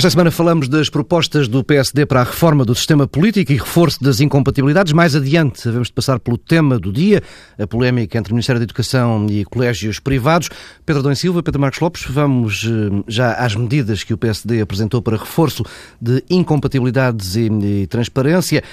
Esta 0.00 0.08
semana 0.08 0.30
falamos 0.30 0.66
das 0.66 0.88
propostas 0.88 1.46
do 1.46 1.62
PSD 1.62 2.06
para 2.06 2.22
a 2.22 2.24
reforma 2.24 2.64
do 2.64 2.74
sistema 2.74 3.06
político 3.06 3.52
e 3.52 3.56
reforço 3.56 4.02
das 4.02 4.18
incompatibilidades. 4.18 4.94
Mais 4.94 5.14
adiante, 5.14 5.62
devemos 5.62 5.88
de 5.88 5.92
passar 5.92 6.18
pelo 6.18 6.38
tema 6.38 6.78
do 6.78 6.90
dia, 6.90 7.22
a 7.58 7.66
polémica 7.66 8.16
entre 8.16 8.32
o 8.32 8.34
Ministério 8.34 8.58
da 8.58 8.64
Educação 8.64 9.26
e 9.28 9.44
colégios 9.44 10.00
privados. 10.00 10.48
Pedro 10.86 11.02
Dom 11.02 11.14
Silva, 11.14 11.42
Pedro 11.42 11.60
Marcos 11.60 11.80
Lopes, 11.80 12.04
vamos 12.08 12.64
eh, 12.66 13.02
já 13.08 13.34
às 13.34 13.54
medidas 13.54 14.02
que 14.02 14.14
o 14.14 14.16
PSD 14.16 14.62
apresentou 14.62 15.02
para 15.02 15.18
reforço 15.18 15.66
de 16.00 16.24
incompatibilidades 16.30 17.36
e, 17.36 17.86
transparência. 17.86 18.64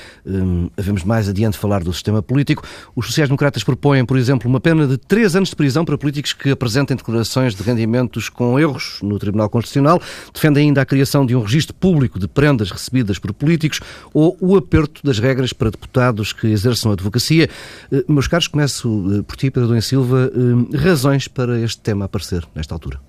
Devemos 0.78 1.04
mais 1.04 1.28
adiante 1.28 1.58
falar 1.58 1.84
do 1.84 1.92
sistema 1.92 2.22
político. 2.22 2.66
Os 2.96 3.08
sociais-democratas 3.08 3.66
propõem, 3.66 4.06
por 4.06 4.16
exemplo, 4.16 4.50
uma 4.50 4.62
pena 4.62 4.88
de 4.88 4.98
três 4.98 5.36
anos 5.36 5.50
de 5.50 5.58
prisão 5.58 5.84
para 5.84 5.98
políticos 5.98 6.32
que 6.32 6.52
apresentem 6.52 6.96
declarações 6.96 7.54
de 7.54 7.64
rendimentos 7.64 8.30
com 8.30 8.58
erros 8.58 9.00
no 9.04 9.20
Tribunal 9.20 9.50
Constitucional. 9.50 10.02
Defendem 10.34 10.68
ainda 10.68 10.84
a 10.84 10.86
criação 10.86 11.17
criação 11.18 11.26
de 11.26 11.36
um 11.36 11.42
registro 11.42 11.74
público 11.74 12.20
de 12.20 12.28
prendas 12.28 12.70
recebidas 12.70 13.18
por 13.18 13.34
políticos 13.34 13.80
ou 14.14 14.38
o 14.40 14.56
aperto 14.56 15.02
das 15.04 15.20
regras 15.20 15.54
para 15.54 15.72
deputados 15.72 16.34
que 16.34 16.48
exerçam 16.48 16.92
a 16.92 16.94
advocacia. 16.94 17.50
Eh, 17.92 18.04
meus 18.08 18.28
caros, 18.28 18.48
começo 18.48 18.88
eh, 19.14 19.22
por 19.24 19.36
ti, 19.36 19.50
Pedro 19.50 19.70
Dom 19.70 19.82
Silva. 19.82 20.32
Eh, 20.32 20.78
razões 20.78 21.28
para 21.28 21.60
este 21.60 21.82
tema 21.82 22.06
aparecer 22.06 22.46
nesta 22.54 22.76
altura? 22.76 23.00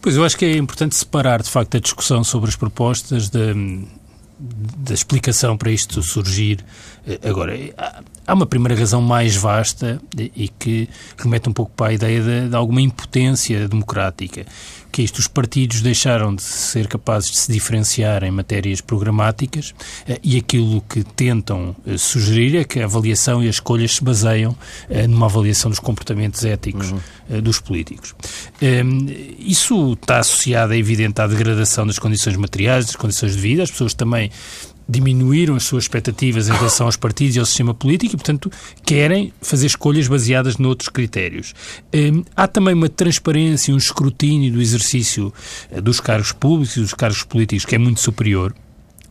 Pois 0.00 0.16
eu 0.16 0.24
acho 0.24 0.36
que 0.36 0.44
é 0.44 0.56
importante 0.56 0.94
separar, 0.94 1.42
de 1.42 1.50
facto, 1.50 1.76
a 1.76 1.80
discussão 1.80 2.24
sobre 2.24 2.48
as 2.48 2.56
propostas 2.56 3.28
da, 3.28 3.54
da 4.38 4.94
explicação 4.94 5.56
para 5.56 5.70
isto 5.70 6.02
surgir. 6.02 6.64
Agora, 7.22 7.56
há 8.26 8.34
uma 8.34 8.46
primeira 8.46 8.78
razão 8.78 9.00
mais 9.00 9.36
vasta 9.36 10.00
e 10.16 10.48
que 10.48 10.88
remete 11.16 11.48
um 11.48 11.52
pouco 11.52 11.72
para 11.76 11.88
a 11.88 11.92
ideia 11.92 12.20
de, 12.20 12.48
de 12.48 12.56
alguma 12.56 12.80
impotência 12.80 13.68
democrática 13.68 14.44
que 14.96 15.02
é 15.02 15.04
isto, 15.04 15.18
os 15.18 15.28
partidos 15.28 15.82
deixaram 15.82 16.34
de 16.34 16.40
ser 16.40 16.86
capazes 16.86 17.30
de 17.30 17.36
se 17.36 17.52
diferenciar 17.52 18.24
em 18.24 18.30
matérias 18.30 18.80
programáticas 18.80 19.74
eh, 20.08 20.18
e 20.24 20.38
aquilo 20.38 20.80
que 20.88 21.04
tentam 21.04 21.76
eh, 21.86 21.98
sugerir 21.98 22.56
é 22.56 22.64
que 22.64 22.80
a 22.80 22.86
avaliação 22.86 23.44
e 23.44 23.48
as 23.48 23.56
escolhas 23.56 23.96
se 23.96 24.02
baseiam 24.02 24.56
eh, 24.88 25.06
numa 25.06 25.26
avaliação 25.26 25.70
dos 25.70 25.80
comportamentos 25.80 26.42
éticos 26.46 26.92
uhum. 26.92 27.42
dos 27.42 27.60
políticos. 27.60 28.14
Ehm, 28.62 29.36
isso 29.38 29.92
está 29.92 30.20
associado, 30.20 30.72
é 30.72 30.78
evidente, 30.78 31.20
à 31.20 31.26
degradação 31.26 31.86
das 31.86 31.98
condições 31.98 32.36
materiais, 32.36 32.86
das 32.86 32.96
condições 32.96 33.34
de 33.34 33.40
vida. 33.42 33.64
As 33.64 33.70
pessoas 33.70 33.92
também 33.92 34.30
diminuíram 34.88 35.56
as 35.56 35.64
suas 35.64 35.84
expectativas 35.84 36.48
em 36.48 36.52
relação 36.52 36.86
aos 36.86 36.96
partidos 36.96 37.36
e 37.36 37.38
ao 37.38 37.46
sistema 37.46 37.74
político 37.74 38.14
e, 38.14 38.16
portanto, 38.16 38.50
querem 38.84 39.32
fazer 39.40 39.66
escolhas 39.66 40.06
baseadas 40.06 40.58
noutros 40.58 40.88
critérios. 40.88 41.54
Hum, 41.94 42.24
há 42.36 42.46
também 42.46 42.74
uma 42.74 42.88
transparência, 42.88 43.74
um 43.74 43.78
escrutínio 43.78 44.52
do 44.52 44.60
exercício 44.60 45.32
eh, 45.70 45.80
dos 45.80 46.00
cargos 46.00 46.32
públicos 46.32 46.76
e 46.76 46.80
dos 46.80 46.94
cargos 46.94 47.22
políticos 47.22 47.64
que 47.64 47.74
é 47.74 47.78
muito 47.78 48.00
superior. 48.00 48.54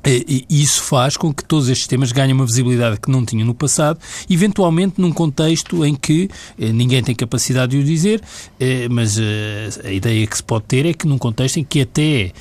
E 0.06 0.46
isso 0.50 0.84
faz 0.84 1.18
com 1.18 1.34
que 1.34 1.44
todos 1.44 1.68
estes 1.68 1.88
temas 1.88 2.12
ganhem 2.12 2.34
uma 2.34 2.46
visibilidade 2.46 3.00
que 3.00 3.10
não 3.10 3.26
tinham 3.26 3.46
no 3.46 3.56
passado, 3.56 4.00
eventualmente 4.30 5.02
num 5.02 5.12
contexto 5.12 5.84
em 5.84 5.96
que 5.96 6.30
eh, 6.60 6.72
ninguém 6.72 7.02
tem 7.02 7.16
capacidade 7.16 7.72
de 7.72 7.78
o 7.80 7.84
dizer, 7.84 8.22
eh, 8.60 8.88
mas 8.90 9.18
eh, 9.18 9.70
a 9.84 9.92
ideia 9.92 10.28
que 10.28 10.38
se 10.38 10.44
pode 10.44 10.66
ter 10.66 10.86
é 10.86 10.94
que 10.94 11.08
num 11.08 11.18
contexto 11.18 11.58
em 11.58 11.64
que 11.64 11.82
até 11.82 12.32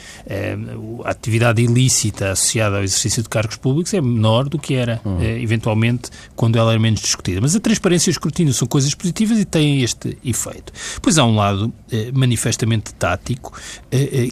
a 1.04 1.10
atividade 1.10 1.62
ilícita 1.62 2.32
associada 2.32 2.76
ao 2.76 2.82
exercício 2.82 3.22
de 3.22 3.28
cargos 3.28 3.56
públicos 3.56 3.94
é 3.94 4.00
menor 4.00 4.48
do 4.48 4.58
que 4.58 4.74
era, 4.74 5.00
uhum. 5.04 5.22
eventualmente, 5.22 6.10
quando 6.36 6.56
ela 6.56 6.72
era 6.72 6.80
menos 6.80 7.00
discutida. 7.00 7.40
Mas 7.40 7.56
a 7.56 7.60
transparência 7.60 8.10
e 8.10 8.12
o 8.12 8.12
escrutínio 8.12 8.52
são 8.52 8.68
coisas 8.68 8.94
positivas 8.94 9.38
e 9.38 9.44
têm 9.44 9.82
este 9.82 10.18
efeito. 10.24 10.72
Pois 11.00 11.18
há 11.18 11.24
um 11.24 11.36
lado 11.36 11.72
manifestamente 12.12 12.92
tático, 12.94 13.52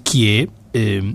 que 0.05 0.49
é 0.75 1.13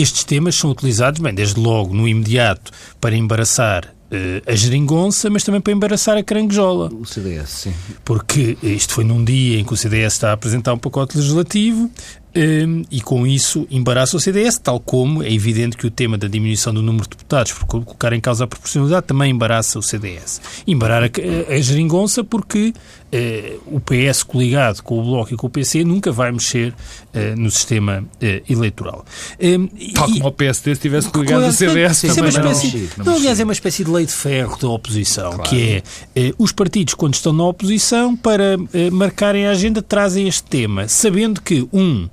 estes 0.00 0.24
temas 0.24 0.54
são 0.54 0.70
utilizados, 0.70 1.20
bem, 1.20 1.34
desde 1.34 1.58
logo, 1.58 1.94
no 1.94 2.06
imediato, 2.08 2.70
para 3.00 3.16
embaraçar 3.16 3.84
uh, 3.86 4.50
a 4.50 4.54
geringonça, 4.54 5.30
mas 5.30 5.42
também 5.42 5.60
para 5.60 5.72
embaraçar 5.72 6.16
a 6.16 6.22
caranguejola. 6.22 6.90
O 6.92 7.04
CDS, 7.04 7.48
sim. 7.48 7.74
Porque 8.04 8.56
isto 8.62 8.94
foi 8.94 9.04
num 9.04 9.24
dia 9.24 9.58
em 9.58 9.64
que 9.64 9.72
o 9.72 9.76
CDS 9.76 10.14
está 10.14 10.30
a 10.30 10.32
apresentar 10.32 10.72
um 10.72 10.78
pacote 10.78 11.16
legislativo 11.16 11.90
um, 12.36 12.84
e 12.90 13.00
com 13.00 13.26
isso 13.26 13.66
embaraça 13.70 14.16
o 14.16 14.20
CDS, 14.20 14.58
tal 14.58 14.78
como 14.78 15.22
é 15.22 15.32
evidente 15.32 15.76
que 15.76 15.86
o 15.86 15.90
tema 15.90 16.16
da 16.18 16.28
diminuição 16.28 16.72
do 16.72 16.82
número 16.82 17.04
de 17.04 17.10
deputados 17.10 17.52
por 17.52 17.64
colocar 17.66 18.12
em 18.12 18.20
causa 18.20 18.44
a 18.44 18.46
proporcionalidade 18.46 19.06
também 19.06 19.30
embaraça 19.30 19.78
o 19.78 19.82
CDS. 19.82 20.40
Embarar 20.66 21.02
a, 21.02 21.06
a, 21.06 21.54
a 21.54 21.60
geringonça 21.60 22.22
porque 22.22 22.72
uh, 23.12 23.76
o 23.76 23.80
PS 23.80 24.22
coligado 24.22 24.82
com 24.82 24.98
o 24.98 25.02
Bloco 25.02 25.34
e 25.34 25.36
com 25.36 25.46
o 25.46 25.50
PC 25.50 25.84
nunca 25.84 26.12
vai 26.12 26.30
mexer 26.32 26.72
uh, 26.72 27.36
no 27.36 27.50
sistema 27.50 28.02
uh, 28.02 28.52
eleitoral. 28.52 29.04
Um, 29.40 29.66
tal 29.94 30.10
e, 30.10 30.12
como 30.14 30.26
o 30.28 30.32
PSD 30.32 30.72
estivesse 30.72 31.08
coligado 31.08 31.44
ao 31.44 31.52
CDS 31.52 32.00
também 32.00 32.34
é 32.34 32.40
uma 32.40 32.52
espécie, 32.52 32.90
não, 32.96 33.04
não, 33.04 33.14
aliás, 33.14 33.40
é 33.40 33.44
uma 33.44 33.52
espécie 33.52 33.84
de 33.84 33.90
lei 33.90 34.06
de 34.06 34.12
ferro 34.12 34.58
da 34.58 34.68
oposição, 34.68 35.32
claro. 35.32 35.50
que 35.50 35.82
é 36.14 36.32
os 36.38 36.52
partidos, 36.52 36.94
quando 36.94 37.14
estão 37.14 37.32
na 37.32 37.44
oposição, 37.44 38.16
para 38.16 38.56
marcarem 38.92 39.46
a 39.46 39.50
agenda, 39.50 39.82
trazem 39.82 40.28
este 40.28 40.42
tema, 40.42 40.88
sabendo 40.88 41.40
que, 41.40 41.66
um, 41.72 42.08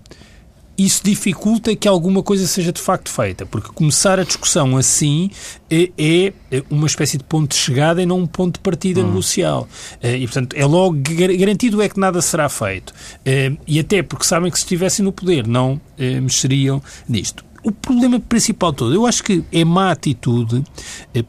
isso 0.78 1.02
dificulta 1.04 1.76
que 1.76 1.88
alguma 1.88 2.22
coisa 2.22 2.46
seja 2.48 2.72
de 2.72 2.82
facto 2.82 3.10
feita, 3.10 3.46
porque 3.46 3.70
começar 3.74 4.20
a 4.20 4.24
discussão 4.24 4.76
assim 4.76 5.30
é, 5.70 5.90
é, 5.98 6.34
é 6.52 6.64
uma 6.70 6.88
espécie 6.88 7.18
de 7.18 7.24
ponto 7.24 7.52
de 7.52 7.56
chegada 7.56 8.02
e 8.02 8.06
não 8.06 8.20
um 8.20 8.28
ponto 8.28 8.56
de 8.56 8.60
partida 8.60 9.02
hum. 9.02 9.08
negocial. 9.08 9.68
Eh, 10.02 10.18
e, 10.18 10.26
portanto, 10.26 10.56
é 10.56 10.66
logo 10.66 10.98
garantido 11.40 11.82
é 11.82 11.88
que 11.88 12.00
nada 12.00 12.22
será 12.22 12.50
feito. 12.50 12.94
Eh, 13.26 13.54
e 13.66 13.80
até 13.80 14.04
porque 14.04 14.26
sabem 14.26 14.52
que 14.52 14.58
se 14.58 14.66
estivessem 14.66 15.04
no 15.04 15.12
poder 15.12 15.48
não 15.48 15.80
eh, 15.98 16.20
mexeriam 16.20 16.82
nisto. 17.08 17.46
O 17.64 17.72
problema 17.72 18.20
principal 18.20 18.72
todo, 18.72 18.94
eu 18.94 19.08
acho 19.08 19.24
que 19.24 19.44
é 19.52 19.66
má 19.66 19.90
atitude 19.90 20.64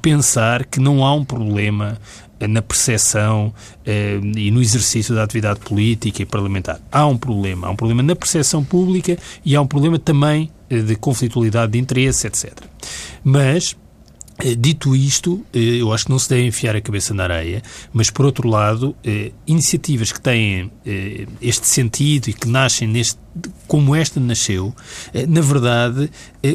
pensar 0.02 0.66
que 0.66 0.78
não 0.78 1.02
há 1.02 1.14
um 1.14 1.24
problema 1.24 1.98
na 2.40 2.60
percepção 2.60 3.54
eh, 3.84 4.20
e 4.36 4.50
no 4.50 4.60
exercício 4.60 5.14
da 5.14 5.22
atividade 5.22 5.60
política 5.60 6.22
e 6.22 6.26
parlamentar. 6.26 6.80
Há 6.90 7.06
um 7.06 7.16
problema. 7.16 7.68
Há 7.68 7.70
um 7.70 7.76
problema 7.76 8.02
na 8.02 8.14
percepção 8.14 8.62
pública 8.62 9.16
e 9.44 9.56
há 9.56 9.60
um 9.60 9.66
problema 9.66 9.98
também 9.98 10.50
eh, 10.68 10.80
de 10.80 10.96
conflitualidade 10.96 11.72
de 11.72 11.78
interesse, 11.78 12.26
etc. 12.26 12.52
Mas, 13.22 13.76
eh, 14.38 14.54
dito 14.56 14.96
isto, 14.96 15.44
eh, 15.52 15.80
eu 15.80 15.92
acho 15.92 16.06
que 16.06 16.10
não 16.10 16.18
se 16.18 16.28
deve 16.28 16.44
enfiar 16.44 16.74
a 16.74 16.80
cabeça 16.80 17.14
na 17.14 17.22
areia, 17.22 17.62
mas, 17.92 18.10
por 18.10 18.26
outro 18.26 18.48
lado, 18.48 18.94
eh, 19.04 19.32
iniciativas 19.46 20.10
que 20.10 20.20
têm 20.20 20.70
eh, 20.84 21.26
este 21.40 21.66
sentido 21.66 22.28
e 22.28 22.32
que 22.32 22.48
nascem 22.48 22.88
neste 22.88 23.18
como 23.68 23.94
esta 23.94 24.18
nasceu, 24.18 24.74
na 25.28 25.42
verdade, 25.42 26.10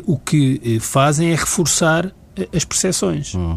o 0.08 0.18
que 0.18 0.80
fazem 0.82 1.30
é 1.30 1.36
reforçar 1.36 2.12
as 2.52 2.66
percepções. 2.66 3.36
Hum 3.36 3.56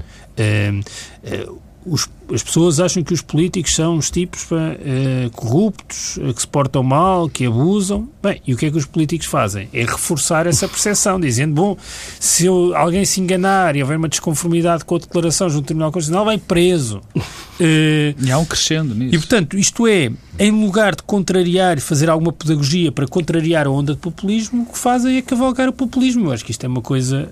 os, 1.87 2.09
as 2.33 2.43
pessoas 2.43 2.81
acham 2.81 3.03
que 3.03 3.13
os 3.13 3.21
políticos 3.21 3.75
são 3.75 3.97
os 3.97 4.11
tipos 4.11 4.45
uh, 4.51 5.31
corruptos, 5.33 6.17
uh, 6.17 6.33
que 6.33 6.41
se 6.41 6.47
portam 6.47 6.83
mal, 6.83 7.29
que 7.29 7.47
abusam. 7.47 8.09
Bem, 8.23 8.41
e 8.47 8.55
o 8.55 8.57
que 8.57 8.67
é 8.67 8.71
que 8.71 8.79
os 8.79 8.87
políticos 8.87 9.27
fazem? 9.27 9.69
É 9.73 9.83
reforçar 9.83 10.47
essa 10.47 10.67
percepção, 10.67 11.21
dizendo, 11.21 11.55
bom, 11.55 11.77
se 12.19 12.47
eu, 12.47 12.75
alguém 12.75 13.05
se 13.05 13.21
enganar 13.21 13.77
e 13.77 13.83
houver 13.83 13.99
uma 13.99 14.09
desconformidade 14.09 14.85
com 14.85 14.97
a 14.97 14.99
declaração 14.99 15.49
junto 15.49 15.61
ao 15.61 15.67
Tribunal 15.67 15.93
Constitucional, 15.93 16.25
vai 16.25 16.39
preso. 16.39 16.99
Uh, 17.19 18.15
e 18.23 18.31
há 18.31 18.39
um 18.39 18.45
crescendo 18.45 18.95
nisso. 18.95 19.15
E, 19.15 19.19
portanto, 19.19 19.59
isto 19.59 19.87
é, 19.87 20.11
em 20.39 20.51
lugar 20.51 20.95
de 20.95 21.03
contrariar 21.03 21.77
e 21.77 21.81
fazer 21.81 22.09
alguma 22.09 22.33
pedagogia 22.33 22.91
para 22.91 23.07
contrariar 23.07 23.67
a 23.67 23.71
onda 23.71 23.95
de 23.95 24.01
populismo, 24.01 24.63
o 24.63 24.73
que 24.73 24.79
fazem 24.79 25.17
é 25.17 25.23
cavalgar 25.23 25.69
o 25.69 25.73
populismo. 25.73 26.29
Eu 26.29 26.33
acho 26.33 26.45
que 26.45 26.51
isto 26.51 26.65
é 26.65 26.69
uma 26.69 26.83
coisa 26.83 27.29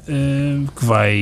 que 0.76 0.84
vai, 0.84 1.16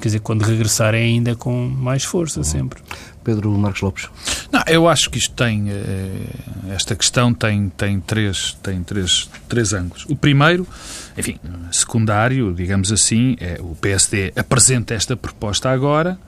quer 0.00 0.08
dizer, 0.08 0.20
quando 0.20 0.42
regressar 0.42 0.94
é 0.94 0.98
ainda 0.98 1.34
com 1.34 1.68
mais 1.68 2.04
força 2.04 2.40
sempre. 2.54 2.80
Pedro 3.22 3.50
Marcos 3.52 3.80
Lopes. 3.80 4.08
Não, 4.52 4.62
eu 4.66 4.86
acho 4.86 5.08
que 5.08 5.18
isto 5.18 5.34
tem 5.34 5.70
eh, 5.70 6.74
esta 6.74 6.94
questão 6.94 7.32
tem 7.32 7.70
tem 7.70 7.98
três 7.98 8.56
tem 8.62 8.82
três 8.82 9.30
três 9.48 9.72
ângulos. 9.72 10.04
O 10.08 10.14
primeiro, 10.14 10.66
enfim, 11.16 11.38
secundário, 11.72 12.52
digamos 12.54 12.92
assim, 12.92 13.36
é 13.40 13.58
o 13.60 13.74
PSD 13.74 14.32
apresenta 14.36 14.94
esta 14.94 15.16
proposta 15.16 15.70
agora 15.70 16.18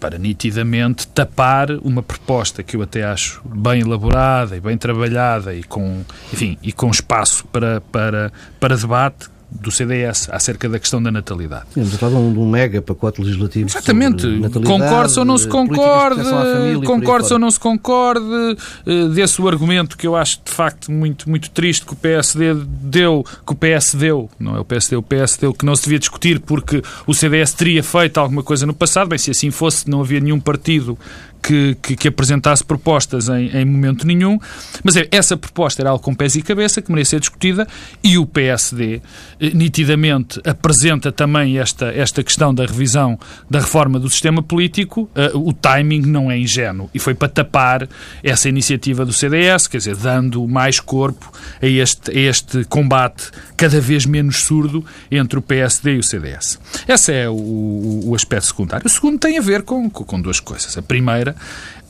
para 0.00 0.18
nitidamente 0.18 1.06
tapar 1.08 1.70
uma 1.82 2.02
proposta 2.02 2.62
que 2.62 2.74
eu 2.74 2.82
até 2.82 3.04
acho 3.04 3.42
bem 3.44 3.82
elaborada 3.82 4.56
e 4.56 4.60
bem 4.60 4.78
trabalhada 4.78 5.54
e 5.54 5.62
com, 5.62 6.02
enfim, 6.32 6.56
e 6.62 6.72
com 6.72 6.90
espaço 6.90 7.44
para, 7.48 7.82
para, 7.82 8.32
para 8.58 8.76
debate, 8.76 9.28
do 9.50 9.70
CDS 9.70 10.28
acerca 10.30 10.68
da 10.68 10.78
questão 10.78 11.02
da 11.02 11.10
natalidade. 11.10 11.64
Estamos 11.68 11.94
a 11.94 11.98
falar 11.98 12.12
de 12.12 12.38
um 12.38 12.48
mega 12.48 12.80
pacote 12.80 13.20
legislativo. 13.20 13.68
Exatamente. 13.68 14.26
Concorde 14.64 15.18
ou 15.18 15.24
não 15.24 15.36
se 15.36 15.48
concorde, 15.48 16.22
concorde 16.84 17.32
ou 17.32 17.38
não 17.38 17.50
se 17.50 17.58
concorde, 17.58 18.24
desse 19.14 19.40
o 19.40 19.48
argumento 19.48 19.96
que 19.96 20.06
eu 20.06 20.14
acho 20.14 20.40
de 20.44 20.50
facto 20.50 20.92
muito, 20.92 21.28
muito 21.28 21.50
triste 21.50 21.84
que 21.84 21.92
o 21.92 21.96
PSD 21.96 22.54
deu, 22.64 23.24
que 23.46 23.52
o 23.52 23.56
PS 23.56 23.94
deu, 23.94 24.30
não 24.38 24.56
é 24.56 24.60
o 24.60 24.64
PSD, 24.64 24.96
o 24.96 25.02
PS 25.02 25.36
deu, 25.36 25.52
que 25.52 25.64
não 25.64 25.74
se 25.74 25.84
devia 25.84 25.98
discutir 25.98 26.40
porque 26.40 26.82
o 27.06 27.14
CDS 27.14 27.52
teria 27.52 27.82
feito 27.82 28.18
alguma 28.18 28.42
coisa 28.42 28.66
no 28.66 28.74
passado. 28.74 29.08
Bem, 29.08 29.18
se 29.18 29.30
assim 29.30 29.50
fosse, 29.50 29.88
não 29.88 30.00
havia 30.00 30.20
nenhum 30.20 30.40
partido 30.40 30.98
que, 31.42 31.76
que, 31.82 31.96
que 31.96 32.08
apresentasse 32.08 32.64
propostas 32.64 33.28
em, 33.28 33.48
em, 33.56 33.64
momento 33.64 34.06
nenhum, 34.06 34.38
mas 34.82 34.96
é, 34.96 35.08
essa 35.10 35.36
proposta 35.36 35.82
era 35.82 35.90
algo 35.90 36.02
com 36.02 36.14
pés 36.14 36.36
e 36.36 36.42
cabeça, 36.42 36.80
que 36.80 36.90
merecia 36.90 37.10
ser 37.10 37.20
discutida, 37.20 37.66
e 38.02 38.16
o 38.18 38.26
PSD 38.26 39.00
eh, 39.40 39.50
nitidamente 39.50 40.40
apresenta 40.44 41.10
também 41.10 41.58
esta, 41.58 41.86
esta 41.86 42.22
questão 42.22 42.54
da 42.54 42.64
revisão 42.64 43.18
da 43.48 43.60
reforma 43.60 43.98
do 43.98 44.08
sistema 44.08 44.42
político, 44.42 45.10
uh, 45.34 45.38
o 45.38 45.52
timing 45.52 46.02
não 46.02 46.30
é 46.30 46.38
ingênuo, 46.38 46.88
e 46.94 46.98
foi 46.98 47.14
para 47.14 47.28
tapar 47.28 47.88
essa 48.22 48.48
iniciativa 48.48 49.04
do 49.04 49.12
CDS, 49.12 49.66
quer 49.66 49.78
dizer, 49.78 49.96
dando 49.96 50.46
mais 50.46 50.78
corpo 50.78 51.32
a 51.60 51.66
este, 51.66 52.10
a 52.10 52.20
este 52.20 52.64
combate 52.64 53.30
cada 53.56 53.80
vez 53.80 54.06
menos 54.06 54.42
surdo 54.44 54.84
entre 55.10 55.38
o 55.38 55.42
PSD 55.42 55.96
e 55.96 55.98
o 55.98 56.02
CDS. 56.02 56.58
Esse 56.86 57.12
é 57.12 57.28
o, 57.28 58.02
o 58.04 58.14
aspecto 58.14 58.46
secundário. 58.46 58.86
O 58.86 58.88
segundo 58.88 59.18
tem 59.18 59.38
a 59.38 59.42
ver 59.42 59.62
com, 59.62 59.90
com 59.90 60.20
duas 60.20 60.40
coisas. 60.40 60.76
A 60.78 60.82
primeira 60.82 61.29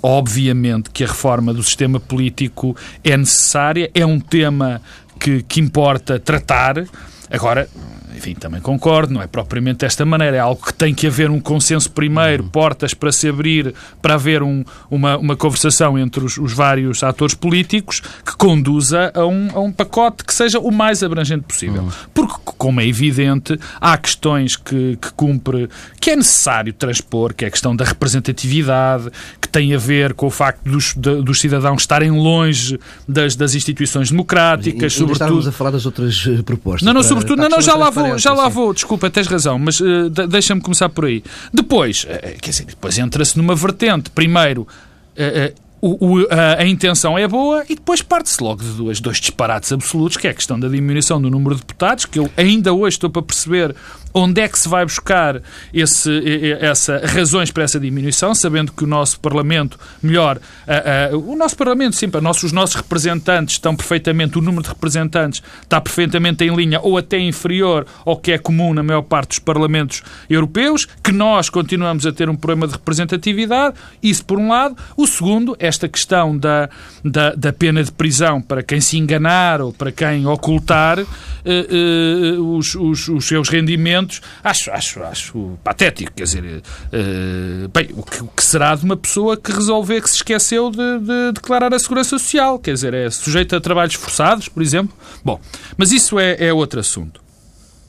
Obviamente 0.02 0.90
que 0.90 1.04
a 1.04 1.06
reforma 1.06 1.52
do 1.52 1.62
sistema 1.62 2.00
político 2.00 2.74
é 3.04 3.16
necessária, 3.16 3.90
é 3.94 4.04
um 4.04 4.18
tema 4.18 4.80
que, 5.18 5.42
que 5.42 5.60
importa 5.60 6.18
tratar. 6.18 6.84
Agora, 7.30 7.68
enfim, 8.16 8.34
também 8.34 8.60
concordo, 8.60 9.12
não 9.12 9.22
é 9.22 9.26
propriamente 9.26 9.78
desta 9.78 10.04
maneira, 10.04 10.36
é 10.36 10.40
algo 10.40 10.64
que 10.64 10.74
tem 10.74 10.94
que 10.94 11.06
haver 11.06 11.30
um 11.30 11.40
consenso 11.40 11.90
primeiro, 11.90 12.44
portas 12.44 12.94
para 12.94 13.12
se 13.12 13.28
abrir, 13.28 13.74
para 14.00 14.14
haver 14.14 14.42
um, 14.42 14.64
uma, 14.90 15.16
uma 15.16 15.36
conversação 15.36 15.98
entre 15.98 16.24
os, 16.24 16.36
os, 16.36 16.52
vários 16.52 17.02
atores 17.02 17.34
políticos 17.34 18.00
que 18.24 18.36
conduza 18.36 19.12
a 19.14 19.24
um, 19.24 19.48
a 19.54 19.60
um 19.60 19.72
pacote 19.72 20.24
que 20.24 20.34
seja 20.34 20.58
o 20.58 20.70
mais 20.70 21.02
abrangente 21.02 21.44
possível. 21.44 21.88
Porque, 22.12 22.34
como 22.44 22.80
é 22.80 22.86
evidente, 22.86 23.58
há 23.80 23.96
questões 23.96 24.56
que, 24.56 24.96
que 25.00 25.12
cumpre, 25.12 25.68
que 26.00 26.10
é 26.10 26.16
necessário 26.16 26.72
transpor, 26.72 27.34
que 27.34 27.44
é 27.44 27.48
a 27.48 27.50
questão 27.50 27.74
da 27.74 27.84
representatividade, 27.84 29.10
que 29.40 29.48
tem 29.48 29.74
a 29.74 29.78
ver 29.78 30.14
com 30.14 30.26
o 30.26 30.30
facto 30.30 30.62
dos, 30.64 30.94
de, 30.94 31.22
dos 31.22 31.40
cidadãos 31.40 31.82
estarem 31.82 32.10
longe 32.10 32.78
das, 33.08 33.36
das 33.36 33.54
instituições 33.54 34.10
democráticas, 34.10 34.92
e, 34.92 34.96
sobretudo... 34.96 35.48
a 35.48 35.52
falar 35.52 35.70
das 35.70 35.86
outras 35.86 36.24
eh, 36.26 36.42
propostas. 36.42 36.82
Não, 36.82 36.92
não, 36.92 37.02
sobretudo, 37.02 37.40
não, 37.42 37.48
não, 37.48 37.60
já 37.60 37.74
lá 37.74 37.90
vou 37.90 37.99
vou, 38.08 38.18
já 38.18 38.32
lá 38.32 38.48
vou, 38.48 38.72
desculpa, 38.74 39.10
tens 39.10 39.26
razão, 39.26 39.58
mas 39.58 39.80
uh, 39.80 40.10
deixa-me 40.28 40.60
começar 40.60 40.88
por 40.88 41.04
aí. 41.04 41.22
Depois, 41.52 42.04
uh, 42.04 42.40
quer 42.40 42.50
dizer, 42.50 42.64
depois 42.64 42.98
entra-se 42.98 43.36
numa 43.36 43.54
vertente. 43.54 44.10
Primeiro, 44.10 44.62
uh, 44.62 45.54
o, 45.80 46.18
o, 46.20 46.26
a, 46.30 46.60
a, 46.60 46.66
intenção 46.66 47.18
é 47.18 47.26
boa 47.26 47.64
e 47.68 47.74
depois 47.74 48.02
parte-se 48.02 48.42
logo 48.42 48.62
de 48.62 48.70
dois, 48.72 49.00
dois 49.00 49.18
disparates 49.18 49.72
absolutos, 49.72 50.16
que 50.16 50.26
é 50.26 50.30
a 50.30 50.34
questão 50.34 50.60
da 50.60 50.68
diminuição 50.68 51.20
do 51.20 51.30
número 51.30 51.54
de 51.54 51.62
deputados, 51.62 52.04
que 52.04 52.18
eu 52.18 52.30
ainda 52.36 52.72
hoje 52.72 52.96
estou 52.96 53.08
para 53.08 53.22
perceber 53.22 53.74
onde 54.12 54.40
é 54.40 54.48
que 54.48 54.58
se 54.58 54.68
vai 54.68 54.84
buscar 54.84 55.40
esse, 55.72 56.56
essa, 56.60 57.00
razões 57.04 57.50
para 57.50 57.64
essa 57.64 57.78
diminuição, 57.78 58.34
sabendo 58.34 58.72
que 58.72 58.84
o 58.84 58.86
nosso 58.86 59.20
Parlamento, 59.20 59.78
melhor, 60.02 60.38
uh, 60.38 61.16
uh, 61.16 61.32
o 61.32 61.36
nosso 61.36 61.56
Parlamento, 61.56 61.96
sim, 61.96 62.10
os 62.44 62.52
nossos 62.52 62.74
representantes 62.74 63.54
estão 63.54 63.74
perfeitamente, 63.74 64.38
o 64.38 64.42
número 64.42 64.62
de 64.62 64.68
representantes 64.68 65.42
está 65.62 65.80
perfeitamente 65.80 66.44
em 66.44 66.54
linha 66.54 66.80
ou 66.80 66.98
até 66.98 67.18
inferior 67.18 67.86
ao 68.04 68.16
que 68.16 68.32
é 68.32 68.38
comum 68.38 68.74
na 68.74 68.82
maior 68.82 69.02
parte 69.02 69.28
dos 69.28 69.38
Parlamentos 69.38 70.02
europeus, 70.28 70.86
que 71.02 71.12
nós 71.12 71.48
continuamos 71.48 72.06
a 72.06 72.12
ter 72.12 72.28
um 72.28 72.36
problema 72.36 72.66
de 72.66 72.72
representatividade, 72.72 73.76
isso 74.02 74.24
por 74.24 74.38
um 74.38 74.48
lado. 74.48 74.76
O 74.96 75.06
segundo, 75.06 75.56
esta 75.58 75.88
questão 75.88 76.36
da, 76.36 76.68
da, 77.04 77.34
da 77.34 77.52
pena 77.52 77.82
de 77.82 77.92
prisão 77.92 78.40
para 78.40 78.62
quem 78.62 78.80
se 78.80 78.98
enganar 78.98 79.60
ou 79.60 79.72
para 79.72 79.92
quem 79.92 80.26
ocultar 80.26 80.98
uh, 81.00 82.56
os, 82.56 82.74
os, 82.74 83.08
os 83.08 83.24
seus 83.24 83.48
rendimentos 83.48 83.99
acho, 84.42 84.70
acho, 84.70 85.02
acho 85.02 85.58
patético. 85.64 86.12
Quer 86.12 86.24
dizer, 86.24 86.44
uh, 86.44 87.68
bem, 87.68 87.88
o 87.94 88.02
que, 88.02 88.22
o 88.22 88.26
que, 88.28 88.44
será 88.44 88.74
de 88.74 88.84
uma 88.84 88.96
pessoa 88.96 89.36
que 89.36 89.52
resolver 89.52 90.00
que 90.00 90.10
se 90.10 90.16
esqueceu 90.16 90.70
de, 90.70 90.98
de, 91.00 91.32
declarar 91.34 91.72
a 91.74 91.78
segurança 91.78 92.10
social? 92.10 92.58
Quer 92.58 92.74
dizer, 92.74 92.94
é 92.94 93.10
sujeito 93.10 93.56
a 93.56 93.60
trabalhos 93.60 93.94
forçados, 93.94 94.48
por 94.48 94.62
exemplo? 94.62 94.96
Bom, 95.24 95.40
mas 95.76 95.92
isso 95.92 96.18
é, 96.18 96.36
é 96.38 96.52
outro 96.52 96.80
assunto. 96.80 97.20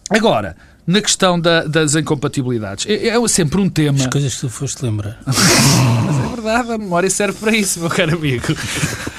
Agora, 0.09 0.55
na 0.85 1.01
questão 1.01 1.39
da, 1.39 1.63
das 1.63 1.95
incompatibilidades, 1.95 2.85
é, 2.87 3.07
é, 3.07 3.27
sempre 3.27 3.61
um 3.61 3.69
tema. 3.69 3.97
As 3.97 4.07
coisas 4.07 4.35
que 4.35 4.41
tu 4.41 4.49
foste 4.49 4.83
lembrar. 4.83 5.19
Mas 5.25 6.25
é 6.25 6.35
verdade, 6.35 6.71
a 6.71 6.77
memória 6.77 7.09
serve 7.09 7.37
para 7.39 7.55
isso, 7.55 7.79
meu 7.79 7.89
caro 7.89 8.15
amigo. 8.15 8.45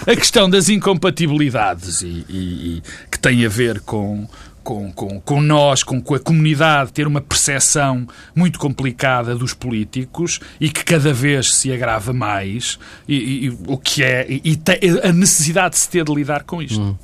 A 0.06 0.16
questão 0.16 0.50
das 0.50 0.68
incompatibilidades 0.68 2.02
e, 2.02 2.26
e, 2.28 2.76
e 2.76 2.82
que 3.10 3.18
tem 3.18 3.46
a 3.46 3.48
ver 3.48 3.80
com, 3.80 4.28
com, 4.62 4.92
com, 4.92 5.20
com 5.20 5.40
nós, 5.40 5.82
com, 5.82 6.00
com 6.00 6.14
a 6.14 6.18
comunidade, 6.18 6.92
ter 6.92 7.06
uma 7.06 7.20
percepção 7.20 8.06
muito 8.34 8.58
complicada 8.58 9.34
dos 9.34 9.54
políticos 9.54 10.40
e 10.60 10.70
que 10.70 10.84
cada 10.84 11.12
vez 11.12 11.54
se 11.54 11.72
agrava 11.72 12.12
mais, 12.12 12.78
e, 13.08 13.46
e 13.46 13.58
o 13.66 13.76
que 13.76 14.02
é 14.02 14.26
e, 14.28 14.40
e 14.44 14.58
a 15.02 15.12
necessidade 15.12 15.74
de 15.74 15.80
se 15.80 15.88
ter 15.88 16.04
de 16.04 16.14
lidar 16.14 16.44
com 16.44 16.62
isto. 16.62 16.80
Hum. 16.80 16.96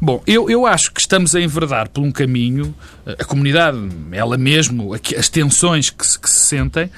Bom, 0.00 0.22
eu, 0.26 0.48
eu 0.50 0.66
acho 0.66 0.92
que 0.92 1.00
estamos 1.00 1.34
a 1.34 1.40
enverdar 1.40 1.88
por 1.88 2.02
um 2.02 2.10
caminho, 2.10 2.74
a 3.18 3.24
comunidade, 3.24 3.78
ela 4.12 4.36
mesmo, 4.36 4.94
as 4.94 5.28
tensões 5.28 5.90
que 5.90 6.06
se, 6.06 6.18
que 6.18 6.30
se 6.30 6.40
sentem, 6.40 6.90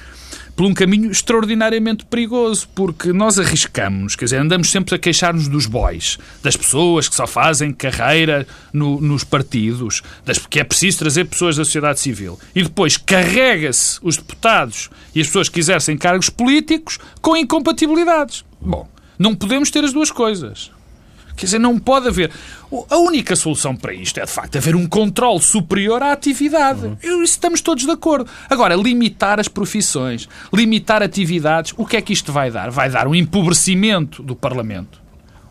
por 0.55 0.65
um 0.65 0.73
caminho 0.73 1.11
extraordinariamente 1.11 2.05
perigoso, 2.05 2.67
porque 2.75 3.11
nós 3.11 3.39
arriscamos, 3.39 4.15
quer 4.15 4.25
dizer, 4.25 4.37
andamos 4.37 4.69
sempre 4.69 4.95
a 4.95 4.99
queixar-nos 4.99 5.47
dos 5.47 5.65
boys, 5.65 6.17
das 6.41 6.55
pessoas 6.55 7.09
que 7.09 7.15
só 7.15 7.25
fazem 7.25 7.73
carreira 7.73 8.45
no, 8.71 9.01
nos 9.01 9.23
partidos, 9.23 10.01
das, 10.25 10.37
que 10.37 10.59
é 10.59 10.63
preciso 10.63 10.99
trazer 10.99 11.25
pessoas 11.25 11.55
da 11.55 11.65
sociedade 11.65 11.99
civil. 11.99 12.39
E 12.53 12.63
depois 12.63 12.97
carrega-se 12.97 13.99
os 14.03 14.17
deputados 14.17 14.89
e 15.15 15.21
as 15.21 15.27
pessoas 15.27 15.49
que 15.49 15.59
exercem 15.59 15.97
cargos 15.97 16.29
políticos 16.29 16.99
com 17.21 17.35
incompatibilidades. 17.35 18.45
Bom, 18.61 18.87
não 19.17 19.35
podemos 19.35 19.71
ter 19.71 19.83
as 19.83 19.93
duas 19.93 20.11
coisas. 20.11 20.71
Quer 21.35 21.45
dizer, 21.45 21.59
não 21.59 21.79
pode 21.79 22.07
haver. 22.07 22.31
A 22.89 22.97
única 22.97 23.35
solução 23.35 23.75
para 23.75 23.93
isto 23.93 24.19
é, 24.19 24.25
de 24.25 24.31
facto, 24.31 24.57
haver 24.57 24.75
um 24.75 24.87
controle 24.87 25.41
superior 25.41 26.01
à 26.01 26.11
atividade. 26.11 26.85
Uhum. 27.03 27.23
Estamos 27.23 27.61
todos 27.61 27.85
de 27.85 27.91
acordo. 27.91 28.29
Agora, 28.49 28.75
limitar 28.75 29.39
as 29.39 29.47
profissões, 29.47 30.27
limitar 30.53 31.01
atividades, 31.01 31.73
o 31.77 31.85
que 31.85 31.97
é 31.97 32.01
que 32.01 32.13
isto 32.13 32.31
vai 32.31 32.51
dar? 32.51 32.69
Vai 32.69 32.89
dar 32.89 33.07
um 33.07 33.15
empobrecimento 33.15 34.21
do 34.23 34.35
Parlamento. 34.35 35.01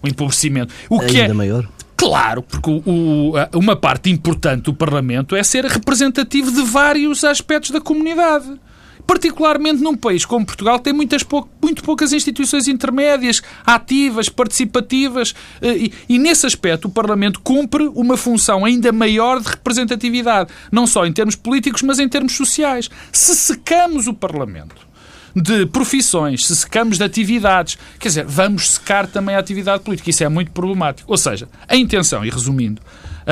Um 0.02 0.08
empobrecimento. 0.08 0.72
O 0.88 0.98
que 1.00 1.20
Ainda 1.20 1.32
é 1.32 1.32
maior? 1.32 1.68
Claro, 1.96 2.42
porque 2.42 2.68
o, 2.68 2.82
o, 2.84 3.32
uma 3.54 3.76
parte 3.76 4.10
importante 4.10 4.64
do 4.64 4.74
Parlamento 4.74 5.36
é 5.36 5.42
ser 5.44 5.64
representativo 5.64 6.50
de 6.50 6.62
vários 6.62 7.22
aspectos 7.22 7.70
da 7.70 7.80
comunidade 7.80 8.58
particularmente 9.06 9.82
num 9.82 9.96
país 9.96 10.24
como 10.24 10.46
Portugal, 10.46 10.78
tem 10.78 10.92
muitas 10.92 11.22
pou, 11.22 11.48
muito 11.60 11.82
poucas 11.82 12.12
instituições 12.12 12.68
intermédias, 12.68 13.42
ativas, 13.64 14.28
participativas, 14.28 15.34
eh, 15.60 15.76
e, 15.76 15.92
e, 16.08 16.18
nesse 16.18 16.46
aspecto 16.46 16.88
o 16.88 16.90
Parlamento 16.90 17.40
cumpre 17.40 17.84
uma 17.94 18.16
função 18.16 18.64
ainda 18.64 18.92
maior 18.92 19.40
de 19.40 19.48
representatividade, 19.48 20.50
não 20.70 20.86
só 20.86 21.06
em 21.06 21.12
termos 21.12 21.36
políticos, 21.36 21.82
mas 21.82 21.98
em 21.98 22.08
termos 22.08 22.36
sociais. 22.36 22.90
Se 23.12 23.34
secamos 23.34 24.06
o 24.06 24.14
Parlamento 24.14 24.92
de 25.34 25.66
profissões, 25.66 26.46
se 26.46 26.54
secamos 26.54 26.98
de 26.98 27.04
atividades, 27.04 27.78
quer 27.98 28.08
dizer, 28.08 28.24
vamos 28.26 28.72
secar 28.72 29.06
também 29.06 29.34
a 29.34 29.38
atividade 29.38 29.82
política. 29.82 30.10
Isso 30.10 30.22
é 30.22 30.28
muito 30.28 30.50
problemático. 30.52 31.10
Ou 31.10 31.16
seja, 31.16 31.48
a 31.66 31.76
intenção, 31.76 32.24
e 32.24 32.30
resumindo, 32.30 32.82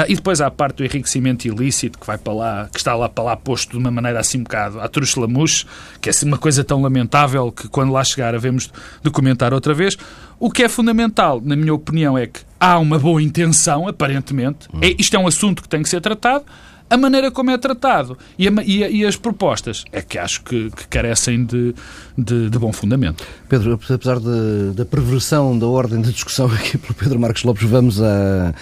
e 0.09 0.15
depois 0.15 0.41
há 0.41 0.47
a 0.47 0.51
parte 0.51 0.77
do 0.77 0.85
enriquecimento 0.85 1.47
ilícito 1.47 1.99
que 1.99 2.07
vai 2.07 2.19
para 2.19 2.33
lá, 2.33 2.69
que 2.73 2.79
está 2.79 2.95
lá 2.95 3.09
para 3.09 3.25
lá 3.25 3.37
posto 3.37 3.73
de 3.73 3.79
uma 3.79 3.91
maneira 3.91 4.21
assim 4.21 4.39
um 4.39 4.43
bocado 4.43 4.81
à 4.81 4.89
truxelamuche, 4.89 5.67
que 6.01 6.09
é 6.09 6.11
assim 6.11 6.27
uma 6.27 6.39
coisa 6.39 6.63
tão 6.63 6.81
lamentável 6.83 7.51
que 7.51 7.69
quando 7.69 7.93
lá 7.93 8.03
chegar 8.05 8.35
havemos 8.35 8.71
de 9.03 9.11
comentar 9.11 9.53
outra 9.53 9.75
vez. 9.75 9.97
O 10.39 10.51
que 10.51 10.63
é 10.63 10.69
fundamental, 10.69 11.41
na 11.45 11.55
minha 11.55 11.75
opinião, 11.75 12.17
é 12.17 12.27
que 12.27 12.41
há 12.59 12.79
uma 12.79 12.99
boa 12.99 13.23
intenção, 13.23 13.87
aparentemente. 13.87 14.69
Hum. 14.73 14.79
É, 14.83 14.95
isto 14.99 15.15
é 15.15 15.19
um 15.19 15.27
assunto 15.27 15.63
que 15.63 15.69
tem 15.69 15.83
que 15.83 15.89
ser 15.89 16.01
tratado 16.01 16.45
a 16.91 16.97
maneira 16.97 17.31
como 17.31 17.53
é 17.53 17.57
tratado 17.57 18.19
e, 18.37 18.49
a, 18.49 18.53
e, 18.65 18.83
a, 18.83 18.91
e 18.91 19.07
as 19.07 19.15
propostas 19.15 19.85
é 19.93 20.03
que 20.03 20.19
acho 20.19 20.43
que, 20.43 20.71
que 20.71 20.89
carecem 20.89 21.45
de, 21.45 21.73
de, 22.19 22.51
de, 22.51 22.59
bom 22.59 22.73
fundamento. 22.73 23.25
Pedro, 23.49 23.75
apesar 23.75 24.19
de, 24.19 24.73
da 24.75 24.85
perversão 24.85 25.57
da 25.57 25.69
ordem 25.69 26.03
de 26.03 26.13
discussão 26.13 26.47
aqui 26.53 26.77
pelo 26.77 26.95
Pedro 26.95 27.21
Marcos 27.21 27.45
Lopes, 27.45 27.63
vamos 27.63 28.03
a 28.03 28.09
à 28.49 28.53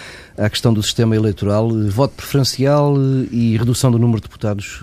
questão 0.49 0.73
do 0.73 0.83
sistema 0.83 1.17
eleitoral, 1.17 1.71
voto 1.91 2.15
preferencial 2.15 2.95
e 3.33 3.57
redução 3.57 3.91
do 3.91 3.99
número 3.99 4.21
de 4.21 4.29
deputados. 4.29 4.81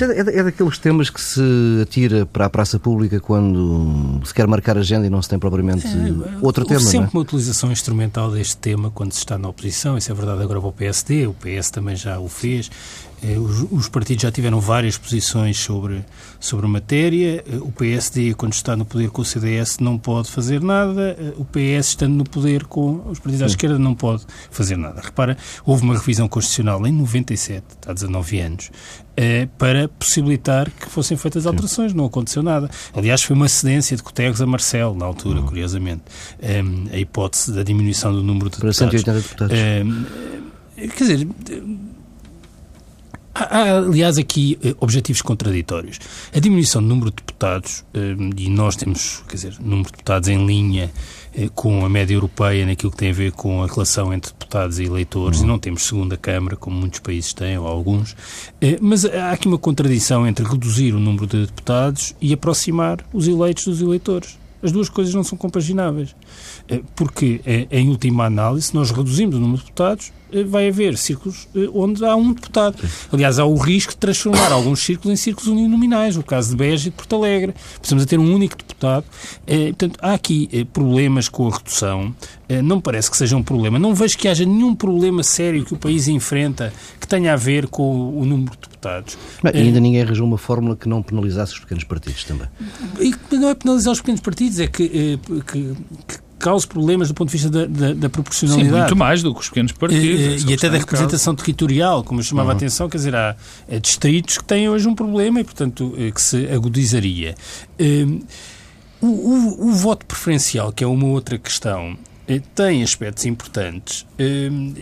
Eh, 0.00 0.04
é, 0.04 0.38
é 0.38 0.42
daqueles 0.42 0.78
temas 0.78 1.10
que 1.10 1.20
se 1.20 1.40
atira 1.82 2.24
para 2.24 2.46
a 2.46 2.50
praça 2.50 2.78
pública 2.78 3.20
quando 3.20 4.20
se 4.24 4.32
quer 4.32 4.46
marcar 4.46 4.78
agenda 4.78 5.06
e 5.06 5.10
não 5.10 5.20
se 5.22 5.28
tem 5.28 5.38
propriamente 5.38 5.86
é, 5.86 5.90
outro 6.42 6.64
tema. 6.64 6.80
sempre 6.80 7.08
é? 7.08 7.10
uma 7.12 7.22
utilização 7.22 7.70
instrumental 7.70 8.30
deste 8.30 8.56
tema 8.56 8.90
quando 8.90 9.12
se 9.12 9.18
está 9.18 9.38
na 9.38 9.48
oposição, 9.48 9.96
isso 9.96 10.10
é 10.10 10.14
verdade 10.14 10.42
agora 10.42 10.60
para 10.60 10.68
o 10.68 10.72
PSD, 10.72 11.26
o 11.26 11.34
PS 11.34 11.70
também 11.70 11.94
já 11.94 12.18
o 12.18 12.28
fez. 12.28 12.70
Eh, 13.22 13.38
os, 13.38 13.66
os, 13.70 13.88
partidos 13.88 14.22
já 14.22 14.32
tiveram 14.32 14.60
várias 14.60 14.96
posições 14.96 15.58
sobre, 15.58 16.04
sobre 16.40 16.66
a 16.66 16.68
matéria. 16.68 17.44
Eh, 17.46 17.56
o 17.56 17.70
PSD, 17.70 18.34
quando 18.34 18.54
está 18.54 18.74
no 18.74 18.84
poder 18.84 19.10
com 19.10 19.22
o 19.22 19.24
CDS, 19.24 19.78
não 19.78 19.98
pode 19.98 20.30
fazer 20.30 20.60
nada. 20.60 21.16
Eh, 21.18 21.34
o 21.36 21.44
PS, 21.44 21.88
estando 21.88 22.14
no 22.14 22.24
poder 22.24 22.64
com 22.64 23.02
os 23.08 23.18
partidos 23.18 23.42
à 23.42 23.46
esquerda, 23.46 23.78
não 23.78 23.94
pode 23.94 24.24
fazer 24.50 24.76
nada. 24.76 25.00
Repara, 25.02 25.36
houve 25.64 25.84
uma 25.84 25.96
revisão 25.96 26.26
constitucional 26.26 26.84
em 26.86 26.92
97, 26.92 27.64
há 27.86 27.92
19 27.92 28.40
anos, 28.40 28.70
para 29.58 29.86
possibilitar 29.86 30.70
que 30.70 30.86
fossem 30.88 31.16
feitas 31.16 31.46
alterações. 31.46 31.92
Não 31.92 32.06
aconteceu 32.06 32.42
nada. 32.42 32.70
Aliás, 32.94 33.22
foi 33.22 33.36
uma 33.36 33.48
cedência 33.48 33.94
de 33.96 34.02
Cotegues 34.02 34.40
a 34.40 34.46
Marcelo, 34.46 34.96
na 34.96 35.04
altura, 35.04 35.42
curiosamente. 35.42 36.02
a 36.90 36.96
hipótese 36.96 37.52
da 37.52 37.62
diminuição 37.62 38.12
do 38.12 38.22
número 38.22 38.48
de 38.48 38.56
para 38.56 38.70
deputados. 38.70 39.02
Para 39.02 39.12
180 39.12 39.20
deputados. 39.20 40.96
quer 40.96 41.04
dizer 41.04 41.28
Há, 43.40 43.78
aliás, 43.78 44.18
aqui 44.18 44.58
eh, 44.62 44.74
objetivos 44.80 45.22
contraditórios. 45.22 45.98
A 46.34 46.38
diminuição 46.38 46.82
do 46.82 46.88
número 46.88 47.10
de 47.10 47.16
deputados, 47.16 47.84
eh, 47.94 48.14
e 48.36 48.50
nós 48.50 48.76
temos, 48.76 49.22
quer 49.26 49.36
dizer, 49.36 49.56
número 49.58 49.84
de 49.84 49.92
deputados 49.92 50.28
em 50.28 50.44
linha 50.44 50.90
eh, 51.34 51.48
com 51.54 51.84
a 51.84 51.88
média 51.88 52.12
europeia 52.12 52.66
naquilo 52.66 52.92
que 52.92 52.98
tem 52.98 53.10
a 53.10 53.14
ver 53.14 53.32
com 53.32 53.62
a 53.62 53.66
relação 53.66 54.12
entre 54.12 54.32
deputados 54.32 54.78
e 54.78 54.84
eleitores, 54.84 55.38
uhum. 55.38 55.44
e 55.44 55.48
não 55.48 55.58
temos 55.58 55.84
segunda 55.84 56.18
Câmara, 56.18 56.54
como 56.54 56.76
muitos 56.76 57.00
países 57.00 57.32
têm, 57.32 57.56
ou 57.56 57.66
alguns, 57.66 58.14
mas 58.80 59.04
há 59.06 59.30
aqui 59.30 59.48
uma 59.48 59.58
contradição 59.58 60.26
entre 60.26 60.44
reduzir 60.44 60.94
o 60.94 61.00
número 61.00 61.26
de 61.26 61.46
deputados 61.46 62.14
e 62.20 62.34
aproximar 62.34 62.98
os 63.12 63.26
eleitos 63.26 63.64
dos 63.64 63.80
eleitores. 63.80 64.39
As 64.62 64.72
duas 64.72 64.88
coisas 64.88 65.14
não 65.14 65.24
são 65.24 65.36
compagináveis. 65.36 66.14
Porque, 66.94 67.40
em 67.70 67.88
última 67.88 68.26
análise, 68.26 68.68
se 68.68 68.74
nós 68.74 68.90
reduzimos 68.90 69.36
o 69.36 69.40
número 69.40 69.58
de 69.58 69.64
deputados, 69.64 70.12
eh, 70.32 70.44
vai 70.44 70.68
haver 70.68 70.96
círculos 70.96 71.48
eh, 71.54 71.68
onde 71.74 72.04
há 72.04 72.14
um 72.14 72.32
deputado. 72.32 72.76
Aliás, 73.12 73.38
há 73.38 73.44
o 73.44 73.56
risco 73.56 73.92
de 73.92 73.98
transformar 73.98 74.52
alguns 74.52 74.80
círculos 74.80 75.12
em 75.12 75.22
círculos 75.22 75.48
uninominais, 75.48 76.16
o 76.16 76.22
caso 76.22 76.50
de 76.50 76.56
Beja 76.56 76.88
e 76.88 76.90
de 76.90 76.96
Porto 76.96 77.16
Alegre. 77.16 77.54
Precisamos 77.78 78.04
de 78.04 78.08
ter 78.08 78.18
um 78.18 78.34
único 78.34 78.56
deputado. 78.56 79.04
Eh, 79.46 79.68
portanto, 79.68 79.98
há 80.00 80.12
aqui 80.14 80.66
problemas 80.72 81.28
com 81.28 81.48
a 81.48 81.56
redução. 81.56 82.14
Não 82.62 82.76
me 82.76 82.82
parece 82.82 83.10
que 83.10 83.16
seja 83.16 83.36
um 83.36 83.42
problema. 83.42 83.78
Não 83.78 83.94
vejo 83.94 84.16
que 84.18 84.28
haja 84.28 84.44
nenhum 84.44 84.74
problema 84.74 85.22
sério 85.22 85.64
que 85.64 85.74
o 85.74 85.76
país 85.76 86.08
enfrenta 86.08 86.72
que 86.98 87.06
tenha 87.06 87.32
a 87.32 87.36
ver 87.36 87.68
com 87.68 88.18
o 88.18 88.24
número 88.24 88.52
de 88.52 88.58
deputados. 88.62 89.18
Mas 89.42 89.54
ainda 89.54 89.80
ninguém 89.80 90.02
arranjou 90.02 90.26
uma 90.26 90.38
fórmula 90.38 90.76
que 90.76 90.88
não 90.88 91.02
penalizasse 91.02 91.52
os 91.54 91.60
pequenos 91.60 91.84
partidos 91.84 92.24
também. 92.24 92.48
E 92.98 93.14
não 93.34 93.50
é 93.50 93.54
penalizar 93.54 93.92
os 93.92 94.00
pequenos 94.00 94.20
partidos, 94.20 94.58
é 94.60 94.66
que, 94.66 95.18
que, 95.46 95.74
que 96.08 96.30
cause 96.40 96.66
problemas 96.66 97.08
do 97.08 97.14
ponto 97.14 97.28
de 97.28 97.32
vista 97.32 97.50
da, 97.50 97.66
da, 97.66 97.92
da 97.92 98.08
proporcionalidade. 98.08 98.72
Sim, 98.72 98.78
muito 98.78 98.96
mais 98.96 99.22
do 99.22 99.32
que 99.34 99.40
os 99.40 99.48
pequenos 99.48 99.72
partidos. 99.72 100.42
E, 100.42 100.50
e 100.50 100.54
até 100.54 100.68
da 100.70 100.78
representação 100.78 101.34
territorial, 101.34 102.02
como 102.02 102.20
eu 102.20 102.24
chamava 102.24 102.48
uhum. 102.48 102.54
a 102.54 102.56
atenção, 102.56 102.88
quer 102.88 102.96
dizer, 102.96 103.14
há, 103.14 103.36
há 103.70 103.78
distritos 103.78 104.38
que 104.38 104.44
têm 104.44 104.68
hoje 104.68 104.88
um 104.88 104.94
problema 104.94 105.40
e, 105.40 105.44
portanto, 105.44 105.94
eh, 105.96 106.10
que 106.10 106.20
se 106.20 106.48
agudizaria. 106.48 107.34
Um, 107.78 108.20
o, 109.02 109.06
o, 109.06 109.68
o, 109.68 109.72
voto 109.72 110.04
preferencial, 110.04 110.72
que 110.72 110.82
é 110.82 110.86
uma 110.86 111.06
outra 111.06 111.38
questão, 111.38 111.96
eh, 111.96 112.09
tem 112.54 112.82
aspectos 112.82 113.24
importantes, 113.26 114.06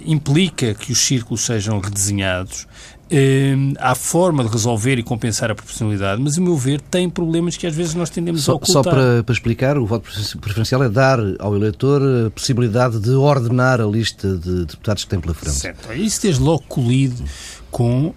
implica 0.05 0.75
que 0.75 0.93
os 0.93 0.99
círculos 0.99 1.43
sejam 1.43 1.81
redesenhados, 1.81 2.67
Uh, 3.11 3.73
há 3.79 3.95
forma 3.95 4.45
de 4.45 4.51
resolver 4.51 4.99
e 4.99 5.03
compensar 5.03 5.51
a 5.51 5.55
proporcionalidade, 5.55 6.21
mas, 6.21 6.37
a 6.37 6.43
meu 6.43 6.55
ver, 6.55 6.79
tem 6.79 7.09
problemas 7.09 7.57
que 7.57 7.67
às 7.67 7.75
vezes 7.75 7.95
nós 7.95 8.11
tendemos 8.11 8.43
só, 8.43 8.53
a 8.53 8.55
ocultar. 8.57 8.85
Só 8.85 8.91
para, 8.91 9.25
para, 9.25 9.33
explicar, 9.33 9.79
o 9.79 9.87
voto 9.87 10.11
preferencial 10.39 10.85
é 10.85 10.91
dar 10.91 11.19
ao 11.39 11.57
eleitor 11.57 12.03
a 12.27 12.31
possibilidade 12.31 13.01
de 13.01 13.13
ordenar 13.13 13.81
a 13.81 13.87
lista 13.87 14.37
de 14.37 14.67
deputados 14.67 15.05
que 15.05 15.11
tem 15.11 15.21
pela 15.21 15.33
frente. 15.33 15.57
Certo. 15.57 15.91
Isso 15.95 16.21
desde 16.21 16.43
logo 16.43 16.65
colhido 16.69 17.25
com 17.71 18.13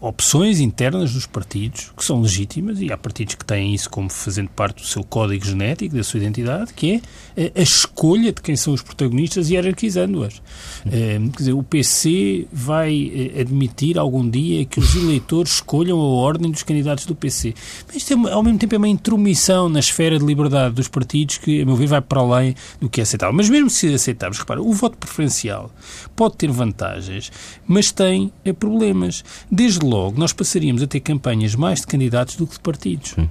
opções 0.00 0.60
internas 0.60 1.12
dos 1.12 1.26
partidos, 1.26 1.92
que 1.96 2.04
são 2.04 2.20
legítimas, 2.20 2.80
e 2.80 2.92
há 2.92 2.96
partidos 2.96 3.34
que 3.34 3.44
têm 3.44 3.74
isso 3.74 3.90
como 3.90 4.08
fazendo 4.08 4.48
parte 4.50 4.82
do 4.82 4.86
seu 4.86 5.02
código 5.02 5.44
genético, 5.44 5.96
da 5.96 6.04
sua 6.04 6.18
identidade, 6.18 6.72
que 6.72 7.02
é 7.36 7.52
a 7.54 7.62
escolha 7.62 8.32
de 8.32 8.40
quem 8.40 8.56
são 8.56 8.72
os 8.72 8.82
protagonistas 8.82 9.50
e 9.50 9.54
hierarquizando-as. 9.54 10.40
É, 10.86 11.18
quer 11.18 11.38
dizer, 11.38 11.52
o 11.52 11.62
PC 11.62 12.46
vai 12.52 13.32
eh, 13.36 13.40
admitir 13.40 13.98
algum 13.98 14.28
dia 14.28 14.64
que 14.64 14.78
os 14.78 14.94
eleitores 14.94 15.54
escolham 15.54 15.98
a 15.98 16.04
ordem 16.04 16.50
dos 16.50 16.62
candidatos 16.62 17.06
do 17.06 17.14
PC. 17.14 17.54
Mas 17.86 17.96
isto, 17.96 18.12
é, 18.12 18.32
ao 18.32 18.42
mesmo 18.42 18.58
tempo, 18.58 18.74
é 18.74 18.78
uma 18.78 18.88
intromissão 18.88 19.68
na 19.68 19.80
esfera 19.80 20.18
de 20.18 20.24
liberdade 20.24 20.74
dos 20.74 20.88
partidos 20.88 21.38
que, 21.38 21.62
a 21.62 21.66
meu 21.66 21.76
ver, 21.76 21.86
vai 21.86 22.00
para 22.00 22.20
além 22.20 22.54
do 22.80 22.88
que 22.88 23.00
é 23.00 23.02
aceitável. 23.02 23.34
Mas 23.34 23.48
mesmo 23.48 23.70
se 23.70 23.92
aceitarmos, 23.92 24.38
repara, 24.38 24.62
o 24.62 24.72
voto 24.72 24.96
preferencial 24.96 25.70
pode 26.14 26.36
ter 26.36 26.50
vantagens, 26.50 27.30
mas 27.66 27.90
tem 27.90 28.32
eh, 28.44 28.52
problemas. 28.52 29.24
Desde 29.50 29.87
logo, 29.88 30.18
nós 30.18 30.32
passaríamos 30.32 30.82
a 30.82 30.86
ter 30.86 31.00
campanhas 31.00 31.54
mais 31.54 31.80
de 31.80 31.86
candidatos 31.86 32.36
do 32.36 32.46
que 32.46 32.54
de 32.54 32.60
partidos. 32.60 33.10
Sim. 33.10 33.28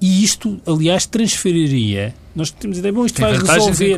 E 0.00 0.24
isto, 0.24 0.60
aliás, 0.66 1.06
transferiria 1.06 2.14
nós 2.38 2.52
temos 2.52 2.76
a 2.76 2.78
ideia, 2.78 2.92
bom, 2.92 3.04
isto 3.04 3.16
Tem 3.16 3.24
vai 3.24 3.34
resolver. 3.56 3.96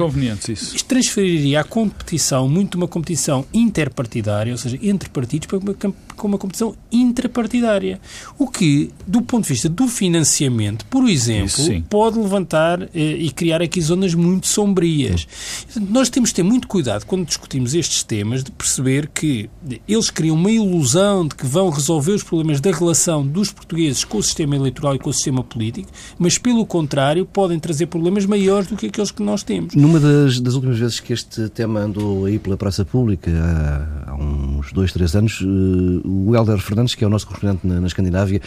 Isso. 0.50 0.75
Isto 0.75 0.87
transferiria 0.87 1.61
a 1.61 1.64
competição 1.64 2.49
muito 2.49 2.76
uma 2.76 2.88
competição 2.88 3.45
interpartidária, 3.52 4.50
ou 4.50 4.57
seja, 4.57 4.79
entre 4.83 5.11
partidos, 5.11 5.47
para 5.47 5.59
uma, 5.59 5.75
para 5.75 6.26
uma 6.26 6.38
competição 6.38 6.75
intrapartidária. 6.90 8.00
O 8.38 8.49
que, 8.49 8.90
do 9.07 9.21
ponto 9.21 9.43
de 9.43 9.50
vista 9.50 9.69
do 9.69 9.87
financiamento, 9.88 10.87
por 10.87 11.07
exemplo, 11.07 11.50
pode 11.90 12.19
levantar 12.19 12.83
eh, 12.83 12.88
e 12.95 13.31
criar 13.31 13.61
aqui 13.61 13.79
zonas 13.79 14.14
muito 14.14 14.47
sombrias. 14.47 15.29
Nós 15.76 16.09
temos 16.09 16.31
de 16.31 16.37
ter 16.37 16.43
muito 16.43 16.67
cuidado 16.67 17.05
quando 17.05 17.26
discutimos 17.26 17.75
estes 17.75 18.02
temas 18.02 18.43
de 18.43 18.50
perceber 18.50 19.09
que 19.09 19.50
eles 19.87 20.09
criam 20.09 20.35
uma 20.35 20.50
ilusão 20.50 21.29
de 21.29 21.35
que 21.35 21.47
vão 21.47 21.69
resolver 21.69 22.12
os 22.12 22.23
problemas 22.23 22.59
da 22.59 22.71
relação 22.71 23.26
dos 23.26 23.52
portugueses 23.52 24.02
com 24.02 24.17
o 24.17 24.23
sistema 24.23 24.57
eleitoral 24.57 24.95
e 24.95 24.99
com 24.99 25.11
o 25.11 25.12
sistema 25.12 25.43
político, 25.50 25.90
mas 26.19 26.38
pelo 26.38 26.64
contrário 26.64 27.26
podem 27.26 27.59
trazer 27.59 27.87
problemas 27.87 28.25
maiores 28.25 28.69
do 28.69 28.76
que 28.76 28.87
aqueles 28.87 29.11
que 29.11 29.23
nós 29.23 29.42
temos. 29.42 29.75
Numa 29.75 29.99
das, 29.99 30.40
das 30.40 30.54
últimas 30.54 30.78
vezes 30.78 31.00
que 31.00 31.12
este 31.12 31.49
tema 31.49 31.80
andou 31.80 32.25
aí 32.25 32.38
pela 32.38 32.57
praça 32.57 32.85
pública, 32.85 33.30
há, 33.30 34.11
há 34.11 34.14
uns 34.14 34.73
dois, 34.73 34.92
três 34.92 35.14
anos, 35.14 35.40
uh, 35.40 36.00
o 36.04 36.35
Helder 36.35 36.59
Fernandes, 36.59 36.95
que 36.95 37.04
é 37.04 37.07
o 37.07 37.11
nosso 37.11 37.26
correspondente 37.26 37.66
na, 37.66 37.80
na 37.80 37.87
Escandinávia, 37.87 38.40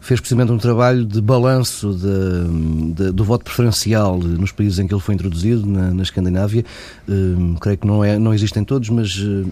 fez 0.00 0.20
precisamente 0.20 0.52
um 0.52 0.58
trabalho 0.58 1.04
de 1.04 1.20
balanço 1.20 1.94
de, 1.94 2.94
de, 2.94 3.12
do 3.12 3.24
voto 3.24 3.44
preferencial 3.44 4.18
nos 4.18 4.52
países 4.52 4.78
em 4.78 4.86
que 4.86 4.94
ele 4.94 5.00
foi 5.00 5.14
introduzido, 5.14 5.66
na, 5.66 5.92
na 5.92 6.02
Escandinávia. 6.02 6.64
Uh, 7.08 7.54
creio 7.60 7.78
que 7.78 7.86
não, 7.86 8.02
é, 8.02 8.18
não 8.18 8.34
existem 8.34 8.64
todos, 8.64 8.88
mas 8.88 9.16
uh, 9.18 9.50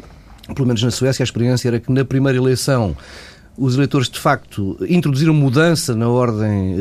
pelo 0.54 0.66
menos 0.66 0.82
na 0.82 0.90
Suécia 0.90 1.22
a 1.22 1.24
experiência 1.24 1.68
era 1.68 1.80
que 1.80 1.90
na 1.90 2.04
primeira 2.04 2.38
eleição 2.38 2.96
os 3.58 3.74
eleitores, 3.74 4.08
de 4.08 4.18
facto, 4.18 4.76
introduziram 4.88 5.32
mudança 5.32 5.94
na 5.94 6.08
ordem 6.08 6.74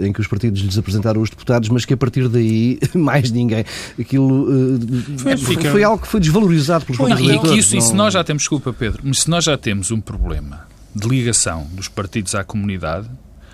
eh, 0.00 0.06
em 0.06 0.12
que 0.12 0.20
os 0.20 0.26
partidos 0.26 0.60
lhes 0.60 0.78
apresentaram 0.78 1.20
os 1.20 1.28
deputados, 1.28 1.68
mas 1.68 1.84
que 1.84 1.94
a 1.94 1.96
partir 1.96 2.28
daí, 2.28 2.78
mais 2.94 3.30
ninguém. 3.30 3.64
Aquilo 3.98 4.46
eh, 4.50 5.18
foi, 5.18 5.36
fica... 5.36 5.70
foi, 5.70 5.82
algo 5.82 6.00
que 6.00 6.08
foi 6.08 6.20
desvalorizado 6.20 6.84
pelos 6.84 6.98
próprios 6.98 7.20
eleitores. 7.20 7.56
E, 7.56 7.58
isso, 7.58 7.72
não... 7.74 7.78
e 7.78 7.82
se 7.82 7.94
nós 7.94 8.14
já 8.14 8.22
temos, 8.22 8.42
desculpa 8.42 8.72
Pedro, 8.72 9.02
mas 9.04 9.20
se 9.20 9.30
nós 9.30 9.44
já 9.44 9.56
temos 9.58 9.90
um 9.90 10.00
problema 10.00 10.66
de 10.94 11.08
ligação 11.08 11.66
dos 11.72 11.88
partidos 11.88 12.34
à 12.34 12.44
comunidade, 12.44 13.08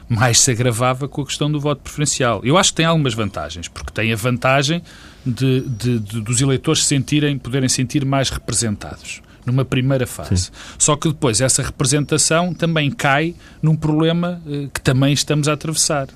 mais 0.08 0.40
se 0.40 0.50
agravava 0.50 1.08
com 1.08 1.22
a 1.22 1.26
questão 1.26 1.50
do 1.50 1.60
voto 1.60 1.82
preferencial. 1.82 2.40
Eu 2.44 2.58
acho 2.58 2.72
que 2.72 2.76
tem 2.76 2.86
algumas 2.86 3.14
vantagens, 3.14 3.68
porque 3.68 3.92
tem 3.92 4.12
a 4.12 4.16
vantagem 4.16 4.82
de, 5.24 5.60
de, 5.62 5.98
de 5.98 6.20
dos 6.20 6.40
eleitores 6.40 6.84
sentirem, 6.84 7.38
poderem 7.38 7.68
sentir 7.68 8.04
mais 8.04 8.30
representados 8.30 9.22
numa 9.48 9.64
primeira 9.64 10.06
fase. 10.06 10.36
Sim. 10.36 10.50
Só 10.78 10.96
que 10.96 11.08
depois 11.08 11.40
essa 11.40 11.62
representação 11.62 12.54
também 12.54 12.90
cai 12.90 13.34
num 13.60 13.74
problema 13.74 14.40
eh, 14.46 14.68
que 14.72 14.80
também 14.80 15.12
estamos 15.12 15.48
a 15.48 15.52
atravessar 15.52 16.08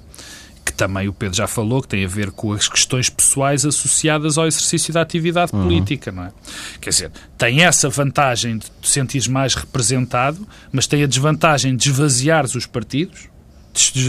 que 0.65 0.73
também 0.73 1.09
o 1.09 1.13
Pedro 1.13 1.37
já 1.37 1.47
falou, 1.47 1.83
que 1.83 1.89
tem 1.89 2.05
a 2.05 2.09
ver 2.09 2.31
com 2.31 2.53
as 2.53 2.69
questões 2.69 3.11
pessoais 3.11 3.65
associadas 3.67 4.39
ao 4.39 4.47
exercício 4.47 4.95
da 4.95 5.03
atividade 5.03 5.55
uhum. 5.55 5.63
política, 5.65 6.13
não 6.13 6.25
é? 6.25 6.33
Quer 6.81 6.91
dizer, 6.91 7.13
tem 7.37 7.65
essa 7.65 7.89
vantagem 7.89 8.59
de 8.59 8.67
te 8.81 8.89
sentires 8.89 9.27
mais 9.27 9.55
representado, 9.55 10.47
mas 10.71 10.87
tem 10.87 11.03
a 11.03 11.07
desvantagem 11.07 11.75
de 11.75 11.89
esvaziares 11.89 12.55
os 12.55 12.67
partidos, 12.67 13.29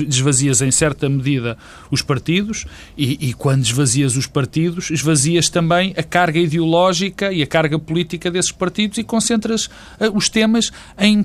desvazias 0.07 0.61
em 0.61 0.71
certa 0.71 1.07
medida 1.09 1.57
os 1.89 2.01
partidos 2.01 2.65
e, 2.97 3.29
e, 3.29 3.33
quando 3.33 3.63
esvazias 3.63 4.15
os 4.15 4.27
partidos, 4.27 4.91
esvazias 4.91 5.49
também 5.49 5.93
a 5.97 6.03
carga 6.03 6.39
ideológica 6.39 7.31
e 7.31 7.41
a 7.41 7.47
carga 7.47 7.79
política 7.79 8.29
desses 8.29 8.51
partidos 8.51 8.97
e 8.97 9.03
concentras 9.03 9.65
uh, 9.65 9.71
os 10.13 10.29
temas 10.29 10.71
em 10.97 11.23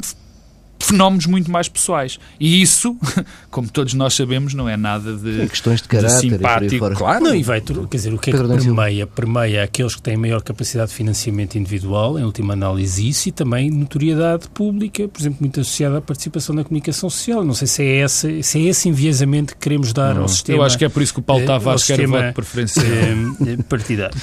fenómenos 0.80 1.26
muito 1.26 1.50
mais 1.50 1.68
pessoais. 1.68 2.18
E 2.38 2.62
isso, 2.62 2.96
como 3.50 3.68
todos 3.68 3.94
nós 3.94 4.14
sabemos, 4.14 4.54
não 4.54 4.68
é 4.68 4.76
nada 4.76 5.16
de, 5.16 5.40
Sim, 5.40 5.48
questões 5.48 5.82
de, 5.82 5.88
caráter 5.88 6.28
de 6.28 6.30
simpático. 6.30 6.90
Claro. 6.94 7.24
Não, 7.24 7.34
e 7.34 7.42
vai, 7.42 7.60
quer 7.60 7.96
dizer, 7.96 8.12
o 8.12 8.18
que 8.18 8.30
é 8.30 8.32
que 8.32 8.38
permeia? 8.38 9.06
Permeia 9.06 9.64
aqueles 9.64 9.94
que 9.94 10.02
têm 10.02 10.16
maior 10.16 10.42
capacidade 10.42 10.90
de 10.90 10.96
financiamento 10.96 11.56
individual, 11.56 12.18
em 12.18 12.24
última 12.24 12.52
análise 12.52 13.08
isso, 13.08 13.28
e 13.28 13.32
também 13.32 13.70
notoriedade 13.70 14.48
pública, 14.48 15.08
por 15.08 15.20
exemplo, 15.20 15.38
muito 15.40 15.60
associada 15.60 15.98
à 15.98 16.00
participação 16.00 16.54
na 16.54 16.64
comunicação 16.64 17.10
social. 17.10 17.44
Não 17.44 17.54
sei 17.54 17.66
se 17.66 17.82
é 17.82 18.04
esse, 18.04 18.42
se 18.42 18.58
é 18.58 18.62
esse 18.62 18.88
enviesamento 18.88 19.54
que 19.54 19.60
queremos 19.60 19.92
dar 19.92 20.16
ao 20.16 20.28
sistema. 20.28 20.58
Eu 20.58 20.62
acho 20.62 20.78
que 20.78 20.84
é 20.84 20.88
por 20.88 21.02
isso 21.02 21.12
que 21.12 21.20
o 21.20 21.22
Paulo 21.22 21.42
eh, 21.42 21.46
Tavares 21.46 21.84
quer 21.84 22.06
voto 22.06 22.32
preferencial. 22.34 22.86
Eh, 22.86 23.62
partidário, 23.68 24.16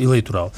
eleitoral. 0.00 0.52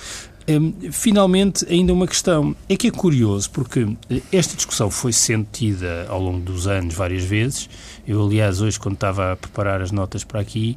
Um, 0.48 0.72
finalmente, 0.92 1.66
ainda 1.68 1.92
uma 1.92 2.06
questão. 2.06 2.54
É 2.68 2.76
que 2.76 2.86
é 2.86 2.90
curioso, 2.90 3.50
porque 3.50 3.86
eh, 4.08 4.20
esta 4.32 4.54
discussão 4.56 4.90
foi 4.90 5.12
sentida 5.12 6.06
ao 6.08 6.20
longo 6.20 6.40
dos 6.40 6.66
anos 6.68 6.94
várias 6.94 7.24
vezes. 7.24 7.68
Eu, 8.06 8.24
aliás, 8.24 8.60
hoje, 8.60 8.78
quando 8.78 8.94
estava 8.94 9.32
a 9.32 9.36
preparar 9.36 9.82
as 9.82 9.90
notas 9.90 10.22
para 10.22 10.40
aqui, 10.40 10.76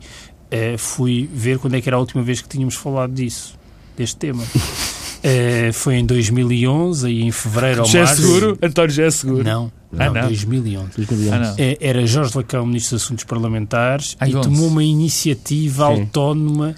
uh, 0.51 0.77
fui 0.77 1.29
ver 1.31 1.59
quando 1.59 1.75
é 1.75 1.81
que 1.81 1.87
era 1.87 1.97
a 1.97 1.99
última 1.99 2.23
vez 2.23 2.41
que 2.41 2.49
tínhamos 2.49 2.73
falado 2.75 3.13
disso, 3.13 3.53
deste 3.95 4.15
tema. 4.17 4.41
Uh, 4.43 5.71
foi 5.73 5.95
em 5.97 6.05
2011, 6.05 7.05
aí 7.07 7.21
em 7.21 7.31
fevereiro 7.31 7.81
ou 7.81 7.85
José 7.85 7.99
março. 8.03 8.21
Seguro? 8.21 8.57
António 8.63 8.89
José 8.89 9.11
Seguro? 9.11 9.43
Não, 9.43 9.71
não, 9.91 10.05
Ah, 10.05 10.09
não. 10.09 10.27
2011. 10.27 10.89
2011. 10.95 11.29
Ah, 11.31 11.39
não. 11.39 11.55
Eh, 11.59 11.77
Era 11.79 12.05
Jorge 12.07 12.35
Lacão, 12.35 12.65
Ministro 12.65 12.95
dos 12.95 13.03
Assuntos 13.05 13.23
Parlamentares, 13.25 14.15
Ai, 14.19 14.31
e 14.31 14.35
11. 14.35 14.49
tomou 14.49 14.67
uma 14.67 14.83
iniciativa 14.83 15.85
Sim. 15.85 16.01
autónoma 16.01 16.69
eh, 16.71 16.75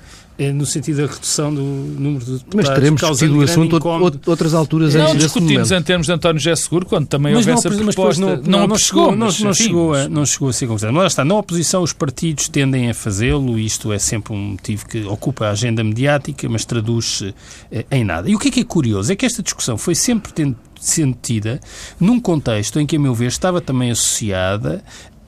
no 0.53 0.65
sentido 0.65 1.05
da 1.05 1.13
redução 1.13 1.53
do 1.53 1.61
número 1.61 2.23
de 2.23 2.31
deputados. 2.33 2.69
Mas 2.69 2.69
teremos 2.69 3.01
discutido 3.01 3.37
o 3.37 3.41
assunto 3.43 3.75
incómodo. 3.75 4.15
out- 4.17 4.29
outras 4.29 4.53
alturas 4.53 4.93
Não 4.95 5.01
antes 5.01 5.13
desse 5.15 5.25
discutimos 5.25 5.69
momento. 5.69 5.81
em 5.81 5.83
termos 5.85 6.07
de 6.07 6.13
António 6.13 6.39
José 6.39 6.55
Seguro, 6.55 6.85
quando 6.85 7.07
também 7.07 7.33
Mas 7.33 7.39
houve 7.41 7.51
não, 7.51 7.57
essa 7.59 7.69
mas 7.69 7.77
depois 7.77 7.95
proposta. 7.95 8.21
não, 8.49 8.59
não, 8.59 8.67
não 8.67 8.77
chegou, 8.77 9.03
chegou, 9.03 9.11
não, 9.17 9.25
mas, 9.27 9.39
não 9.41 9.51
enfim, 9.51 9.63
chegou 9.63 9.93
a, 9.93 10.07
não 10.07 10.25
chegou 10.25 10.49
a 10.49 10.53
ser 10.53 10.67
considerado. 10.67 10.93
Mas 10.95 11.01
lá 11.01 11.07
está, 11.07 11.25
na 11.25 11.35
oposição 11.35 11.83
os 11.83 11.91
partidos 11.93 12.47
tendem 12.47 12.89
a 12.89 12.93
fazê-lo, 12.93 13.59
isto 13.59 13.91
é 13.91 13.99
sempre 13.99 14.33
um 14.33 14.51
motivo 14.51 14.87
que 14.87 15.03
ocupa 15.03 15.47
a 15.47 15.51
agenda 15.51 15.83
mediática, 15.83 16.47
mas 16.47 16.63
traduz-se 16.63 17.35
eh, 17.71 17.85
em 17.91 18.03
nada. 18.05 18.29
E 18.29 18.35
o 18.35 18.39
que 18.39 18.47
é 18.47 18.51
que 18.51 18.59
é 18.61 18.63
curioso 18.63 19.11
é 19.11 19.15
que 19.15 19.25
esta 19.25 19.43
discussão 19.43 19.77
foi 19.77 19.93
sempre 19.95 20.31
sentida 20.79 21.59
num 21.99 22.19
contexto 22.19 22.79
em 22.79 22.87
que, 22.87 22.95
a 22.95 22.99
meu 22.99 23.13
ver, 23.13 23.27
estava 23.27 23.61
também 23.61 23.91
associada 23.91 24.83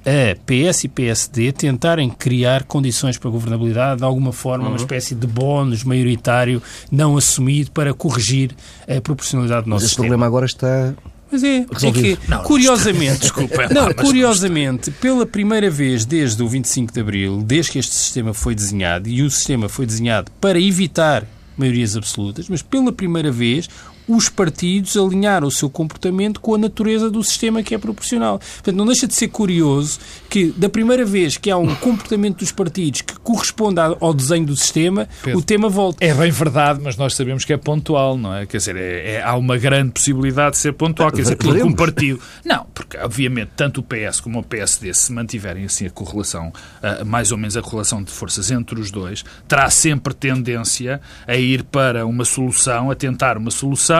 a 0.05 0.35
PS 0.45 0.83
e 0.83 0.87
PSD 0.87 1.51
tentarem 1.51 2.09
criar 2.09 2.63
condições 2.63 3.17
para 3.17 3.29
a 3.29 3.31
governabilidade, 3.31 3.99
de 3.99 4.05
alguma 4.05 4.31
forma, 4.33 4.65
Uhum. 4.65 4.71
uma 4.71 4.77
espécie 4.77 5.15
de 5.15 5.25
bónus 5.25 5.83
maioritário 5.83 6.61
não 6.91 7.15
assumido 7.17 7.71
para 7.71 7.93
corrigir 7.93 8.51
a 8.87 8.99
proporcionalidade 9.01 9.63
do 9.65 9.69
Mas 9.69 9.75
nosso 9.75 9.85
esse 9.85 9.89
sistema. 9.91 10.07
problema 10.07 10.25
agora 10.25 10.45
está. 10.45 10.93
Mas 11.31 11.43
é, 11.43 11.57
é 11.57 11.91
que, 11.91 12.17
curiosamente, 12.43 13.31
não, 13.73 13.91
curiosamente, 13.93 14.91
pela 14.91 15.25
primeira 15.25 15.69
vez 15.69 16.05
desde 16.05 16.43
o 16.43 16.47
25 16.47 16.93
de 16.93 16.99
Abril, 16.99 17.41
desde 17.43 17.71
que 17.71 17.79
este 17.79 17.95
sistema 17.95 18.33
foi 18.35 18.53
desenhado, 18.53 19.09
e 19.09 19.23
o 19.23 19.31
sistema 19.31 19.67
foi 19.67 19.85
desenhado 19.87 20.31
para 20.39 20.59
evitar 20.59 21.25
maiorias 21.57 21.95
absolutas, 21.97 22.47
mas 22.49 22.61
pela 22.61 22.91
primeira 22.91 23.31
vez 23.31 23.67
os 24.07 24.29
partidos 24.29 24.97
alinharam 24.97 25.47
o 25.47 25.51
seu 25.51 25.69
comportamento 25.69 26.39
com 26.39 26.55
a 26.55 26.57
natureza 26.57 27.09
do 27.09 27.23
sistema 27.23 27.63
que 27.63 27.73
é 27.73 27.77
proporcional. 27.77 28.39
Portanto, 28.39 28.75
não 28.75 28.85
deixa 28.85 29.07
de 29.07 29.13
ser 29.13 29.29
curioso 29.29 29.99
que, 30.29 30.51
da 30.57 30.67
primeira 30.69 31.05
vez 31.05 31.37
que 31.37 31.49
há 31.49 31.57
um 31.57 31.73
comportamento 31.75 32.39
dos 32.39 32.51
partidos 32.51 33.01
que 33.01 33.15
corresponde 33.19 33.79
ao 33.79 34.13
desenho 34.13 34.45
do 34.45 34.55
sistema, 34.55 35.07
Pedro. 35.23 35.39
o 35.39 35.41
tema 35.41 35.69
volta. 35.69 36.03
É 36.03 36.13
bem 36.13 36.31
verdade, 36.31 36.79
mas 36.83 36.97
nós 36.97 37.15
sabemos 37.15 37.45
que 37.45 37.53
é 37.53 37.57
pontual, 37.57 38.17
não 38.17 38.33
é? 38.35 38.45
Quer 38.45 38.57
dizer, 38.57 38.75
é- 38.75 39.11
é- 39.15 39.23
há 39.23 39.35
uma 39.35 39.57
grande 39.57 39.91
possibilidade 39.91 40.51
de 40.55 40.57
ser 40.57 40.73
pontual. 40.73 41.11
Quer 41.11 41.21
dizer, 41.21 41.35
porque 41.35 41.63
um 41.63 41.73
partido. 41.73 42.19
Não, 42.43 42.65
porque 42.73 42.97
obviamente 42.97 43.51
tanto 43.55 43.79
o 43.79 43.83
PS 43.83 44.19
como 44.21 44.39
o 44.39 44.43
PSD, 44.43 44.93
se 44.93 45.11
mantiverem 45.13 45.65
assim 45.65 45.85
a 45.85 45.89
correlação, 45.89 46.51
ah, 46.81 47.03
mais 47.05 47.31
ou 47.31 47.37
menos 47.37 47.55
a 47.55 47.61
correlação 47.61 48.03
de 48.03 48.11
forças 48.11 48.51
entre 48.51 48.79
os 48.79 48.91
dois, 48.91 49.23
terá 49.47 49.69
sempre 49.69 50.13
tendência 50.13 50.99
a 51.27 51.35
ir 51.35 51.63
para 51.63 52.05
uma 52.05 52.25
solução, 52.25 52.91
a 52.91 52.95
tentar 52.95 53.37
uma 53.37 53.51
solução 53.51 53.92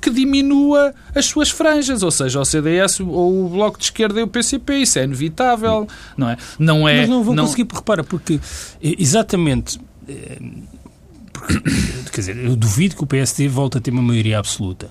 que 0.00 0.10
diminua 0.10 0.94
as 1.14 1.26
suas 1.26 1.50
franjas, 1.50 2.02
ou 2.02 2.10
seja, 2.10 2.40
o 2.40 2.44
CDS 2.44 3.00
ou 3.00 3.46
o 3.46 3.48
Bloco 3.48 3.78
de 3.78 3.84
Esquerda 3.84 4.20
e 4.20 4.22
o 4.22 4.28
PCP. 4.28 4.78
Isso 4.78 4.98
é 4.98 5.04
inevitável, 5.04 5.86
não 6.16 6.30
é? 6.30 6.36
Não 6.58 6.88
é. 6.88 7.00
Mas 7.00 7.08
não 7.08 7.22
vão 7.22 7.36
conseguir, 7.36 7.64
porque 7.64 7.78
repara, 7.80 8.04
porque 8.04 8.40
eh, 8.82 8.94
exatamente. 8.98 9.78
eh, 10.08 10.38
porque, 11.32 11.60
quer 12.12 12.20
dizer, 12.20 12.36
eu 12.36 12.56
duvido 12.56 12.96
que 12.96 13.04
o 13.04 13.06
PSD 13.06 13.48
volte 13.48 13.78
a 13.78 13.80
ter 13.80 13.90
uma 13.90 14.02
maioria 14.02 14.38
absoluta. 14.38 14.90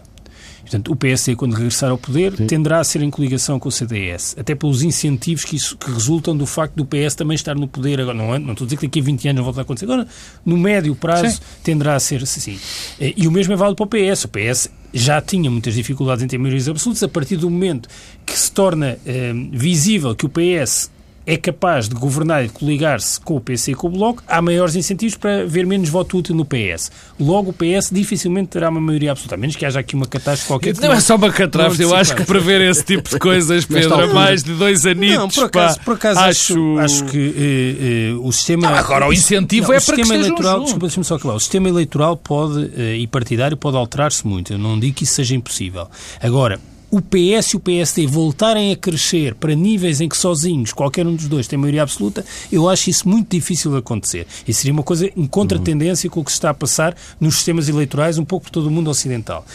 Portanto, 0.67 0.91
o 0.91 0.95
PSD, 0.97 1.33
quando 1.37 1.53
regressar 1.53 1.89
ao 1.89 1.97
poder, 1.97 2.33
tenderá 2.45 2.81
a 2.81 2.83
ser 2.83 3.01
em 3.01 3.09
coligação 3.09 3.57
com 3.57 3.69
o 3.69 3.71
CDS, 3.71 4.35
até 4.37 4.53
pelos 4.53 4.83
incentivos 4.83 5.45
que, 5.45 5.55
isso, 5.55 5.77
que 5.77 5.89
resultam 5.89 6.35
do 6.35 6.45
facto 6.45 6.75
do 6.75 6.85
PS 6.85 7.15
também 7.15 7.35
estar 7.35 7.55
no 7.55 7.69
poder. 7.69 8.01
Agora, 8.01 8.17
não, 8.17 8.35
é- 8.35 8.39
não 8.39 8.51
estou 8.51 8.65
a 8.65 8.67
dizer 8.67 8.77
que 8.77 8.87
daqui 8.87 8.99
a 8.99 9.03
20 9.03 9.27
anos 9.29 9.37
não 9.37 9.43
volta 9.45 9.61
a 9.61 9.63
acontecer. 9.63 9.85
Agora, 9.85 10.05
no 10.45 10.57
médio 10.57 10.93
prazo, 10.93 11.37
Sim. 11.37 11.41
tenderá 11.63 11.95
a 11.95 11.99
ser 12.01 12.21
assim. 12.21 12.59
E 12.99 13.25
o 13.27 13.31
mesmo 13.31 13.53
é 13.53 13.55
válido 13.55 13.77
para 13.77 13.85
o 13.85 13.87
PS. 13.87 14.25
O 14.25 14.27
PS 14.27 14.69
já 14.93 15.21
tinha 15.21 15.49
muitas 15.49 15.73
dificuldades 15.73 16.21
em 16.21 16.27
ter 16.27 16.37
maiorias 16.37 16.67
absolutas. 16.67 17.01
A 17.01 17.07
partir 17.07 17.37
do 17.37 17.49
momento 17.49 17.87
que 18.25 18.37
se 18.37 18.51
torna 18.51 18.97
eh, 19.05 19.31
visível 19.53 20.13
que 20.15 20.25
o 20.25 20.29
PS 20.29 20.91
é 21.27 21.35
capaz 21.35 21.89
de 21.89 21.95
governar 21.95 22.45
e 22.45 22.47
de 22.47 22.53
coligar-se 22.53 23.19
com 23.19 23.35
o 23.35 23.41
PC 23.41 23.71
e 23.71 23.75
com 23.75 23.87
o 23.87 23.89
Bloco, 23.89 24.23
há 24.25 24.41
maiores 24.41 24.77
incentivos 24.77 25.17
para 25.17 25.45
ver 25.45 25.65
menos 25.65 25.89
voto 25.89 26.17
útil 26.17 26.33
no 26.33 26.45
PS. 26.45 26.89
Logo, 27.19 27.49
o 27.49 27.53
PS 27.53 27.89
dificilmente 27.91 28.47
terá 28.47 28.69
uma 28.69 28.79
maioria 28.79 29.11
absoluta, 29.11 29.35
a 29.35 29.37
menos 29.37 29.57
que 29.57 29.65
haja 29.65 29.81
aqui 29.81 29.93
uma 29.93 30.05
catástrofe 30.05 30.47
qualquer. 30.47 30.73
que 30.73 30.81
Não 30.81 30.93
é 30.93 31.01
só 31.01 31.17
uma 31.17 31.29
catástrofe, 31.29 31.83
eu 31.83 31.89
não 31.89 31.97
acho 31.97 32.15
que 32.15 32.21
antecipar. 32.21 32.41
para 32.41 32.45
ver 32.45 32.61
esse 32.61 32.85
tipo 32.85 33.09
de 33.09 33.19
coisas, 33.19 33.65
Pedro, 33.65 33.93
altura. 33.93 34.13
mais 34.13 34.41
de 34.41 34.53
dois 34.53 34.85
anitos, 34.85 35.17
Não, 35.17 35.27
por 35.27 35.43
acaso, 35.43 35.77
pá, 35.77 35.83
por 35.83 35.93
acaso 35.95 36.19
acho, 36.21 36.79
acho 36.79 37.05
que 37.05 37.17
eh, 37.37 38.11
eh, 38.11 38.19
o 38.21 38.31
sistema. 38.31 38.69
Não, 38.69 38.77
agora 38.77 39.09
o 39.09 39.11
incentivo 39.11 39.73
é 39.73 39.79
o 39.79 39.81
para 39.81 39.95
que 39.97 40.01
eleitoral. 40.01 40.63
Desculpa, 40.63 41.03
só 41.03 41.15
acabar. 41.15 41.33
O 41.33 41.39
sistema 41.41 41.67
eleitoral 41.67 42.15
pode, 42.15 42.71
eh, 42.77 42.95
e 42.95 43.07
partidário 43.07 43.57
pode 43.57 43.75
alterar-se 43.75 44.25
muito. 44.25 44.53
Eu 44.53 44.57
não 44.57 44.79
digo 44.79 44.95
que 44.95 45.03
isso 45.03 45.15
seja 45.15 45.35
impossível. 45.35 45.89
Agora. 46.21 46.57
O 46.89 47.01
PS 47.01 47.53
e 47.53 47.57
o 47.57 47.59
PSD 47.59 48.07
voltarem 48.07 48.71
a 48.71 48.75
crescer 48.75 49.35
para 49.35 49.53
níveis 49.53 49.99
em 49.99 50.07
que 50.07 50.17
sozinhos 50.17 50.71
qualquer 50.71 51.05
um 51.05 51.15
dos 51.15 51.27
dois 51.27 51.45
tem 51.45 51.59
maioria 51.59 51.83
absoluta, 51.83 52.25
eu 52.49 52.69
acho 52.69 52.89
isso 52.89 53.09
muito 53.09 53.29
difícil 53.29 53.71
de 53.71 53.77
acontecer. 53.77 54.25
E 54.47 54.53
seria 54.53 54.71
uma 54.71 54.83
coisa 54.83 55.11
em 55.15 55.27
contratendência 55.27 56.09
com 56.09 56.21
o 56.21 56.23
que 56.23 56.31
se 56.31 56.37
está 56.37 56.49
a 56.49 56.53
passar 56.53 56.95
nos 57.19 57.35
sistemas 57.35 57.67
eleitorais, 57.67 58.17
um 58.17 58.23
pouco 58.23 58.45
por 58.45 58.51
todo 58.51 58.67
o 58.67 58.71
mundo 58.71 58.89
ocidental. 58.89 59.45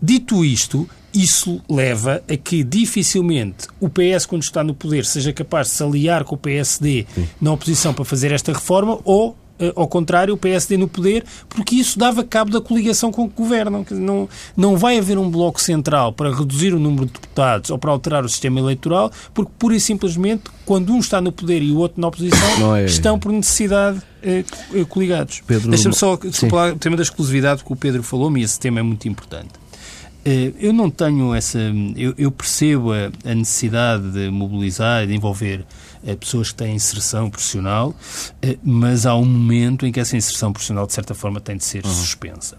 Dito 0.00 0.44
isto, 0.44 0.88
isso 1.12 1.60
leva 1.68 2.22
a 2.28 2.36
que 2.36 2.62
dificilmente 2.62 3.66
o 3.80 3.88
PS, 3.88 4.24
quando 4.24 4.42
está 4.42 4.62
no 4.64 4.74
poder, 4.74 5.04
seja 5.04 5.32
capaz 5.32 5.68
de 5.68 5.74
se 5.74 5.82
aliar 5.82 6.24
com 6.24 6.36
o 6.36 6.38
PSD 6.38 7.06
na 7.40 7.52
oposição 7.52 7.92
para 7.92 8.04
fazer 8.04 8.32
esta 8.32 8.52
reforma 8.52 8.98
ou. 9.04 9.36
Eh, 9.58 9.72
Ao 9.76 9.86
contrário, 9.88 10.34
o 10.34 10.36
PSD 10.36 10.76
no 10.76 10.88
poder, 10.88 11.24
porque 11.48 11.74
isso 11.76 11.98
dava 11.98 12.22
cabo 12.24 12.50
da 12.50 12.60
coligação 12.60 13.10
com 13.12 13.28
que 13.28 13.34
governam. 13.36 13.84
Não, 13.90 14.28
não 14.56 14.76
vai 14.76 14.98
haver 14.98 15.18
um 15.18 15.30
bloco 15.30 15.60
central 15.60 16.12
para 16.12 16.34
reduzir 16.34 16.72
o 16.74 16.78
número 16.78 17.06
de 17.06 17.12
deputados 17.12 17.70
ou 17.70 17.78
para 17.78 17.90
alterar 17.90 18.24
o 18.24 18.28
sistema 18.28 18.58
eleitoral, 18.60 19.10
porque 19.34 19.50
pura 19.58 19.76
e 19.76 19.80
simplesmente, 19.80 20.44
quando 20.64 20.92
um 20.92 20.98
está 20.98 21.20
no 21.20 21.32
poder 21.32 21.62
e 21.62 21.70
o 21.72 21.76
outro 21.78 22.00
na 22.00 22.08
oposição, 22.08 22.58
Não 22.58 22.76
é- 22.76 22.84
estão 22.84 23.18
por 23.18 23.32
necessidade 23.32 24.00
eh, 24.22 24.44
eh, 24.74 24.84
coligados. 24.84 25.42
Pedro- 25.46 25.70
Deixa-me 25.70 25.94
só 25.94 26.18
lá, 26.52 26.72
o 26.72 26.76
tema 26.78 26.96
da 26.96 27.02
exclusividade 27.02 27.62
que 27.64 27.72
o 27.72 27.76
Pedro 27.76 28.02
falou-me, 28.02 28.40
e 28.40 28.44
esse 28.44 28.58
tema 28.58 28.80
é 28.80 28.82
muito 28.82 29.06
importante. 29.08 29.50
Eh, 30.24 30.52
Eu 30.58 30.72
não 30.72 30.90
tenho 30.90 31.32
essa. 31.34 31.58
Eu, 31.96 32.12
eu 32.18 32.30
percebo 32.30 32.92
a, 32.92 33.10
a 33.24 33.34
necessidade 33.34 34.10
de 34.10 34.28
mobilizar 34.30 35.04
e 35.04 35.06
de 35.06 35.14
envolver 35.14 35.64
pessoas 36.20 36.50
que 36.50 36.56
têm 36.56 36.74
inserção 36.74 37.30
profissional, 37.30 37.94
eh, 38.42 38.56
mas 38.62 39.06
há 39.06 39.14
um 39.14 39.24
momento 39.24 39.86
em 39.86 39.92
que 39.92 40.00
essa 40.00 40.16
inserção 40.16 40.52
profissional, 40.52 40.86
de 40.86 40.92
certa 40.92 41.14
forma, 41.14 41.40
tem 41.40 41.56
de 41.56 41.64
ser 41.64 41.84
suspensa. 41.86 42.56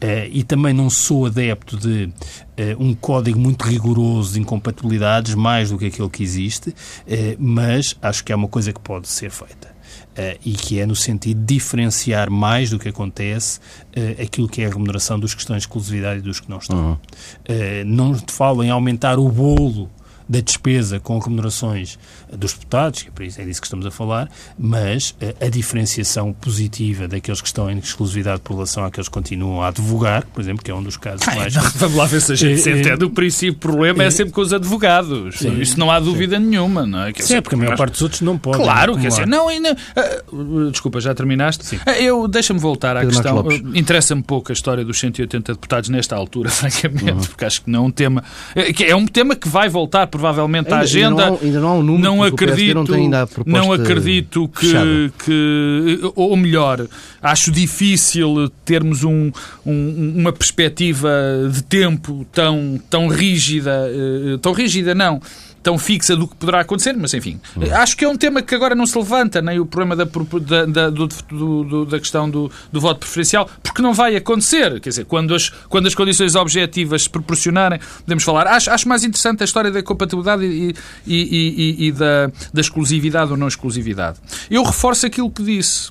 Eh, 0.00 0.28
E 0.32 0.42
também 0.42 0.72
não 0.74 0.88
sou 0.90 1.26
adepto 1.26 1.76
de 1.76 2.10
eh, 2.56 2.76
um 2.78 2.94
código 2.94 3.38
muito 3.38 3.62
rigoroso 3.64 4.34
de 4.34 4.40
incompatibilidades, 4.40 5.34
mais 5.34 5.70
do 5.70 5.78
que 5.78 5.86
aquele 5.86 6.08
que 6.08 6.22
existe, 6.22 6.74
eh, 7.06 7.36
mas 7.38 7.96
acho 8.02 8.24
que 8.24 8.32
é 8.32 8.36
uma 8.36 8.48
coisa 8.48 8.72
que 8.72 8.80
pode 8.80 9.08
ser 9.08 9.30
feita. 9.30 9.72
Eh, 10.16 10.38
e 10.44 10.52
que 10.52 10.78
é 10.78 10.86
no 10.86 10.94
sentido 10.94 11.40
de 11.40 11.54
diferenciar 11.54 12.30
mais 12.30 12.70
do 12.70 12.78
que 12.78 12.88
acontece 12.88 13.58
eh, 13.92 14.16
aquilo 14.22 14.48
que 14.48 14.62
é 14.62 14.66
a 14.66 14.68
remuneração 14.68 15.18
dos 15.18 15.34
que 15.34 15.40
estão 15.40 15.56
em 15.56 15.58
exclusividade 15.58 16.20
e 16.20 16.22
dos 16.22 16.38
que 16.40 16.48
não 16.48 16.58
estão. 16.58 16.98
Eh, 17.44 17.82
não 17.84 18.14
te 18.14 18.32
falo 18.32 18.62
em 18.62 18.70
aumentar 18.70 19.18
o 19.18 19.28
bolo 19.28 19.90
da 20.28 20.40
despesa 20.40 20.98
com 21.00 21.18
remunerações 21.18 21.98
dos 22.32 22.52
deputados, 22.54 23.02
que 23.02 23.08
é 23.08 23.12
por 23.12 23.22
isso 23.24 23.40
é 23.40 23.44
disso 23.44 23.60
que 23.60 23.66
estamos 23.66 23.84
a 23.86 23.90
falar, 23.90 24.28
mas 24.58 25.14
eh, 25.20 25.34
a 25.40 25.48
diferenciação 25.48 26.32
positiva 26.32 27.06
daqueles 27.06 27.40
que 27.40 27.46
estão 27.46 27.70
em 27.70 27.78
exclusividade 27.78 28.40
por 28.42 28.54
relação 28.54 28.84
àqueles 28.84 29.08
que 29.08 29.14
continuam 29.14 29.62
a 29.62 29.68
advogar, 29.68 30.24
por 30.26 30.40
exemplo, 30.40 30.64
que 30.64 30.70
é 30.70 30.74
um 30.74 30.82
dos 30.82 30.96
casos 30.96 31.26
mais... 31.26 31.54
Vamos 31.76 31.96
lá 31.96 32.06
ver 32.06 32.20
se 32.20 32.32
a 32.32 32.34
gente 32.36 32.60
se 32.60 32.70
Eh, 32.70 32.76
eh, 32.76 32.80
entende. 32.80 33.04
O 33.04 33.10
princípio, 33.10 33.54
o 33.54 33.58
problema 33.58 34.02
é 34.04 34.10
sempre 34.10 34.32
com 34.32 34.40
os 34.40 34.52
advogados. 34.52 35.40
Isso 35.42 35.78
não 35.78 35.90
há 35.90 36.00
dúvida 36.00 36.38
nenhuma, 36.38 36.86
não 36.86 37.02
é? 37.02 37.12
Quer 37.12 37.22
Sim, 37.22 37.26
dizer, 37.26 37.36
é 37.36 37.40
porque 37.40 37.54
a 37.54 37.58
maior 37.58 37.70
mas- 37.72 37.78
parte 37.78 37.92
dos 37.92 38.02
outros 38.02 38.20
não 38.22 38.38
podem. 38.38 38.62
Claro, 38.62 38.96
quer 38.98 39.08
dizer, 39.08 39.26
não, 39.26 39.48
ainda. 39.48 39.76
ah, 39.96 40.22
desculpa, 40.70 41.00
já 41.00 41.14
terminaste? 41.14 41.78
Ah, 41.86 41.98
eu 42.00 42.26
deixa-me 42.26 42.58
voltar 42.60 42.96
à 42.96 43.00
Pedro 43.00 43.14
questão. 43.14 43.40
Ah, 43.48 43.78
Interessa-me 43.78 44.22
pouco 44.22 44.50
a 44.50 44.54
história 44.54 44.84
dos 44.84 44.98
180 44.98 45.52
deputados 45.54 45.88
nesta 45.90 46.16
altura, 46.16 46.48
francamente, 46.50 47.28
porque 47.28 47.44
acho 47.44 47.62
que 47.62 47.70
não 47.70 47.84
é 47.84 47.86
um 47.86 47.90
tema. 47.90 48.24
É, 48.54 48.72
que 48.72 48.84
é 48.84 48.96
um 48.96 49.06
tema 49.06 49.36
que 49.36 49.48
vai 49.48 49.68
voltar 49.68 50.06
provavelmente 50.14 50.72
à 50.72 50.78
Ainda- 50.78 50.84
ainda 50.84 50.84
agenda. 50.84 51.26
não 51.26 51.34
há- 51.34 51.38
ainda 51.42 51.60
não 51.60 51.68
há 51.68 51.74
um 51.74 51.82
número, 51.82 52.04
Não 52.04 52.22
acredito, 52.22 52.74
não 52.74 52.84
tem 52.84 52.94
ainda 53.04 53.22
a 53.22 53.26
proposta 53.26 53.58
não 53.66 53.72
acredito 53.72 54.48
que, 54.48 54.66
fechada. 54.66 55.12
que. 55.24 56.00
Ou 56.14 56.36
melhor, 56.36 56.86
acho 57.20 57.50
difícil 57.50 58.48
termos 58.64 59.02
um, 59.02 59.32
um- 59.66 60.14
uma 60.16 60.32
perspectiva 60.32 61.10
de 61.52 61.62
tempo 61.64 62.24
tão, 62.32 62.80
tão 62.88 63.08
rígida. 63.08 63.88
eh, 63.90 64.38
Tão 64.40 64.52
rígida, 64.52 64.94
não 64.94 65.20
tão 65.64 65.78
fixa 65.78 66.14
do 66.14 66.28
que 66.28 66.36
poderá 66.36 66.60
acontecer, 66.60 66.92
mas 66.92 67.14
enfim. 67.14 67.40
Acho 67.72 67.96
que 67.96 68.04
é 68.04 68.08
um 68.08 68.16
tema 68.16 68.42
que 68.42 68.54
agora 68.54 68.74
não 68.74 68.86
se 68.86 68.96
levanta, 68.96 69.40
nem 69.40 69.58
o 69.58 69.64
problema 69.64 69.96
da, 69.96 70.04
da, 70.04 70.66
da, 70.66 70.90
do, 70.90 71.08
do, 71.08 71.86
da 71.86 71.98
questão 71.98 72.28
do, 72.28 72.52
do 72.70 72.80
voto 72.80 73.00
preferencial, 73.00 73.48
porque 73.62 73.80
não 73.80 73.94
vai 73.94 74.14
acontecer. 74.14 74.78
Quer 74.78 74.90
dizer, 74.90 75.06
quando 75.06 75.34
as, 75.34 75.48
quando 75.48 75.86
as 75.86 75.94
condições 75.94 76.34
objetivas 76.34 77.04
se 77.04 77.10
proporcionarem, 77.10 77.80
podemos 78.00 78.22
falar. 78.22 78.46
Acho, 78.46 78.70
acho 78.70 78.86
mais 78.86 79.04
interessante 79.04 79.42
a 79.42 79.44
história 79.44 79.70
da 79.70 79.82
compatibilidade 79.82 80.44
e, 80.44 80.74
e, 81.06 81.16
e, 81.16 81.86
e 81.86 81.92
da, 81.92 82.30
da 82.52 82.60
exclusividade 82.60 83.30
ou 83.30 83.36
não 83.36 83.48
exclusividade. 83.48 84.18
Eu 84.50 84.62
reforço 84.62 85.06
aquilo 85.06 85.30
que 85.30 85.42
disse. 85.42 85.90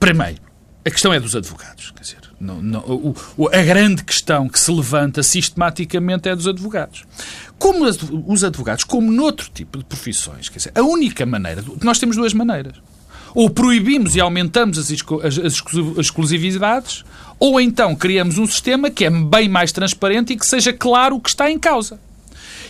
Primeiro, 0.00 0.40
a 0.84 0.90
questão 0.90 1.14
é 1.14 1.20
dos 1.20 1.36
advogados. 1.36 1.92
Quer 1.92 2.02
dizer, 2.02 2.23
não, 2.40 2.62
não, 2.62 2.80
o, 3.36 3.48
a 3.52 3.62
grande 3.62 4.04
questão 4.04 4.48
que 4.48 4.58
se 4.58 4.70
levanta 4.70 5.22
sistematicamente 5.22 6.28
é 6.28 6.34
dos 6.34 6.46
advogados. 6.46 7.04
Como 7.58 7.84
os 8.26 8.44
advogados, 8.44 8.84
como 8.84 9.10
noutro 9.10 9.48
tipo 9.52 9.78
de 9.78 9.84
profissões, 9.84 10.48
quer 10.48 10.58
dizer, 10.58 10.72
a 10.74 10.82
única 10.82 11.24
maneira. 11.24 11.64
Nós 11.82 11.98
temos 11.98 12.16
duas 12.16 12.34
maneiras. 12.34 12.74
Ou 13.34 13.50
proibimos 13.50 14.14
e 14.14 14.20
aumentamos 14.20 14.78
as, 14.78 14.90
as, 14.90 15.38
as 15.38 15.62
exclusividades, 15.98 17.04
ou 17.38 17.60
então 17.60 17.96
criamos 17.96 18.38
um 18.38 18.46
sistema 18.46 18.90
que 18.90 19.04
é 19.04 19.10
bem 19.10 19.48
mais 19.48 19.72
transparente 19.72 20.32
e 20.32 20.36
que 20.36 20.46
seja 20.46 20.72
claro 20.72 21.16
o 21.16 21.20
que 21.20 21.30
está 21.30 21.50
em 21.50 21.58
causa. 21.58 21.98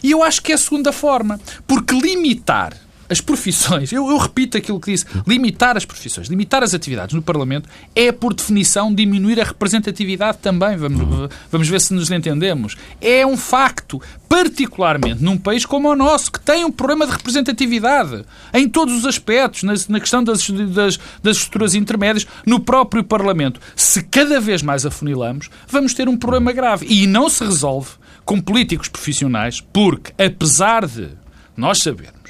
E 0.02 0.10
eu 0.10 0.22
acho 0.22 0.42
que 0.42 0.52
é 0.52 0.54
a 0.54 0.58
segunda 0.58 0.92
forma. 0.92 1.40
Porque 1.66 1.94
limitar 1.94 2.76
as 3.08 3.20
profissões, 3.20 3.92
eu, 3.92 4.08
eu, 4.08 4.16
repito 4.16 4.56
aquilo 4.56 4.80
que 4.80 4.92
disse, 4.92 5.06
limitar 5.26 5.76
as 5.76 5.84
profissões, 5.84 6.28
limitar 6.28 6.62
as 6.62 6.74
atividades 6.74 7.14
no 7.14 7.22
Parlamento 7.22 7.68
é, 7.94 8.10
por 8.10 8.34
definição, 8.34 8.94
diminuir 8.94 9.40
a 9.40 9.44
representatividade 9.44 10.38
também. 10.38 10.76
Vamos, 10.76 11.30
vamos 11.50 11.68
ver 11.68 11.80
se 11.80 11.92
nos 11.92 12.10
entendemos. 12.10 12.76
É 13.00 13.26
um 13.26 13.36
facto, 13.36 14.00
particularmente 14.28 15.22
num 15.22 15.36
país 15.36 15.66
como 15.66 15.90
o 15.90 15.96
nosso, 15.96 16.32
que 16.32 16.40
tem 16.40 16.64
um 16.64 16.72
problema 16.72 17.06
de 17.06 17.12
representatividade 17.12 18.24
em 18.52 18.68
todos 18.68 18.94
os 18.94 19.06
aspectos, 19.06 19.62
na, 19.62 19.74
na 19.88 20.00
questão 20.00 20.24
das, 20.24 20.48
das, 20.48 20.98
das 21.22 21.36
estruturas 21.36 21.74
intermédias, 21.74 22.26
no 22.46 22.60
próprio 22.60 23.04
Parlamento. 23.04 23.60
Se 23.76 24.02
cada 24.02 24.40
vez 24.40 24.62
mais 24.62 24.86
afunilamos, 24.86 25.50
vamos 25.68 25.94
ter 25.94 26.08
um 26.08 26.16
problema 26.16 26.52
grave. 26.52 26.86
E 26.88 27.06
não 27.06 27.28
se 27.28 27.44
resolve 27.44 27.90
com 28.24 28.40
políticos 28.40 28.88
profissionais, 28.88 29.60
porque, 29.60 30.12
apesar 30.22 30.86
de 30.86 31.10
nós 31.56 31.78
sabermos 31.78 32.23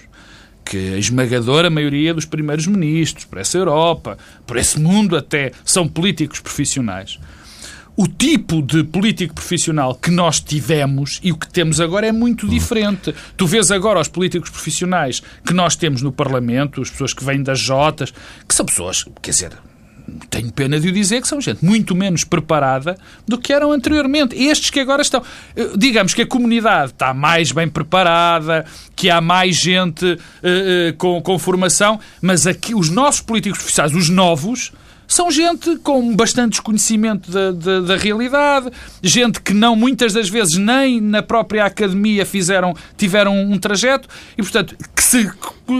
que 0.64 0.94
a 0.94 0.98
esmagadora 0.98 1.68
maioria 1.68 2.14
dos 2.14 2.24
primeiros 2.24 2.66
ministros, 2.66 3.24
por 3.24 3.38
essa 3.38 3.58
Europa, 3.58 4.16
por 4.46 4.56
esse 4.56 4.80
mundo 4.80 5.16
até, 5.16 5.52
são 5.64 5.86
políticos 5.86 6.40
profissionais. 6.40 7.18
O 7.96 8.08
tipo 8.08 8.60
de 8.60 8.82
político 8.82 9.34
profissional 9.34 9.94
que 9.94 10.10
nós 10.10 10.40
tivemos 10.40 11.20
e 11.22 11.30
o 11.30 11.36
que 11.36 11.48
temos 11.48 11.80
agora 11.80 12.08
é 12.08 12.12
muito 12.12 12.48
diferente. 12.48 13.14
Tu 13.36 13.46
vês 13.46 13.70
agora 13.70 14.00
os 14.00 14.08
políticos 14.08 14.50
profissionais 14.50 15.22
que 15.46 15.54
nós 15.54 15.76
temos 15.76 16.02
no 16.02 16.10
Parlamento, 16.10 16.82
as 16.82 16.90
pessoas 16.90 17.14
que 17.14 17.24
vêm 17.24 17.40
das 17.40 17.60
Jotas, 17.60 18.12
que 18.48 18.54
são 18.54 18.66
pessoas, 18.66 19.04
quer 19.22 19.30
dizer, 19.30 19.52
tenho 20.28 20.52
pena 20.52 20.78
de 20.78 20.88
o 20.88 20.92
dizer 20.92 21.20
que 21.20 21.28
são 21.28 21.40
gente 21.40 21.64
muito 21.64 21.94
menos 21.94 22.24
preparada 22.24 22.96
do 23.26 23.38
que 23.38 23.52
eram 23.52 23.72
anteriormente. 23.72 24.36
Estes 24.36 24.70
que 24.70 24.80
agora 24.80 25.02
estão. 25.02 25.22
Eh, 25.56 25.70
digamos 25.76 26.12
que 26.12 26.22
a 26.22 26.26
comunidade 26.26 26.92
está 26.92 27.14
mais 27.14 27.52
bem 27.52 27.68
preparada, 27.68 28.64
que 28.94 29.08
há 29.10 29.20
mais 29.20 29.56
gente 29.56 30.04
uh, 30.04 30.16
uh, 30.16 30.96
com, 30.98 31.20
com 31.22 31.38
formação, 31.38 31.98
mas 32.20 32.46
aqui 32.46 32.74
os 32.74 32.90
nossos 32.90 33.20
políticos 33.20 33.58
profissionais, 33.58 33.94
os 33.94 34.08
novos, 34.08 34.72
são 35.06 35.30
gente 35.30 35.76
com 35.76 36.14
bastante 36.14 36.52
desconhecimento 36.52 37.30
da, 37.30 37.50
da, 37.52 37.80
da, 37.80 37.96
realidade, 37.96 38.70
gente 39.02 39.40
que 39.40 39.52
não, 39.52 39.76
muitas 39.76 40.12
das 40.12 40.28
vezes, 40.28 40.56
nem 40.56 41.00
na 41.00 41.22
própria 41.22 41.64
academia 41.64 42.24
fizeram, 42.24 42.74
tiveram 42.96 43.38
um 43.38 43.58
trajeto, 43.58 44.08
e 44.36 44.42
portanto, 44.42 44.76
que 44.94 45.02
se, 45.02 45.30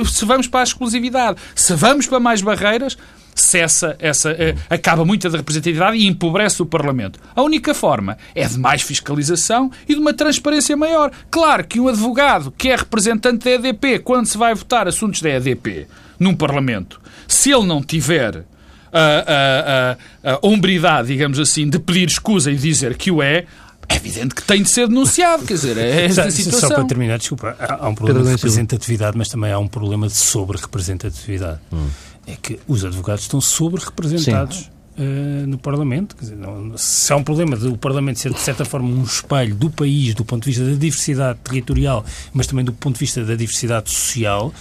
se 0.07 0.25
vamos 0.25 0.47
para 0.47 0.61
a 0.61 0.65
exclusividade, 0.65 1.39
se 1.55 1.75
vamos 1.75 2.07
para 2.07 2.21
mais 2.21 2.43
barreiras, 2.43 2.97
cessa 3.35 3.97
essa, 3.99 4.31
eh, 4.31 4.55
acaba 4.71 5.05
muita 5.05 5.29
da 5.29 5.39
representatividade 5.39 5.97
e 5.97 6.07
empobrece 6.07 6.63
o 6.63 6.67
Parlamento. 6.67 7.19
A 7.35 7.43
única 7.43 7.75
forma 7.75 8.17
é 8.35 8.47
de 8.47 8.59
mais 8.59 8.83
fiscalização 8.83 9.71
e 9.89 9.95
de 9.95 10.01
uma 10.01 10.15
transparência 10.15 10.77
maior. 10.77 11.11
Claro 11.31 11.65
que 11.65 11.81
um 11.81 11.89
advogado 11.89 12.53
que 12.57 12.69
é 12.69 12.77
representante 12.77 13.45
da 13.45 13.51
EDP, 13.51 13.99
quando 14.01 14.27
se 14.27 14.39
vai 14.39 14.55
votar 14.55 14.87
assuntos 14.87 15.21
da 15.21 15.31
EDP 15.31 15.87
num 16.19 16.35
Parlamento, 16.35 17.01
se 17.27 17.51
ele 17.51 17.67
não 17.67 17.83
tiver 17.83 18.45
a, 18.93 19.97
a, 20.23 20.33
a, 20.33 20.35
a 20.35 20.39
hombridade, 20.43 21.09
digamos 21.09 21.41
assim, 21.41 21.69
de 21.69 21.79
pedir 21.79 22.07
escusa 22.07 22.51
e 22.51 22.57
dizer 22.57 22.97
que 22.97 23.11
o 23.11 23.21
é, 23.21 23.45
é 23.89 23.97
evidente 23.97 24.35
que 24.35 24.43
tem 24.43 24.63
de 24.63 24.69
ser 24.69 24.87
denunciado, 24.87 25.45
quer 25.45 25.55
dizer, 25.55 25.77
é 25.77 26.05
esta 26.05 26.31
situação. 26.31 26.69
Só 26.69 26.75
para 26.77 26.85
terminar, 26.85 27.19
desculpa, 27.19 27.57
há 27.59 27.89
um 27.89 27.95
problema 27.95 28.23
de 28.23 28.31
representatividade, 28.31 29.19
mas 29.19 29.29
também 29.29 29.51
há 29.51 29.59
um 29.59 29.67
problema 29.67 30.07
de 30.07 30.15
sobre-representatividade. 30.15 31.59
Hum 31.73 31.89
é 32.27 32.37
que 32.37 32.59
os 32.67 32.85
advogados 32.85 33.23
estão 33.23 33.41
sobre-representados 33.41 34.71
uh, 34.99 35.47
no 35.47 35.59
Parlamento. 35.59 36.17
Dizer, 36.19 36.37
não, 36.37 36.77
se 36.77 37.13
há 37.13 37.17
um 37.17 37.25
problema 37.25 37.57
do 37.57 37.77
Parlamento 37.77 38.19
ser, 38.19 38.33
de 38.33 38.41
certa 38.41 38.65
forma, 38.65 38.89
um 38.89 39.03
espelho 39.03 39.55
do 39.55 39.71
país, 39.71 40.15
do 40.15 40.25
ponto 40.25 40.45
de 40.45 40.51
vista 40.51 40.65
da 40.65 40.77
diversidade 40.77 41.39
territorial, 41.41 42.05
mas 42.33 42.47
também 42.47 42.65
do 42.65 42.73
ponto 42.73 42.95
de 42.95 43.01
vista 43.01 43.25
da 43.25 43.35
diversidade 43.35 43.91
social, 43.91 44.53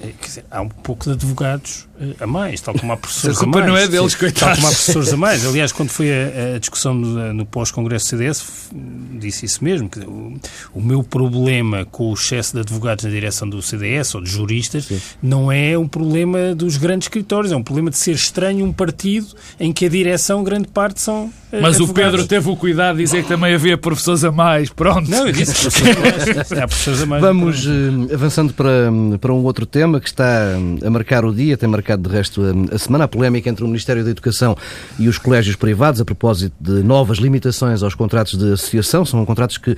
Quer 0.00 0.26
dizer, 0.26 0.44
há 0.50 0.62
um 0.62 0.68
pouco 0.68 1.04
de 1.04 1.10
advogados 1.10 1.86
a 2.18 2.26
mais, 2.26 2.60
tal 2.60 2.74
como 2.74 2.92
há 2.92 2.96
professores 2.96 3.38
a, 3.40 3.44
a 3.44 3.46
mais. 3.46 3.66
não 3.66 3.76
é 3.76 3.86
deles, 3.86 4.14
coitados. 4.14 4.40
Tal 4.40 4.54
como 4.54 4.66
há 4.66 4.70
professores 4.70 5.12
a 5.12 5.16
mais. 5.16 5.46
Aliás, 5.46 5.72
quando 5.72 5.90
foi 5.90 6.10
a, 6.10 6.56
a 6.56 6.58
discussão 6.58 6.94
no, 6.94 7.32
no 7.34 7.46
pós-congresso 7.46 8.06
CDS, 8.06 8.70
disse 9.18 9.44
isso 9.44 9.62
mesmo, 9.62 9.88
que 9.88 10.00
o, 10.00 10.40
o, 10.74 10.80
meu 10.80 11.02
problema 11.02 11.84
com 11.84 12.10
o 12.10 12.14
excesso 12.14 12.54
de 12.54 12.60
advogados 12.60 13.04
na 13.04 13.10
direção 13.10 13.48
do 13.48 13.60
CDS 13.60 14.14
ou 14.14 14.22
de 14.22 14.30
juristas 14.30 14.86
Sim. 14.86 15.00
não 15.22 15.52
é 15.52 15.76
um 15.76 15.86
problema 15.86 16.54
dos 16.54 16.76
grandes 16.76 17.06
escritórios, 17.06 17.52
é 17.52 17.56
um 17.56 17.62
problema 17.62 17.90
de 17.90 17.98
ser 17.98 18.12
estranho 18.12 18.64
um 18.64 18.72
partido 18.72 19.28
em 19.58 19.72
que 19.72 19.84
a 19.84 19.88
direção, 19.88 20.42
grande 20.42 20.68
parte, 20.68 21.00
são 21.00 21.30
eh, 21.52 21.60
Mas 21.60 21.76
advogados. 21.76 21.90
o 21.90 21.94
Pedro 21.94 22.26
teve 22.26 22.48
o 22.48 22.56
cuidado 22.56 22.96
de 22.96 23.04
dizer 23.04 23.22
que 23.22 23.28
também 23.28 23.54
havia 23.54 23.76
professores 23.76 24.24
a 24.24 24.32
mais, 24.32 24.70
pronto. 24.70 25.10
Não, 25.10 25.26
eu 25.26 25.32
disse 25.32 25.52
professores 25.52 25.96
a 25.96 26.00
mais. 26.00 26.52
Há 26.52 26.68
professores 26.68 27.02
a 27.02 27.06
mais. 27.06 27.22
Vamos 27.22 27.66
uh, 27.66 28.14
avançando 28.14 28.54
para, 28.54 28.90
para 29.20 29.32
um 29.32 29.42
outro 29.44 29.66
tema 29.66 30.00
que 30.00 30.08
está 30.08 30.54
a 30.84 30.90
marcar 30.90 31.24
o 31.24 31.34
dia, 31.34 31.56
tem 31.56 31.68
marcado 31.68 31.89
de 31.96 32.08
resto 32.08 32.42
a, 32.42 32.74
a 32.74 32.78
semana, 32.78 33.04
a 33.04 33.08
polémica 33.08 33.48
entre 33.48 33.64
o 33.64 33.66
Ministério 33.66 34.04
da 34.04 34.10
Educação 34.10 34.56
e 34.98 35.08
os 35.08 35.18
colégios 35.18 35.56
privados 35.56 36.00
a 36.00 36.04
propósito 36.04 36.54
de 36.60 36.82
novas 36.82 37.18
limitações 37.18 37.82
aos 37.82 37.94
contratos 37.94 38.38
de 38.38 38.52
associação. 38.52 39.04
São 39.04 39.24
contratos 39.24 39.58
que, 39.58 39.76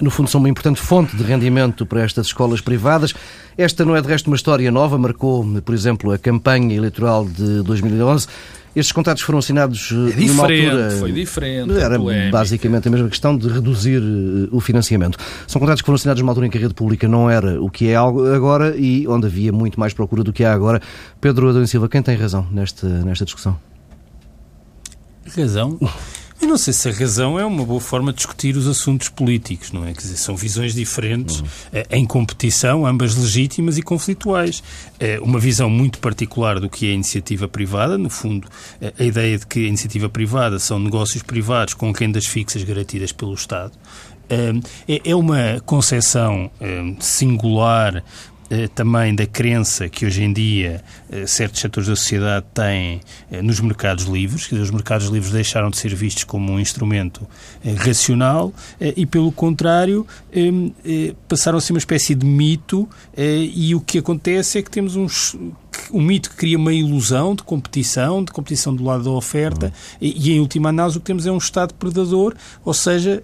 no 0.00 0.10
fundo, 0.10 0.30
são 0.30 0.40
uma 0.40 0.48
importante 0.48 0.80
fonte 0.80 1.16
de 1.16 1.22
rendimento 1.22 1.84
para 1.86 2.02
estas 2.02 2.26
escolas 2.26 2.60
privadas. 2.60 3.14
Esta 3.56 3.84
não 3.84 3.94
é 3.94 4.02
de 4.02 4.08
resto 4.08 4.26
uma 4.26 4.36
história 4.36 4.70
nova, 4.70 4.98
marcou, 4.98 5.44
por 5.64 5.74
exemplo, 5.74 6.12
a 6.12 6.18
campanha 6.18 6.74
eleitoral 6.74 7.24
de 7.24 7.62
2011. 7.62 8.26
Estes 8.74 8.92
contratos 8.92 9.22
foram 9.22 9.38
assinados 9.38 9.92
é 9.92 10.20
numa 10.26 10.42
altura. 10.42 10.90
Foi 10.98 11.12
diferente. 11.12 11.72
Era 11.78 11.98
basicamente 12.30 12.88
a 12.88 12.90
mesma 12.90 13.08
questão 13.08 13.36
de 13.36 13.48
reduzir 13.48 14.02
eh, 14.02 14.48
o 14.50 14.60
financiamento. 14.60 15.16
São 15.46 15.60
contratos 15.60 15.80
que 15.80 15.86
foram 15.86 15.94
assinados 15.94 16.20
numa 16.20 16.32
altura 16.32 16.46
em 16.46 16.50
que 16.50 16.58
a 16.58 16.60
rede 16.60 16.74
pública 16.74 17.06
não 17.06 17.30
era 17.30 17.62
o 17.62 17.70
que 17.70 17.88
é 17.88 17.96
agora 17.96 18.74
e 18.76 19.06
onde 19.06 19.26
havia 19.26 19.52
muito 19.52 19.78
mais 19.78 19.92
procura 19.92 20.24
do 20.24 20.32
que 20.32 20.44
há 20.44 20.52
agora. 20.52 20.80
Pedro 21.20 21.48
Adão 21.48 21.64
Silva, 21.66 21.88
quem 21.88 22.02
tem 22.02 22.16
razão 22.16 22.46
nesta, 22.50 22.88
nesta 22.88 23.24
discussão? 23.24 23.56
Razão? 25.36 25.78
Eu 26.44 26.48
não 26.48 26.58
sei 26.58 26.74
se 26.74 26.86
a 26.90 26.92
razão 26.92 27.40
é 27.40 27.46
uma 27.46 27.64
boa 27.64 27.80
forma 27.80 28.12
de 28.12 28.18
discutir 28.18 28.54
os 28.54 28.66
assuntos 28.66 29.08
políticos, 29.08 29.72
não 29.72 29.82
é? 29.82 29.94
Quer 29.94 30.02
dizer, 30.02 30.18
são 30.18 30.36
visões 30.36 30.74
diferentes, 30.74 31.40
uhum. 31.40 31.46
em 31.90 32.04
competição, 32.04 32.84
ambas 32.84 33.16
legítimas 33.16 33.78
e 33.78 33.82
conflituais. 33.82 34.62
É 35.00 35.18
uma 35.20 35.38
visão 35.38 35.70
muito 35.70 35.98
particular 36.00 36.60
do 36.60 36.68
que 36.68 36.86
é 36.86 36.90
a 36.90 36.92
iniciativa 36.92 37.48
privada, 37.48 37.96
no 37.96 38.10
fundo, 38.10 38.46
eh, 38.78 38.92
a 38.98 39.04
ideia 39.04 39.38
de 39.38 39.46
que 39.46 39.60
a 39.60 39.68
iniciativa 39.68 40.06
privada 40.10 40.58
são 40.58 40.78
negócios 40.78 41.22
privados 41.22 41.72
com 41.72 41.90
rendas 41.92 42.26
fixas 42.26 42.62
garantidas 42.62 43.10
pelo 43.10 43.32
Estado. 43.32 43.72
É, 44.28 45.00
é 45.02 45.16
uma 45.16 45.62
concepção 45.64 46.50
singular 47.00 47.96
eh, 47.96 48.02
também 48.74 49.14
da 49.14 49.26
crença 49.26 49.88
que 49.88 50.04
hoje 50.06 50.22
em 50.22 50.32
dia 50.32 50.82
eh, 51.10 51.26
certos 51.26 51.60
setores 51.60 51.88
da 51.88 51.96
sociedade 51.96 52.46
têm 52.52 53.00
eh, 53.30 53.42
nos 53.42 53.60
mercados 53.60 54.04
livres, 54.04 54.46
que 54.46 54.54
os 54.54 54.70
mercados 54.70 55.08
livres 55.08 55.32
deixaram 55.32 55.70
de 55.70 55.76
ser 55.76 55.94
vistos 55.94 56.24
como 56.24 56.52
um 56.52 56.60
instrumento 56.60 57.26
racional 57.76 58.52
e, 58.80 59.06
pelo 59.06 59.32
contrário, 59.32 60.06
passaram 61.28 61.58
a 61.58 61.60
ser 61.60 61.72
uma 61.72 61.78
espécie 61.78 62.14
de 62.14 62.26
mito 62.26 62.88
e 63.16 63.74
o 63.74 63.80
que 63.80 63.98
acontece 63.98 64.58
é 64.58 64.62
que 64.62 64.70
temos 64.70 64.96
uns 64.96 65.36
um 65.92 66.00
mito 66.00 66.30
que 66.30 66.36
cria 66.36 66.56
uma 66.56 66.72
ilusão 66.72 67.34
de 67.34 67.42
competição, 67.42 68.24
de 68.24 68.32
competição 68.32 68.74
do 68.74 68.84
lado 68.84 69.04
da 69.04 69.10
oferta, 69.10 69.66
uhum. 69.66 69.72
e, 70.00 70.30
e, 70.30 70.32
em 70.32 70.40
última 70.40 70.68
análise 70.68 70.96
o 70.96 71.00
que 71.00 71.06
temos 71.06 71.26
é 71.26 71.32
um 71.32 71.38
Estado 71.38 71.74
predador, 71.74 72.34
ou 72.64 72.72
seja, 72.72 73.22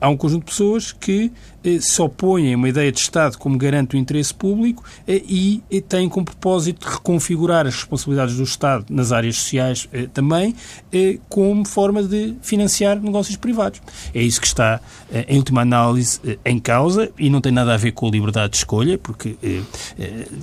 há 0.00 0.08
um 0.08 0.16
conjunto 0.16 0.44
de 0.44 0.50
pessoas 0.50 0.92
que 0.92 1.32
eh, 1.66 1.80
se 1.80 2.00
opõem 2.00 2.54
a 2.54 2.56
uma 2.56 2.68
ideia 2.68 2.92
de 2.92 3.00
Estado 3.00 3.36
como 3.36 3.58
garante 3.58 3.96
o 3.96 3.98
interesse 3.98 4.32
público 4.32 4.84
eh, 5.06 5.20
e 5.28 5.62
eh, 5.70 5.80
têm 5.80 6.08
como 6.08 6.24
propósito 6.24 6.88
reconfigurar 6.88 7.66
as 7.66 7.74
responsabilidades 7.74 8.36
do 8.36 8.44
Estado 8.44 8.86
nas 8.88 9.10
áreas 9.10 9.36
sociais 9.36 9.88
também, 10.12 10.54
como 11.28 11.66
forma 11.66 12.02
de 12.02 12.34
financiar 12.42 13.00
negócios 13.00 13.36
privados. 13.36 13.80
É 14.14 14.22
isso 14.22 14.40
que 14.40 14.46
está, 14.46 14.80
em 15.28 15.38
última 15.38 15.62
análise, 15.62 16.20
em 16.44 16.58
causa 16.58 17.10
e 17.18 17.28
não 17.28 17.40
tem 17.40 17.52
nada 17.52 17.74
a 17.74 17.76
ver 17.76 17.92
com 17.92 18.06
a 18.06 18.10
liberdade 18.10 18.52
de 18.52 18.56
escolha, 18.58 18.98
porque 18.98 19.36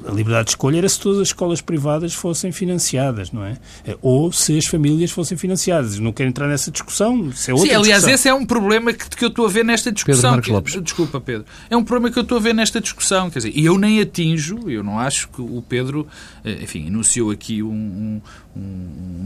a 0.07 0.11
liberdade 0.11 0.45
de 0.45 0.51
escolha 0.51 0.77
era 0.79 0.89
se 0.89 0.99
todas 0.99 1.19
as 1.19 1.27
escolas 1.29 1.61
privadas 1.61 2.13
fossem 2.13 2.51
financiadas, 2.51 3.31
não 3.31 3.43
é? 3.43 3.57
Ou 4.01 4.31
se 4.31 4.57
as 4.57 4.65
famílias 4.65 5.11
fossem 5.11 5.37
financiadas. 5.37 5.99
Não 5.99 6.11
quero 6.11 6.29
entrar 6.29 6.47
nessa 6.47 6.71
discussão. 6.71 7.29
Isso 7.29 7.51
é 7.51 7.53
outra 7.53 7.69
Sim, 7.69 7.75
aliás, 7.75 8.03
discussão. 8.03 8.15
esse 8.15 8.29
é 8.29 8.33
um 8.33 8.45
problema 8.45 8.93
que, 8.93 9.09
que 9.09 9.23
eu 9.23 9.29
estou 9.29 9.42
a 9.45 9.49
ver 9.49 9.63
nesta 9.63 9.91
discussão. 9.91 10.35
Pedro 10.35 10.53
Lopes. 10.53 10.81
Desculpa, 10.81 11.19
Pedro. 11.19 11.45
É 11.69 11.77
um 11.77 11.83
problema 11.83 12.11
que 12.11 12.19
eu 12.19 12.23
estou 12.23 12.37
a 12.37 12.41
ver 12.41 12.53
nesta 12.53 12.79
discussão. 12.79 13.29
Quer 13.29 13.39
dizer, 13.39 13.51
e 13.55 13.65
eu 13.65 13.77
nem 13.77 13.99
atinjo, 13.99 14.69
eu 14.69 14.83
não 14.83 14.99
acho 14.99 15.27
que 15.29 15.41
o 15.41 15.63
Pedro, 15.67 16.07
eh, 16.43 16.59
enfim, 16.63 16.87
enunciou 16.87 17.31
aqui 17.31 17.63
um, 17.63 18.21
um, 18.55 18.61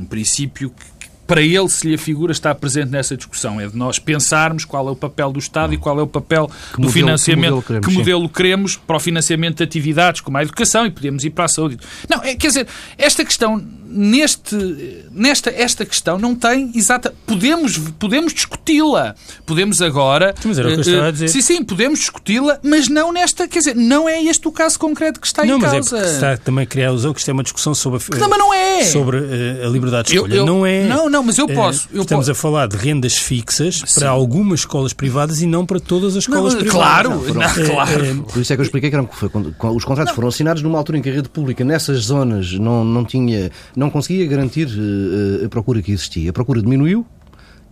um 0.02 0.06
princípio 0.06 0.70
que 0.70 0.98
para 1.28 1.42
ele 1.42 1.68
se 1.68 1.86
lhe 1.86 1.94
a 1.94 1.98
figura 1.98 2.32
está 2.32 2.56
presente 2.56 2.90
nessa 2.90 3.18
discussão. 3.18 3.60
É 3.60 3.68
de 3.68 3.76
nós 3.76 4.00
pensarmos 4.00 4.64
qual 4.64 4.88
é 4.88 4.92
o 4.92 4.96
papel 4.96 5.32
do 5.32 5.40
Estado 5.40 5.74
e 5.74 5.78
qual 5.78 6.00
é 6.00 6.02
o 6.02 6.08
papel 6.08 6.48
que 6.48 6.82
do 6.82 6.88
modelo, 6.88 6.92
financiamento, 6.92 7.42
que 7.42 7.52
modelo, 7.52 7.62
queremos, 7.62 7.88
que 7.88 7.94
modelo 7.94 8.30
queremos 8.30 8.76
para 8.78 8.96
o 8.96 9.00
financiamento 9.00 9.58
de 9.58 9.64
atividades 9.64 10.22
como 10.22 10.38
a 10.38 10.42
educação 10.42 10.86
e 10.86 10.90
podemos 10.90 11.26
ir 11.26 11.32
para 11.32 11.44
a 11.44 11.48
saúde. 11.50 11.78
Não, 12.10 12.24
é, 12.24 12.34
quer 12.34 12.48
dizer, 12.48 12.68
esta 12.98 13.26
questão 13.26 13.62
neste, 13.90 15.06
nesta 15.12 15.50
esta 15.50 15.86
questão 15.86 16.18
não 16.18 16.36
tem 16.36 16.72
exata. 16.76 17.14
Podemos, 17.26 17.78
podemos 18.00 18.34
discuti-la. 18.34 19.16
Podemos 19.46 19.82
agora. 19.82 20.34
Mas 20.44 20.60
era 20.60 20.68
o 20.68 20.72
que 20.72 20.78
eu 20.78 20.82
estava 20.82 21.08
a 21.08 21.12
dizer. 21.12 21.28
Sim, 21.30 21.42
sim, 21.42 21.64
podemos 21.64 22.00
discuti-la, 22.00 22.60
mas 22.64 22.88
não 22.88 23.12
nesta. 23.12 23.48
Quer 23.48 23.60
dizer, 23.60 23.76
não 23.76 24.08
é 24.08 24.22
este 24.24 24.48
o 24.48 24.52
caso 24.52 24.80
concreto 24.80 25.20
que 25.20 25.28
está 25.28 25.46
não, 25.46 25.58
em 25.58 25.62
causa. 25.62 25.96
Não, 25.96 26.02
mas 26.02 26.12
é 26.12 26.14
está 26.14 26.38
também 26.38 26.64
a 26.64 26.68
criar 26.68 26.88
a 26.88 26.90
ilusão 26.90 27.14
que 27.14 27.20
isto 27.20 27.30
é 27.30 27.34
uma 27.34 27.44
discussão 27.44 27.74
sobre. 27.74 28.00
Que 28.00 28.18
também 28.18 28.38
não 28.38 28.54
é. 28.54 28.84
Sobre 28.84 29.18
uh, 29.18 29.66
a 29.66 29.70
liberdade 29.70 30.10
de 30.10 30.16
escolha. 30.16 30.34
Eu, 30.34 30.40
eu, 30.40 30.46
não 30.46 30.66
é. 30.66 30.84
Não, 30.88 31.10
não, 31.10 31.24
mas 31.24 31.38
eu 31.38 31.48
posso. 31.48 31.90
Eu 31.94 32.02
estamos 32.02 32.28
posso. 32.28 32.32
a 32.32 32.36
falar 32.36 32.68
de 32.68 32.78
rendas 32.78 33.18
fixas 33.18 33.82
sim. 33.86 34.00
para 34.00 34.10
algumas 34.10 34.62
escolas 34.62 34.94
privadas 34.94 35.42
e 35.42 35.46
não 35.46 35.66
para 35.66 35.80
todas 35.80 36.16
as 36.16 36.24
escolas 36.24 36.54
não, 36.54 36.62
privadas. 36.62 36.88
Claro, 36.88 37.10
não, 37.10 37.34
não, 37.34 37.42
é, 37.42 37.54
claro. 37.54 38.06
É, 38.06 38.14
Por 38.14 38.42
isso 38.42 38.54
é 38.54 38.56
que 38.56 38.62
eu 38.62 38.66
expliquei 38.66 38.90
que 38.90 38.96
eram, 38.96 39.08
foi, 39.12 39.30
os 39.76 39.86
contratos 39.86 40.14
foram 40.14 40.28
assinados 40.28 40.62
numa 40.62 40.78
altura 40.78 40.98
em 40.98 41.02
que 41.02 41.10
a 41.10 41.14
rede 41.14 41.30
pública 41.30 41.64
nessas 41.64 42.06
zonas 42.06 42.54
não, 42.54 42.84
não 42.84 43.06
tinha, 43.06 43.52
não 43.78 43.92
conseguia 43.92 44.26
garantir 44.26 44.68
uh, 44.68 45.46
a 45.46 45.50
procura 45.50 45.84
que 45.84 45.92
existia. 45.92 46.32
A 46.32 46.34
procura 46.34 46.60
diminuiu, 46.60 47.06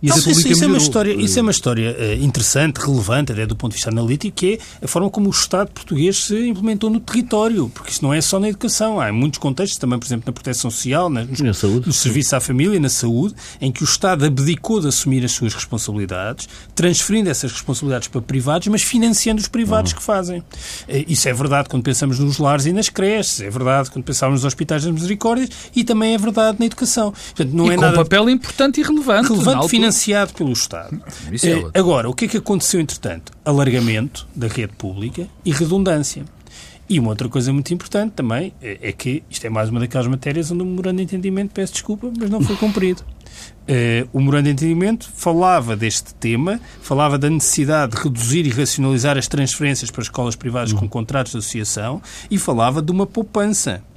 e 0.06 0.08
não, 0.08 0.18
isso, 0.18 0.48
isso, 0.48 0.64
é 0.64 0.68
uma 0.68 0.78
história, 0.78 1.12
isso 1.12 1.36
é 1.36 1.42
uma 1.42 1.50
história 1.50 1.96
uh, 1.98 2.24
interessante, 2.24 2.76
relevante, 2.76 3.32
até 3.32 3.44
do 3.44 3.56
ponto 3.56 3.72
de 3.72 3.78
vista 3.78 3.90
analítico, 3.90 4.36
que 4.36 4.54
é 4.54 4.84
a 4.84 4.86
forma 4.86 5.10
como 5.10 5.26
o 5.26 5.30
Estado 5.30 5.68
português 5.72 6.26
se 6.26 6.48
implementou 6.48 6.88
no 6.88 7.00
território, 7.00 7.68
porque 7.74 7.90
isso 7.90 8.04
não 8.04 8.14
é 8.14 8.20
só 8.20 8.38
na 8.38 8.48
educação. 8.48 9.00
Há 9.00 9.12
muitos 9.12 9.40
contextos, 9.40 9.78
também, 9.78 9.98
por 9.98 10.06
exemplo, 10.06 10.22
na 10.24 10.32
proteção 10.32 10.70
social, 10.70 11.10
na, 11.10 11.24
na 11.24 11.52
saúde. 11.52 11.88
no 11.88 11.92
serviço 11.92 12.36
à 12.36 12.40
família, 12.40 12.78
na 12.78 12.88
saúde, 12.88 13.34
em 13.60 13.72
que 13.72 13.82
o 13.82 13.84
Estado 13.84 14.24
abdicou 14.24 14.80
de 14.80 14.86
assumir 14.86 15.24
as 15.24 15.32
suas 15.32 15.52
responsabilidades, 15.52 16.48
transferindo 16.72 17.28
essas 17.28 17.50
responsabilidades 17.50 18.06
para 18.06 18.22
privados, 18.22 18.68
mas 18.68 18.82
financiando 18.82 19.40
os 19.40 19.48
privados 19.48 19.90
uhum. 19.90 19.98
que 19.98 20.04
fazem. 20.04 20.38
Uh, 20.38 20.44
isso 21.08 21.28
é 21.28 21.32
verdade 21.32 21.68
quando 21.68 21.82
pensamos 21.82 22.20
nos 22.20 22.38
lares 22.38 22.66
e 22.66 22.72
nas 22.72 22.88
creches, 22.88 23.40
é 23.40 23.50
verdade 23.50 23.90
quando 23.90 24.04
pensamos 24.04 24.34
nos 24.34 24.44
hospitais 24.44 24.84
das 24.84 24.92
misericórdias 24.92 25.50
e 25.74 25.82
também 25.82 26.14
é 26.14 26.18
verdade 26.18 26.58
na 26.60 26.66
educação. 26.66 27.12
Portanto, 27.12 27.52
não 27.52 27.66
e 27.66 27.70
é 27.70 27.74
com 27.74 27.80
nada... 27.80 27.94
um 27.94 27.96
papel 28.04 28.30
importante 28.30 28.80
e 28.80 28.84
relevante. 28.84 29.32
Relevante, 29.32 29.66
financiado 29.96 30.34
pelo 30.34 30.52
Estado. 30.52 31.00
É 31.72 31.78
Agora, 31.78 32.08
o 32.08 32.14
que 32.14 32.26
é 32.26 32.28
que 32.28 32.36
aconteceu, 32.36 32.80
entretanto? 32.80 33.32
Alargamento 33.44 34.28
da 34.34 34.46
rede 34.46 34.72
pública 34.76 35.26
e 35.44 35.50
redundância. 35.50 36.24
E 36.88 37.00
uma 37.00 37.08
outra 37.08 37.28
coisa 37.28 37.52
muito 37.52 37.74
importante 37.74 38.12
também 38.12 38.52
é, 38.62 38.78
é 38.80 38.92
que 38.92 39.22
isto 39.28 39.44
é 39.44 39.50
mais 39.50 39.68
uma 39.70 39.80
daquelas 39.80 40.06
matérias 40.06 40.52
onde 40.52 40.62
o 40.62 40.66
memorando 40.66 40.98
de 40.98 41.02
entendimento, 41.02 41.52
peço 41.52 41.72
desculpa, 41.72 42.12
mas 42.16 42.30
não 42.30 42.40
foi 42.40 42.54
cumprido. 42.56 43.02
Uh, 43.68 44.08
o 44.12 44.20
memorando 44.20 44.44
de 44.44 44.50
entendimento 44.50 45.10
falava 45.14 45.76
deste 45.76 46.14
tema, 46.14 46.60
falava 46.80 47.18
da 47.18 47.28
necessidade 47.28 47.96
de 47.96 48.02
reduzir 48.02 48.46
e 48.46 48.50
racionalizar 48.50 49.18
as 49.18 49.26
transferências 49.26 49.90
para 49.90 50.02
escolas 50.02 50.36
privadas 50.36 50.72
com 50.72 50.88
contratos 50.88 51.32
de 51.32 51.38
associação 51.38 52.00
e 52.30 52.38
falava 52.38 52.80
de 52.80 52.92
uma 52.92 53.04
poupança 53.04 53.72
eh, 53.72 53.80
eh, 53.82 53.95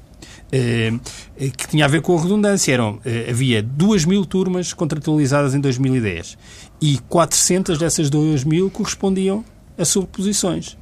que 0.51 1.67
tinha 1.67 1.85
a 1.85 1.87
ver 1.87 2.01
com 2.01 2.17
a 2.17 2.21
redundância. 2.21 2.73
Eram, 2.73 2.99
eh, 3.05 3.27
havia 3.29 3.61
2 3.61 4.05
mil 4.05 4.25
turmas 4.25 4.73
contratualizadas 4.73 5.53
em 5.53 5.59
2010 5.59 6.37
e 6.81 6.97
400 7.09 7.77
dessas 7.77 8.09
2 8.09 8.43
mil 8.43 8.69
correspondiam 8.69 9.43
a 9.77 9.85
sobreposições. 9.85 10.77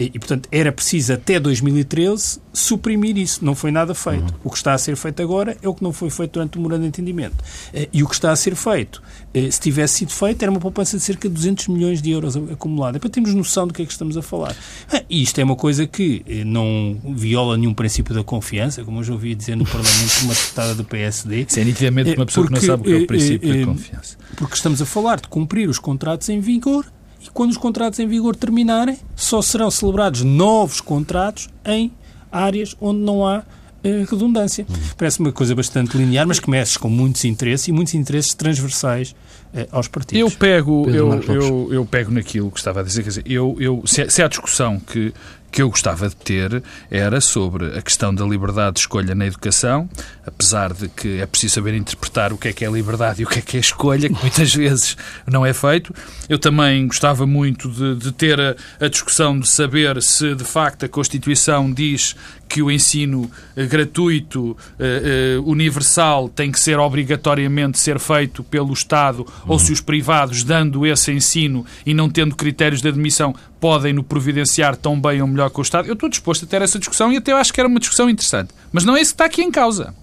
E, 0.00 0.04
e, 0.14 0.18
portanto, 0.18 0.48
era 0.50 0.72
preciso 0.72 1.12
até 1.12 1.38
2013 1.38 2.40
suprimir 2.54 3.18
isso. 3.18 3.44
Não 3.44 3.54
foi 3.54 3.70
nada 3.70 3.94
feito. 3.94 4.32
Uhum. 4.32 4.40
O 4.44 4.50
que 4.50 4.56
está 4.56 4.72
a 4.72 4.78
ser 4.78 4.96
feito 4.96 5.22
agora 5.22 5.58
é 5.62 5.68
o 5.68 5.74
que 5.74 5.82
não 5.82 5.92
foi 5.92 6.08
feito 6.08 6.32
durante 6.32 6.56
o 6.56 6.58
memorando 6.58 6.82
de 6.82 6.88
entendimento. 6.88 7.36
Eh, 7.74 7.86
e 7.92 8.02
o 8.02 8.08
que 8.08 8.14
está 8.14 8.32
a 8.32 8.36
ser 8.36 8.54
feito, 8.54 9.02
eh, 9.34 9.50
se 9.50 9.60
tivesse 9.60 9.98
sido 9.98 10.12
feito, 10.12 10.42
era 10.42 10.50
uma 10.50 10.58
poupança 10.58 10.96
de 10.96 11.02
cerca 11.02 11.28
de 11.28 11.34
200 11.34 11.68
milhões 11.68 12.00
de 12.00 12.10
euros 12.10 12.34
acumulada. 12.34 12.96
É 12.96 12.98
para 12.98 13.10
termos 13.10 13.34
noção 13.34 13.66
do 13.66 13.74
que 13.74 13.82
é 13.82 13.84
que 13.84 13.92
estamos 13.92 14.16
a 14.16 14.22
falar. 14.22 14.56
Ah, 14.90 15.02
e 15.08 15.22
isto 15.22 15.38
é 15.38 15.44
uma 15.44 15.56
coisa 15.56 15.86
que 15.86 16.22
eh, 16.26 16.44
não 16.44 16.98
viola 17.04 17.58
nenhum 17.58 17.74
princípio 17.74 18.14
da 18.14 18.24
confiança, 18.24 18.82
como 18.82 19.00
eu 19.00 19.04
já 19.04 19.12
ouvi 19.12 19.34
dizer 19.34 19.54
no 19.54 19.66
Parlamento 19.66 20.22
uma 20.22 20.32
deputada 20.32 20.74
do 20.74 20.84
PSD. 20.84 21.44
Isso 21.46 21.60
é 21.60 21.64
nitidamente 21.64 22.16
uma 22.16 22.24
pessoa 22.24 22.46
porque, 22.46 22.60
que 22.60 22.66
não 22.66 22.76
sabe 22.76 22.88
o 22.88 22.90
que 22.90 23.00
é 23.00 23.04
o 23.04 23.06
princípio 23.06 23.60
da 23.60 23.66
confiança. 23.66 24.16
Porque 24.36 24.54
estamos 24.54 24.80
a 24.80 24.86
falar 24.86 25.20
de 25.20 25.28
cumprir 25.28 25.68
os 25.68 25.78
contratos 25.78 26.30
em 26.30 26.40
vigor 26.40 26.86
e 27.22 27.28
quando 27.30 27.50
os 27.50 27.56
contratos 27.56 27.98
em 27.98 28.06
vigor 28.06 28.34
terminarem, 28.34 28.96
só 29.14 29.42
serão 29.42 29.70
celebrados 29.70 30.22
novos 30.22 30.80
contratos 30.80 31.48
em 31.64 31.92
áreas 32.32 32.76
onde 32.80 33.00
não 33.00 33.26
há 33.26 33.42
eh, 33.82 34.04
redundância. 34.08 34.66
Parece 34.96 35.20
uma 35.20 35.32
coisa 35.32 35.54
bastante 35.54 35.96
linear, 35.96 36.26
mas 36.26 36.38
que 36.38 36.50
mexe 36.50 36.78
com 36.78 36.88
muitos 36.88 37.24
interesses 37.24 37.68
e 37.68 37.72
muitos 37.72 37.94
interesses 37.94 38.34
transversais 38.34 39.14
eh, 39.54 39.66
aos 39.70 39.88
partidos. 39.88 40.32
Eu 40.32 40.38
pego, 40.38 40.88
eu, 40.88 41.22
eu, 41.22 41.72
eu, 41.72 41.86
pego 41.86 42.10
naquilo 42.10 42.50
que 42.50 42.58
estava 42.58 42.80
a 42.80 42.82
dizer, 42.82 43.02
quer 43.02 43.08
dizer, 43.08 43.24
eu, 43.26 43.56
eu, 43.58 43.82
se, 43.86 44.08
se 44.10 44.22
há 44.22 44.28
discussão 44.28 44.78
que 44.78 45.12
que 45.50 45.62
eu 45.62 45.68
gostava 45.68 46.08
de 46.08 46.16
ter 46.16 46.62
era 46.90 47.20
sobre 47.20 47.76
a 47.76 47.82
questão 47.82 48.14
da 48.14 48.24
liberdade 48.24 48.74
de 48.74 48.80
escolha 48.80 49.14
na 49.14 49.26
educação, 49.26 49.88
apesar 50.26 50.72
de 50.72 50.88
que 50.88 51.20
é 51.20 51.26
preciso 51.26 51.54
saber 51.54 51.74
interpretar 51.74 52.32
o 52.32 52.38
que 52.38 52.48
é 52.48 52.52
que 52.52 52.64
é 52.64 52.70
liberdade 52.70 53.22
e 53.22 53.24
o 53.24 53.28
que 53.28 53.38
é 53.38 53.42
que 53.42 53.56
é 53.56 53.60
escolha, 53.60 54.08
que 54.08 54.20
muitas 54.20 54.54
vezes 54.54 54.96
não 55.26 55.44
é 55.44 55.52
feito. 55.52 55.94
Eu 56.28 56.38
também 56.38 56.86
gostava 56.86 57.26
muito 57.26 57.68
de, 57.68 57.96
de 57.96 58.12
ter 58.12 58.40
a, 58.40 58.56
a, 58.78 58.88
discussão 58.88 59.38
de 59.38 59.48
saber 59.48 60.00
se 60.02 60.34
de 60.34 60.44
facto 60.44 60.84
a 60.84 60.88
Constituição 60.88 61.72
diz 61.72 62.14
que 62.48 62.60
o 62.60 62.70
ensino 62.70 63.30
eh, 63.56 63.64
gratuito, 63.64 64.56
eh, 64.76 65.36
eh, 65.36 65.40
universal, 65.44 66.28
tem 66.28 66.50
que 66.50 66.58
ser 66.58 66.80
obrigatoriamente 66.80 67.78
ser 67.78 68.00
feito 68.00 68.42
pelo 68.42 68.72
Estado, 68.72 69.20
uhum. 69.20 69.52
ou 69.52 69.58
se 69.58 69.72
os 69.72 69.80
privados, 69.80 70.42
dando 70.42 70.84
esse 70.84 71.12
ensino 71.12 71.64
e 71.86 71.94
não 71.94 72.10
tendo 72.10 72.34
critérios 72.34 72.82
de 72.82 72.88
admissão, 72.88 73.34
podem 73.60 73.92
no 73.92 74.02
providenciar 74.02 74.74
tão 74.74 75.00
bem 75.00 75.20
ou 75.20 75.28
melhor 75.28 75.50
que 75.50 75.60
o 75.60 75.62
Estado. 75.62 75.86
Eu 75.86 75.94
estou 75.94 76.08
disposto 76.08 76.44
a 76.44 76.48
ter 76.48 76.62
essa 76.62 76.78
discussão 76.78 77.12
e 77.12 77.18
até 77.18 77.32
acho 77.32 77.52
que 77.52 77.60
era 77.60 77.68
uma 77.68 77.78
discussão 77.78 78.08
interessante. 78.08 78.54
Mas 78.72 78.84
não 78.84 78.96
é 78.96 79.00
isso 79.00 79.10
que 79.10 79.14
está 79.14 79.26
aqui 79.26 79.42
em 79.42 79.50
causa. 79.50 79.94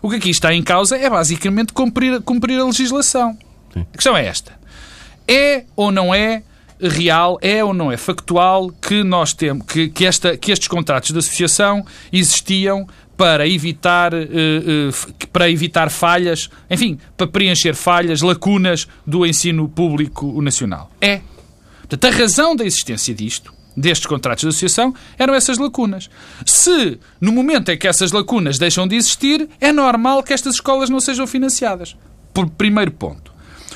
O 0.00 0.08
que 0.08 0.16
aqui 0.16 0.30
está 0.30 0.54
em 0.54 0.62
causa 0.62 0.96
é 0.96 1.10
basicamente 1.10 1.72
cumprir, 1.72 2.22
cumprir 2.22 2.58
a 2.60 2.64
legislação. 2.64 3.36
Sim. 3.74 3.86
A 3.92 3.96
questão 3.96 4.16
é 4.16 4.24
esta. 4.24 4.52
É 5.28 5.64
ou 5.76 5.90
não 5.90 6.14
é 6.14 6.42
real, 6.80 7.38
é 7.42 7.62
ou 7.62 7.74
não 7.74 7.92
é 7.92 7.96
factual 7.96 8.70
que 8.70 9.04
nós 9.04 9.34
temos 9.34 9.66
que, 9.66 9.88
que, 9.88 10.06
esta, 10.06 10.36
que 10.36 10.50
estes 10.50 10.68
contratos 10.68 11.10
de 11.10 11.18
associação 11.18 11.84
existiam 12.10 12.86
para 13.16 13.46
evitar, 13.46 14.14
uh, 14.14 14.16
uh, 14.16 15.28
para 15.30 15.50
evitar 15.50 15.90
falhas, 15.90 16.48
enfim, 16.70 16.98
para 17.18 17.26
preencher 17.26 17.74
falhas, 17.74 18.22
lacunas 18.22 18.88
do 19.06 19.26
ensino 19.26 19.68
público 19.68 20.40
nacional. 20.40 20.90
É. 21.02 21.20
Portanto, 21.90 22.04
a 22.04 22.16
razão 22.16 22.54
da 22.54 22.64
existência 22.64 23.12
disto, 23.12 23.52
destes 23.76 24.06
contratos 24.06 24.42
de 24.42 24.48
associação, 24.48 24.94
eram 25.18 25.34
essas 25.34 25.58
lacunas. 25.58 26.08
Se, 26.46 27.00
no 27.20 27.32
momento 27.32 27.68
em 27.70 27.76
que 27.76 27.88
essas 27.88 28.12
lacunas 28.12 28.58
deixam 28.58 28.86
de 28.86 28.94
existir, 28.94 29.48
é 29.60 29.72
normal 29.72 30.22
que 30.22 30.32
estas 30.32 30.54
escolas 30.54 30.88
não 30.88 31.00
sejam 31.00 31.26
financiadas. 31.26 31.96
Por 32.32 32.48
primeiro 32.48 32.92
ponto. 32.92 33.29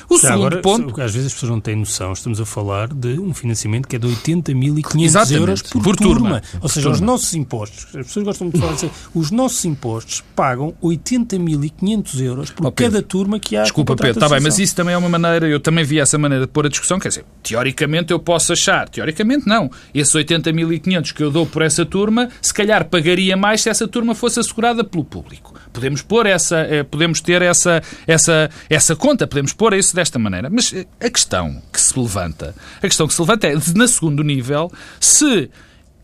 O 0.09 0.17
Já 0.17 0.29
segundo 0.29 0.47
agora, 0.47 0.61
ponto. 0.61 1.01
Às 1.01 1.13
vezes 1.13 1.27
as 1.27 1.33
pessoas 1.33 1.51
não 1.51 1.59
têm 1.59 1.75
noção, 1.75 2.13
estamos 2.13 2.39
a 2.39 2.45
falar 2.45 2.87
de 2.93 3.19
um 3.19 3.33
financiamento 3.33 3.87
que 3.87 3.95
é 3.95 3.99
de 3.99 4.07
80.500 4.07 5.31
euros 5.31 5.61
por, 5.61 5.81
por 5.81 5.95
turma. 5.95 6.41
turma. 6.41 6.41
Ou 6.61 6.69
seja, 6.69 6.89
turma. 6.89 6.95
os 6.95 7.01
nossos 7.01 7.33
impostos, 7.33 7.87
as 7.95 8.07
pessoas 8.07 8.25
gostam 8.25 8.49
de 8.49 8.59
falar 8.59 8.73
assim, 8.73 8.89
os 9.13 9.31
nossos 9.31 9.65
impostos 9.65 10.23
pagam 10.35 10.73
80.500 10.81 12.21
euros 12.21 12.51
por 12.51 12.67
oh, 12.67 12.71
cada 12.71 13.01
turma 13.01 13.39
que 13.39 13.55
há. 13.55 13.63
Desculpa, 13.63 13.95
Pedro, 13.95 14.23
está 14.23 14.29
bem, 14.29 14.39
mas 14.41 14.59
isso 14.59 14.75
também 14.75 14.93
é 14.93 14.97
uma 14.97 15.09
maneira, 15.09 15.47
eu 15.47 15.59
também 15.59 15.83
vi 15.83 15.99
essa 15.99 16.17
maneira 16.17 16.45
de 16.45 16.51
pôr 16.51 16.65
a 16.65 16.69
discussão, 16.69 16.99
quer 16.99 17.09
dizer, 17.09 17.25
teoricamente 17.41 18.11
eu 18.11 18.19
posso 18.19 18.53
achar, 18.53 18.87
teoricamente 18.89 19.47
não, 19.47 19.69
esses 19.93 20.13
80.500 20.13 21.13
que 21.13 21.23
eu 21.23 21.31
dou 21.31 21.45
por 21.45 21.61
essa 21.61 21.85
turma, 21.85 22.29
se 22.41 22.53
calhar 22.53 22.85
pagaria 22.85 23.35
mais 23.35 23.61
se 23.61 23.69
essa 23.69 23.87
turma 23.87 24.13
fosse 24.13 24.39
assegurada 24.39 24.83
pelo 24.83 25.03
público. 25.03 25.53
Podemos 25.73 26.01
pôr 26.01 26.25
essa, 26.25 26.57
eh, 26.59 26.83
podemos 26.83 27.21
ter 27.21 27.41
essa, 27.41 27.81
essa, 28.07 28.49
essa 28.69 28.95
conta, 28.95 29.27
podemos 29.27 29.53
pôr 29.53 29.73
esse 29.73 29.94
desta 29.95 30.19
maneira. 30.19 30.49
Mas 30.49 30.73
a 30.99 31.09
questão 31.09 31.61
que 31.71 31.81
se 31.81 31.97
levanta, 31.97 32.53
a 32.77 32.81
questão 32.81 33.07
que 33.07 33.13
se 33.13 33.21
levanta 33.21 33.47
é, 33.47 33.55
na 33.75 33.87
segundo 33.87 34.23
nível, 34.23 34.71
se 34.99 35.49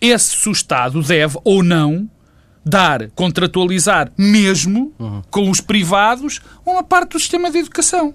esse 0.01 0.49
Estado 0.49 1.04
deve 1.04 1.38
ou 1.43 1.62
não 1.62 2.10
dar, 2.65 3.10
contratualizar 3.12 4.12
mesmo 4.17 4.93
uhum. 4.99 5.21
com 5.30 5.49
os 5.49 5.62
privados 5.62 6.39
uma 6.65 6.84
parte 6.84 7.12
do 7.12 7.19
sistema 7.19 7.51
de 7.51 7.60
educação. 7.60 8.13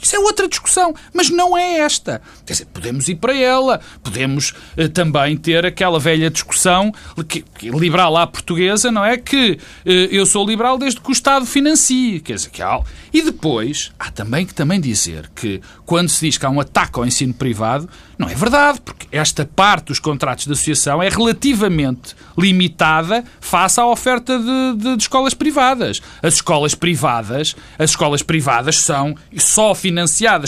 Isso 0.00 0.16
é 0.16 0.18
outra 0.18 0.46
discussão, 0.46 0.94
mas 1.12 1.30
não 1.30 1.56
é 1.56 1.78
esta. 1.78 2.20
Quer 2.44 2.52
dizer, 2.52 2.66
podemos 2.66 3.08
ir 3.08 3.14
para 3.16 3.34
ela, 3.36 3.80
podemos 4.02 4.52
uh, 4.76 4.88
também 4.90 5.36
ter 5.36 5.64
aquela 5.64 5.98
velha 5.98 6.30
discussão 6.30 6.92
que, 7.26 7.42
que, 7.42 7.70
liberal 7.70 8.16
à 8.16 8.26
portuguesa, 8.26 8.92
não 8.92 9.04
é? 9.04 9.16
Que 9.16 9.52
uh, 9.86 9.90
eu 10.10 10.26
sou 10.26 10.46
liberal 10.46 10.76
desde 10.76 11.00
que 11.00 11.08
o 11.08 11.12
Estado 11.12 11.46
financie. 11.46 12.20
Quer 12.20 12.34
dizer, 12.34 12.50
que 12.50 12.62
há... 12.62 12.80
E 13.12 13.22
depois, 13.22 13.92
há 13.98 14.10
também 14.10 14.44
que 14.44 14.52
também 14.52 14.80
dizer 14.80 15.30
que 15.34 15.60
quando 15.86 16.08
se 16.08 16.26
diz 16.26 16.36
que 16.36 16.44
há 16.44 16.50
um 16.50 16.60
ataque 16.60 16.98
ao 16.98 17.06
ensino 17.06 17.32
privado, 17.32 17.88
não 18.18 18.28
é 18.28 18.34
verdade, 18.34 18.80
porque 18.80 19.06
esta 19.10 19.44
parte 19.44 19.86
dos 19.86 19.98
contratos 19.98 20.44
de 20.44 20.52
associação 20.52 21.02
é 21.02 21.08
relativamente 21.08 22.14
limitada 22.36 23.24
face 23.40 23.80
à 23.80 23.86
oferta 23.86 24.38
de, 24.38 24.76
de, 24.76 24.96
de 24.96 25.02
escolas 25.02 25.34
privadas. 25.34 26.00
As 26.22 26.34
escolas 26.34 26.74
privadas, 26.74 27.56
as 27.78 27.90
escolas 27.90 28.22
privadas 28.22 28.78
são 28.78 29.16
só 29.36 29.74
financiadas 29.74 29.93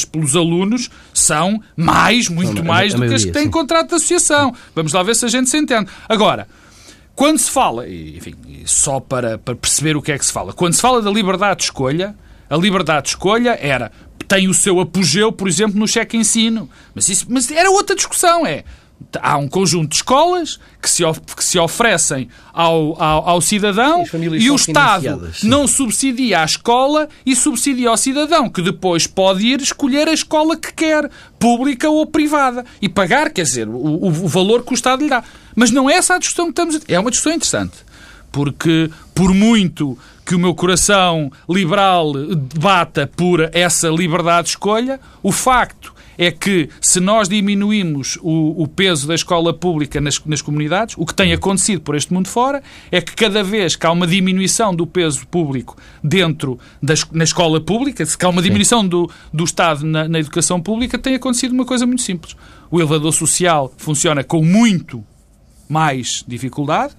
pelos 0.05 0.37
alunos, 0.37 0.91
são 1.13 1.63
mais, 1.77 2.29
muito 2.29 2.65
mais 2.65 2.95
do 2.95 3.07
que 3.07 3.15
as 3.15 3.25
que 3.25 3.33
têm 3.33 3.51
contrato 3.51 3.89
de 3.89 3.95
associação. 3.95 4.55
Vamos 4.75 4.93
lá 4.93 5.03
ver 5.03 5.15
se 5.15 5.25
a 5.25 5.29
gente 5.29 5.49
se 5.49 5.59
entende. 5.59 5.91
Agora, 6.09 6.49
quando 7.15 7.39
se 7.39 7.51
fala, 7.51 7.89
enfim, 7.89 8.35
só 8.65 9.01
para, 9.01 9.39
para 9.39 9.55
perceber 9.55 9.97
o 9.97 10.03
que 10.03 10.13
é 10.13 10.19
que 10.19 10.27
se 10.27 10.33
fala, 10.33 10.53
quando 10.53 10.75
se 10.75 10.81
fala 10.81 11.01
da 11.01 11.11
liberdade 11.11 11.59
de 11.59 11.65
escolha, 11.65 12.15
a 12.49 12.57
liberdade 12.57 13.05
de 13.05 13.09
escolha 13.11 13.59
era 13.61 13.91
tem 14.29 14.49
o 14.49 14.55
seu 14.55 14.81
apogeu, 14.81 15.31
por 15.31 15.49
exemplo, 15.49 15.79
no 15.79 15.87
cheque 15.87 16.17
ensino. 16.17 16.69
Mas, 16.95 17.09
isso, 17.09 17.27
mas 17.29 17.51
era 17.51 17.71
outra 17.71 17.95
discussão, 17.95 18.47
é 18.47 18.65
há 19.21 19.37
um 19.37 19.49
conjunto 19.49 19.91
de 19.91 19.97
escolas 19.97 20.59
que 20.81 20.91
se, 20.91 21.03
que 21.37 21.45
se 21.45 21.59
oferecem 21.59 22.29
ao, 22.53 23.01
ao, 23.01 23.29
ao 23.29 23.41
cidadão 23.41 24.05
e 24.39 24.51
o 24.51 24.57
Estado 24.57 25.31
não 25.43 25.67
subsidia 25.67 26.41
a 26.41 26.45
escola 26.45 27.09
e 27.25 27.35
subsidia 27.37 27.89
ao 27.89 27.97
cidadão, 27.97 28.49
que 28.49 28.63
depois 28.63 29.07
pode 29.07 29.47
ir 29.47 29.61
escolher 29.61 30.09
a 30.09 30.13
escola 30.13 30.57
que 30.57 30.73
quer, 30.73 31.11
pública 31.39 31.89
ou 31.89 32.07
privada, 32.07 32.65
e 32.81 32.89
pagar, 32.89 33.31
quer 33.31 33.43
dizer, 33.43 33.69
o, 33.69 34.07
o 34.07 34.11
valor 34.11 34.65
que 34.65 34.73
o 34.73 34.75
Estado 34.75 35.03
lhe 35.03 35.09
dá. 35.11 35.23
Mas 35.55 35.71
não 35.71 35.89
é 35.89 35.95
essa 35.95 36.15
a 36.15 36.19
discussão 36.19 36.47
que 36.47 36.53
estamos 36.53 36.77
a 36.77 36.81
É 36.89 36.99
uma 36.99 37.11
discussão 37.11 37.35
interessante, 37.35 37.77
porque 38.31 38.91
por 39.15 39.33
muito 39.33 39.99
que 40.25 40.35
o 40.35 40.39
meu 40.39 40.55
coração 40.55 41.31
liberal 41.49 42.13
debata 42.13 43.09
por 43.17 43.49
essa 43.53 43.89
liberdade 43.89 44.47
de 44.47 44.51
escolha, 44.51 45.01
o 45.23 45.31
facto 45.31 45.96
é 46.19 46.31
que 46.31 46.69
se 46.81 47.01
nós 47.01 47.29
diminuímos 47.29 48.19
o, 48.23 48.63
o 48.63 48.69
peso 48.69 49.07
da 49.07 49.15
escola 49.15 49.53
pública 49.53 50.01
nas, 50.01 50.23
nas, 50.25 50.43
comunidades, 50.43 50.95
o 50.99 51.05
que 51.05 51.15
tem 51.15 51.33
acontecido 51.33 51.81
por 51.81 51.95
este 51.95 52.13
mundo 52.13 52.29
fora 52.29 52.63
é 52.91 53.01
que 53.01 53.15
cada 53.15 53.43
vez 53.43 53.77
que 53.77 53.87
há 53.87 53.91
uma 53.91 54.07
diminuição 54.07 54.75
do 54.75 54.87
peso 54.87 55.27
público 55.27 55.77
dentro 56.03 56.59
da 56.83 56.95
na 57.13 57.25
escola 57.25 57.61
pública, 57.61 58.05
se 58.05 58.17
há 58.23 58.29
uma 58.29 58.43
diminuição 58.43 58.87
do, 58.87 59.11
do 59.33 59.45
Estado 59.45 59.85
na, 59.85 60.09
na 60.09 60.19
educação 60.19 60.61
pública, 60.61 60.99
tem 60.99 61.15
acontecido 61.15 61.53
uma 61.53 61.65
coisa 61.65 61.87
muito 61.87 62.03
simples. 62.03 62.35
O 62.71 62.81
elevador 62.81 63.13
social 63.13 63.73
funciona 63.77 64.25
com 64.25 64.43
muito 64.43 65.05
mais 65.69 66.25
dificuldade, 66.27 66.95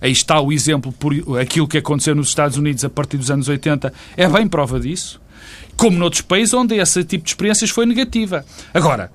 Aí 0.00 0.12
está 0.12 0.40
o 0.40 0.52
exemplo 0.52 0.92
por 0.92 1.12
aquilo 1.40 1.66
que 1.66 1.78
aconteceu 1.78 2.14
nos 2.14 2.28
Estados 2.28 2.56
Unidos 2.56 2.84
a 2.84 2.90
partir 2.90 3.16
dos 3.16 3.30
anos 3.30 3.48
80, 3.48 3.92
é 4.16 4.28
bem 4.28 4.46
prova 4.46 4.78
disso. 4.78 5.20
Como 5.76 5.98
noutros 5.98 6.22
países 6.22 6.54
onde 6.54 6.76
esse 6.76 7.04
tipo 7.04 7.24
de 7.24 7.30
experiências 7.30 7.70
foi 7.70 7.86
negativa. 7.86 8.44
Agora, 8.74 9.10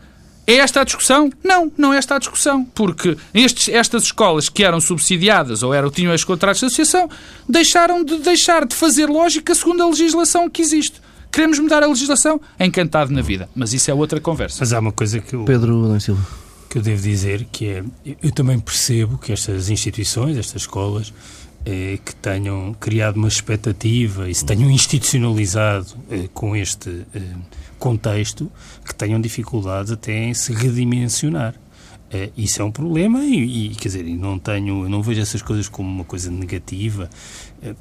é 0.45 0.55
esta 0.55 0.81
a 0.81 0.83
discussão? 0.83 1.31
Não, 1.43 1.71
não 1.77 1.93
é 1.93 1.97
esta 1.97 2.15
a 2.15 2.19
discussão. 2.19 2.65
Porque 2.65 3.17
estes, 3.33 3.69
estas 3.69 4.03
escolas 4.03 4.49
que 4.49 4.63
eram 4.63 4.79
subsidiadas 4.79 5.63
ou 5.63 5.73
eram, 5.73 5.89
tinham 5.89 6.13
os 6.13 6.23
contratos 6.23 6.59
de 6.59 6.65
associação 6.65 7.09
deixaram 7.47 8.03
de 8.03 8.17
deixar 8.19 8.65
de 8.65 8.75
fazer 8.75 9.07
lógica 9.07 9.55
segundo 9.55 9.83
a 9.83 9.87
legislação 9.87 10.49
que 10.49 10.61
existe. 10.61 11.01
Queremos 11.31 11.57
mudar 11.59 11.81
a 11.81 11.87
legislação? 11.87 12.39
Encantado 12.59 13.11
na 13.11 13.21
vida. 13.21 13.49
Mas 13.55 13.73
isso 13.73 13.89
é 13.89 13.93
outra 13.93 14.19
conversa. 14.19 14.57
Mas 14.59 14.71
há 14.71 14.79
uma 14.79 14.91
coisa 14.91 15.19
que 15.19 15.33
eu... 15.33 15.45
Pedro 15.45 15.99
Silva 15.99 16.43
que 16.73 16.79
eu 16.79 16.81
devo 16.81 17.03
dizer, 17.03 17.45
que 17.51 17.67
é, 17.67 17.83
eu 18.23 18.31
também 18.31 18.59
percebo 18.59 19.19
que 19.19 19.31
estas 19.31 19.69
instituições, 19.69 20.35
estas 20.35 20.63
escolas, 20.63 21.13
eh, 21.65 21.97
que 22.03 22.13
tenham 22.15 22.73
criado 22.77 23.15
uma 23.15 23.29
expectativa 23.29 24.29
e 24.29 24.35
se 24.35 24.43
tenham 24.43 24.69
institucionalizado 24.69 25.95
eh, 26.11 26.27
com 26.33 26.53
este 26.57 27.05
eh, 27.15 27.21
contexto, 27.79 28.51
que 28.85 28.93
tenham 28.93 29.21
dificuldades 29.21 29.89
até 29.89 30.25
em 30.25 30.33
se 30.33 30.51
redimensionar. 30.53 31.55
Isso 32.37 32.61
é 32.61 32.65
um 32.65 32.71
problema 32.71 33.23
e, 33.23 33.67
e, 33.67 33.69
quer 33.69 33.87
dizer, 33.87 34.03
não 34.03 34.37
tenho, 34.37 34.87
não 34.87 35.01
vejo 35.01 35.19
essas 35.19 35.41
coisas 35.41 35.67
como 35.67 35.89
uma 35.89 36.03
coisa 36.03 36.29
negativa. 36.29 37.09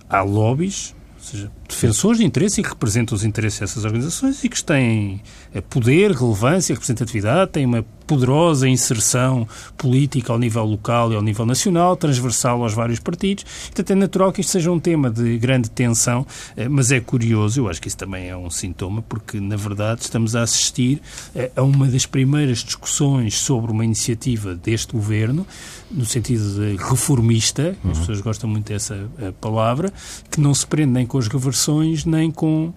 Há 0.08 0.22
lobbies, 0.22 0.94
ou 1.18 1.22
seja, 1.22 1.52
defensores 1.68 2.18
de 2.18 2.24
interesses 2.24 2.56
e 2.56 2.62
que 2.62 2.70
representam 2.70 3.14
os 3.14 3.24
interesses 3.24 3.60
dessas 3.60 3.84
organizações 3.84 4.42
e 4.42 4.48
que 4.48 4.64
têm 4.64 5.20
poder, 5.68 6.12
relevância, 6.12 6.72
representatividade, 6.72 7.50
têm 7.50 7.66
uma 7.66 7.84
poderosa 8.04 8.68
inserção 8.68 9.46
política 9.76 10.32
ao 10.32 10.38
nível 10.38 10.64
local 10.64 11.12
e 11.12 11.16
ao 11.16 11.22
nível 11.22 11.46
nacional, 11.46 11.96
transversal 11.96 12.62
aos 12.62 12.72
vários 12.72 12.98
partidos. 12.98 13.44
Portanto, 13.66 13.90
é 13.90 13.94
natural 13.94 14.32
que 14.32 14.40
isto 14.40 14.50
seja 14.50 14.70
um 14.70 14.78
tema 14.78 15.10
de 15.10 15.38
grande 15.38 15.70
tensão, 15.70 16.26
eh, 16.56 16.68
mas 16.68 16.90
é 16.90 17.00
curioso, 17.00 17.60
eu 17.60 17.68
acho 17.68 17.80
que 17.80 17.88
isso 17.88 17.96
também 17.96 18.28
é 18.28 18.36
um 18.36 18.50
sintoma, 18.50 19.02
porque, 19.02 19.40
na 19.40 19.56
verdade, 19.56 20.02
estamos 20.02 20.36
a 20.36 20.42
assistir 20.42 21.00
eh, 21.34 21.50
a 21.54 21.62
uma 21.62 21.86
das 21.86 22.06
primeiras 22.06 22.58
discussões 22.58 23.38
sobre 23.38 23.72
uma 23.72 23.84
iniciativa 23.84 24.54
deste 24.54 24.92
governo, 24.92 25.46
no 25.90 26.04
sentido 26.04 26.42
de 26.54 26.76
reformista, 26.76 27.76
uhum. 27.84 27.90
as 27.90 27.98
pessoas 27.98 28.20
gostam 28.20 28.48
muito 28.48 28.68
dessa 28.68 29.08
eh, 29.18 29.32
palavra, 29.40 29.92
que 30.30 30.40
não 30.40 30.54
se 30.54 30.66
prende 30.66 30.92
nem 30.92 31.06
com 31.06 31.18
as 31.18 31.28
reversões 31.28 32.04
nem 32.04 32.30
com 32.30 32.72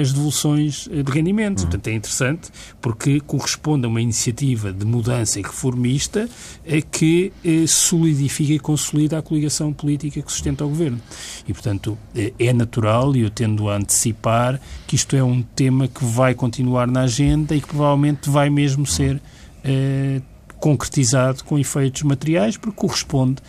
as 0.00 0.12
devoluções 0.12 0.88
eh, 0.90 1.02
de 1.02 1.10
rendimentos. 1.10 1.64
Uhum. 1.64 1.70
Portanto, 1.70 1.88
é 1.88 1.94
interessante 1.94 2.50
porque 2.80 3.20
corresponde 3.20 3.84
a 3.86 3.88
uma 3.88 4.00
iniciativa 4.00 4.72
de 4.72 4.84
mudança 4.84 5.40
e 5.40 5.42
reformista 5.42 6.28
eh, 6.64 6.80
que 6.80 7.32
solidifica 7.66 8.52
e 8.52 8.58
consolida 8.58 9.18
a 9.18 9.22
coligação 9.22 9.72
política 9.72 10.22
que 10.22 10.30
sustenta 10.30 10.64
o 10.64 10.68
governo. 10.68 11.00
E, 11.46 11.52
portanto, 11.52 11.98
é 12.38 12.52
natural, 12.52 13.16
e 13.16 13.22
eu 13.22 13.30
tendo 13.30 13.68
a 13.68 13.76
antecipar, 13.76 14.60
que 14.86 14.94
isto 14.94 15.16
é 15.16 15.22
um 15.22 15.42
tema 15.42 15.88
que 15.88 16.04
vai 16.04 16.34
continuar 16.34 16.86
na 16.86 17.02
agenda 17.02 17.54
e 17.54 17.60
que 17.60 17.66
provavelmente 17.66 18.30
vai 18.30 18.48
mesmo 18.48 18.86
ser 18.86 19.20
concretizado 20.62 21.42
com 21.42 21.58
efeitos 21.58 22.02
materiais, 22.02 22.56
porque 22.56 22.76
corresponde, 22.76 23.42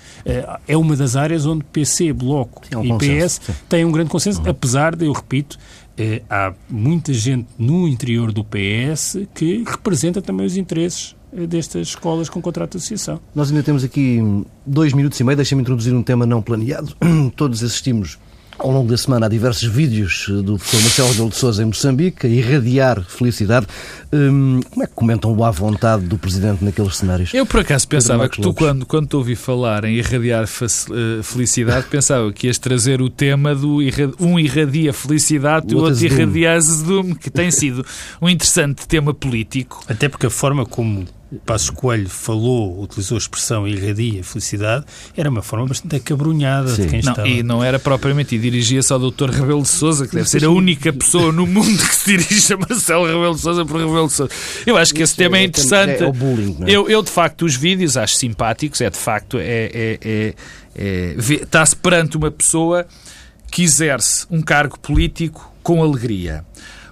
é 0.67 0.75
uma 0.75 0.95
das 0.95 1.15
áreas 1.15 1.45
onde 1.45 1.63
PC, 1.65 2.11
Bloco 2.11 2.63
é 2.71 2.75
um 2.75 2.83
e 2.83 2.97
PS 2.97 3.39
têm 3.69 3.85
um 3.85 3.91
grande 3.91 4.09
consenso, 4.09 4.41
uhum. 4.41 4.49
apesar 4.49 4.95
de, 4.95 5.05
eu 5.05 5.11
repito, 5.11 5.59
eh, 5.97 6.21
há 6.29 6.53
muita 6.69 7.13
gente 7.13 7.47
no 7.57 7.87
interior 7.87 8.31
do 8.31 8.43
PS 8.43 9.19
que 9.33 9.63
representa 9.65 10.21
também 10.21 10.45
os 10.45 10.57
interesses 10.57 11.15
eh, 11.31 11.45
destas 11.45 11.89
escolas 11.89 12.29
com 12.29 12.41
contrato 12.41 12.71
de 12.71 12.77
associação. 12.77 13.19
Nós 13.33 13.49
ainda 13.49 13.63
temos 13.63 13.83
aqui 13.83 14.19
dois 14.65 14.93
minutos 14.93 15.19
e 15.19 15.23
meio, 15.23 15.35
deixem-me 15.35 15.61
introduzir 15.61 15.93
um 15.93 16.03
tema 16.03 16.25
não 16.25 16.41
planeado. 16.41 16.95
Todos 17.35 17.63
assistimos 17.63 18.17
ao 18.57 18.71
longo 18.71 18.89
da 18.89 18.97
semana 18.97 19.25
há 19.25 19.29
diversos 19.29 19.63
vídeos 19.63 20.27
eh, 20.29 20.41
do 20.41 20.57
professor 20.57 20.81
Marcelo 20.81 21.09
Rebelo 21.09 21.29
de 21.29 21.35
Sousa 21.35 21.63
em 21.63 21.65
Moçambique 21.65 22.27
a 22.27 22.29
irradiar 22.29 23.03
felicidade. 23.03 23.67
Hum, 24.11 24.61
como 24.69 24.83
é 24.83 24.87
que 24.87 24.93
comentam 24.93 25.33
o 25.33 25.43
à 25.43 25.51
vontade 25.51 26.03
do 26.03 26.17
Presidente 26.17 26.63
naqueles 26.63 26.97
cenários? 26.97 27.33
Eu, 27.33 27.45
por 27.45 27.61
acaso, 27.61 27.87
pensava 27.87 28.29
que 28.29 28.41
tu, 28.41 28.53
quando, 28.53 28.85
quando 28.85 29.07
te 29.07 29.15
ouvi 29.15 29.35
falar 29.35 29.85
em 29.85 29.95
irradiar 29.95 30.43
eh, 30.43 31.23
felicidade, 31.23 31.87
pensava 31.89 32.31
que 32.31 32.47
ias 32.47 32.57
trazer 32.57 33.01
o 33.01 33.09
tema 33.09 33.55
do 33.55 33.79
um 34.19 34.39
irradia 34.39 34.93
felicidade 34.93 35.73
e 35.73 35.75
o 35.75 35.79
outro 35.79 36.03
irradia 36.03 36.53
azedume, 36.53 37.15
que 37.15 37.29
tem 37.29 37.51
sido 37.51 37.85
um 38.21 38.29
interessante 38.29 38.87
tema 38.87 39.13
político. 39.13 39.83
Até 39.87 40.07
porque 40.07 40.27
a 40.27 40.29
forma 40.29 40.65
como 40.65 41.05
Passos 41.45 41.69
Coelho 41.69 42.09
falou, 42.09 42.81
utilizou 42.81 43.15
a 43.15 43.19
expressão 43.19 43.67
irradia 43.67 44.23
felicidade, 44.23 44.85
era 45.15 45.29
uma 45.29 45.41
forma 45.41 45.67
bastante 45.67 45.95
acabrunhada 45.95 46.69
Sim. 46.69 46.83
de 46.83 46.87
quem 46.87 47.01
não, 47.01 47.11
estava. 47.11 47.27
E 47.27 47.43
não 47.43 47.63
era 47.63 47.79
propriamente, 47.79 48.35
e 48.35 48.39
dirigia-se 48.39 48.91
ao 48.91 48.99
Dr. 48.99 49.29
Rebelo 49.29 49.61
de 49.61 49.69
Souza, 49.69 50.07
que 50.07 50.15
deve 50.15 50.29
ser 50.29 50.43
a 50.45 50.49
única 50.49 50.91
pessoa 50.93 51.31
no 51.31 51.45
mundo 51.47 51.77
que 51.77 51.95
se 51.95 52.17
dirige 52.17 52.53
a 52.53 52.57
Marcelo 52.57 53.05
Rebelo 53.05 53.35
de 53.35 53.41
Souza 53.41 53.65
por 53.65 53.77
Rebelo 53.77 54.07
de 54.07 54.13
Souza. 54.13 54.31
Eu 54.65 54.77
acho 54.77 54.93
que 54.93 55.01
esse 55.01 55.15
tema 55.15 55.37
é, 55.37 55.41
é 55.41 55.43
interessante. 55.45 56.03
É, 56.03 56.07
o 56.07 56.13
bullying, 56.13 56.57
é? 56.61 56.71
eu, 56.71 56.89
eu, 56.89 57.01
de 57.01 57.09
facto, 57.09 57.45
os 57.45 57.55
vídeos 57.55 57.97
acho 57.97 58.15
simpáticos, 58.15 58.81
é 58.81 58.89
de 58.89 58.97
facto, 58.97 59.37
é, 59.39 59.43
é, 59.43 59.99
é, 60.01 60.35
é 60.75 61.15
está-se 61.17 61.75
perante 61.75 62.17
uma 62.17 62.31
pessoa 62.31 62.85
que 63.51 63.63
exerce 63.63 64.25
um 64.31 64.41
cargo 64.41 64.79
político 64.79 65.51
com 65.61 65.81
alegria 65.83 66.43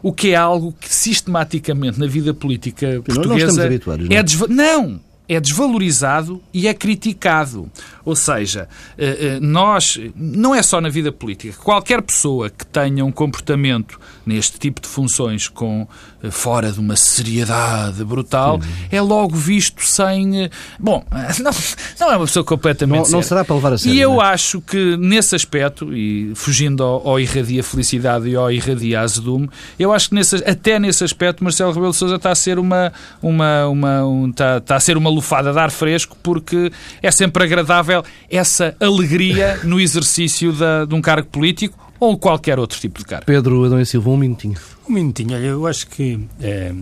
o 0.02 0.12
que 0.12 0.32
é 0.32 0.36
algo 0.36 0.74
que 0.80 0.94
sistematicamente 0.94 2.00
na 2.00 2.08
vida 2.08 2.34
política 2.34 3.02
portuguesa 3.04 3.70
não 3.70 4.08
é 4.10 4.24
desva... 4.24 4.48
não, 4.48 5.00
é 5.28 5.40
desvalorizado 5.40 6.42
e 6.54 6.68
é 6.68 6.74
criticado. 6.74 7.72
Ou 8.04 8.16
seja, 8.16 8.68
eh, 8.98 9.18
eh, 9.20 9.40
nós, 9.40 9.98
não 10.14 10.54
é 10.54 10.62
só 10.62 10.82
na 10.82 10.90
vida 10.90 11.10
política, 11.10 11.58
qualquer 11.64 12.02
pessoa 12.02 12.50
que 12.50 12.66
tenha 12.66 13.06
um 13.06 13.12
comportamento 13.14 13.98
neste 14.26 14.60
tipo 14.60 14.82
de 14.82 14.90
funções 14.90 15.48
com 15.48 15.88
fora 16.30 16.72
de 16.72 16.80
uma 16.80 16.96
seriedade 16.96 18.04
brutal 18.04 18.60
é 18.92 19.02
logo 19.02 19.36
visto 19.36 19.84
sem. 19.86 20.50
Bom, 20.80 21.04
não, 21.42 21.52
não 22.00 22.12
é 22.12 22.18
uma 22.18 22.26
pessoa 22.26 22.44
completamente. 22.44 23.06
Não, 23.06 23.18
não 23.18 23.24
será 23.24 23.44
para 23.44 23.56
levar 23.56 23.74
a 23.74 23.78
sério. 23.78 23.96
E 23.96 24.02
eu 24.02 24.22
é? 24.22 24.26
acho 24.26 24.62
que 24.62 24.98
nesse 24.98 25.36
aspecto, 25.36 25.94
e 25.96 26.34
fugindo 26.36 26.84
ao, 26.84 27.08
ao 27.08 27.20
irradia 27.20 27.64
felicidade 27.64 28.30
e 28.30 28.36
ao 28.36 28.52
irradia 28.52 29.02
azedume, 29.02 29.50
eu 29.80 29.92
acho 29.92 30.10
que 30.10 30.16
nesse, 30.16 30.36
até 30.36 30.80
nesse 30.80 31.04
aspecto 31.04 31.44
Marcelo 31.44 31.72
Rebelo 31.72 31.92
de 31.92 31.98
Sousa 31.98 32.16
está 32.16 32.32
a 32.32 32.36
ser 32.36 32.60
uma, 32.60 32.92
uma, 33.22 33.68
uma 33.68 34.06
um, 34.06 34.30
está, 34.30 34.58
está 34.58 34.76
a 34.76 34.80
ser 34.80 34.98
uma 34.98 35.10
lufada 35.10 35.52
de 35.52 35.60
ar 35.60 35.72
fresco 35.72 36.18
porque 36.22 36.72
é 37.02 37.12
sempre 37.12 37.44
agradável 37.44 38.04
essa 38.30 38.76
alegria 38.80 39.60
no 39.64 39.80
exercício 39.80 40.52
da, 40.54 40.86
de 40.86 40.94
um 40.94 41.02
cargo 41.02 41.28
político 41.30 41.91
ou 42.02 42.18
qualquer 42.18 42.58
outro 42.58 42.80
tipo 42.80 42.98
de 42.98 43.06
cargo. 43.06 43.28
Pedro 43.28 43.64
Adão 43.64 43.80
e 43.80 43.86
Silva, 43.86 44.10
um 44.10 44.18
minutinho. 44.18 44.58
Um 44.90 44.94
minutinho. 44.94 45.36
Olha, 45.36 45.46
eu 45.46 45.68
acho 45.68 45.86
que 45.86 46.28
é, 46.42 46.74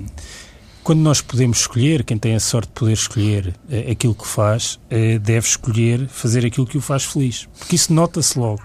quando 0.82 1.00
nós 1.00 1.20
podemos 1.20 1.60
escolher, 1.60 2.06
quem 2.06 2.18
tem 2.18 2.36
a 2.36 2.40
sorte 2.40 2.70
de 2.70 2.74
poder 2.74 2.94
escolher 2.94 3.54
é, 3.70 3.92
aquilo 3.92 4.16
que 4.16 4.26
faz, 4.26 4.80
é, 4.90 5.20
deve 5.20 5.46
escolher 5.46 6.08
fazer 6.08 6.46
aquilo 6.46 6.66
que 6.66 6.78
o 6.78 6.82
faz 6.82 7.04
feliz. 7.04 7.50
Porque 7.60 7.76
isso 7.76 7.94
nota-se 7.94 8.40
logo 8.40 8.64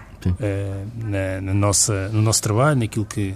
na, 0.97 1.41
na, 1.41 1.53
nossa, 1.53 2.07
no 2.09 2.21
nosso 2.21 2.41
trabalho, 2.41 2.79
naquilo 2.79 3.05
que 3.05 3.35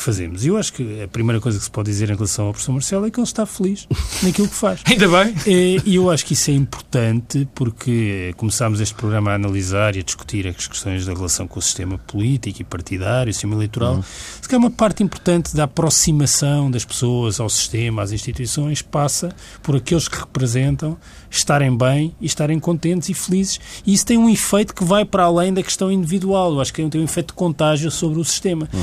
que 0.00 0.04
fazemos. 0.04 0.44
E 0.44 0.48
eu 0.48 0.56
acho 0.56 0.72
que 0.72 1.02
a 1.02 1.08
primeira 1.08 1.40
coisa 1.40 1.58
que 1.58 1.64
se 1.64 1.70
pode 1.70 1.90
dizer 1.90 2.10
em 2.10 2.14
relação 2.14 2.46
ao 2.46 2.52
professor 2.52 2.72
Marcelo 2.72 3.06
é 3.06 3.10
que 3.10 3.20
ele 3.20 3.26
está 3.26 3.44
feliz 3.44 3.86
naquilo 4.22 4.48
que 4.48 4.54
faz. 4.54 4.80
Ainda 4.88 5.06
bem. 5.06 5.34
E 5.46 5.94
eu 5.94 6.10
acho 6.10 6.24
que 6.24 6.32
isso 6.32 6.50
é 6.50 6.54
importante 6.54 7.46
porque 7.54 8.32
começámos 8.36 8.80
este 8.80 8.94
programa 8.94 9.32
a 9.32 9.34
analisar 9.34 9.94
e 9.96 10.00
a 10.00 10.02
discutir 10.02 10.46
as 10.48 10.66
questões 10.66 11.04
da 11.04 11.12
relação 11.12 11.46
com 11.46 11.58
o 11.58 11.62
sistema 11.62 11.98
político 11.98 12.62
e 12.62 12.64
partidário, 12.64 13.30
o 13.30 13.34
sistema 13.34 13.54
eleitoral. 13.54 13.96
Uhum. 13.96 14.02
Se 14.40 14.48
que 14.48 14.54
é 14.54 14.58
uma 14.58 14.70
parte 14.70 15.02
importante 15.02 15.54
da 15.54 15.64
aproximação 15.64 16.70
das 16.70 16.84
pessoas 16.84 17.38
ao 17.38 17.50
sistema, 17.50 18.02
às 18.02 18.10
instituições, 18.10 18.80
passa 18.80 19.28
por 19.62 19.76
aqueles 19.76 20.08
que 20.08 20.18
representam 20.18 20.96
estarem 21.30 21.76
bem 21.76 22.14
e 22.20 22.26
estarem 22.26 22.58
contentes 22.58 23.08
e 23.08 23.14
felizes. 23.14 23.60
E 23.86 23.92
isso 23.92 24.04
tem 24.04 24.18
um 24.18 24.28
efeito 24.28 24.74
que 24.74 24.84
vai 24.84 25.04
para 25.04 25.24
além 25.24 25.54
da 25.54 25.62
questão 25.62 25.90
individual. 25.90 26.52
Eu 26.52 26.60
acho 26.60 26.72
que 26.72 26.86
tem 26.88 27.00
um 27.00 27.04
efeito 27.04 27.28
de 27.28 27.34
contágio 27.34 27.90
sobre 27.90 28.20
o 28.20 28.24
sistema. 28.24 28.68
Uhum. 28.72 28.80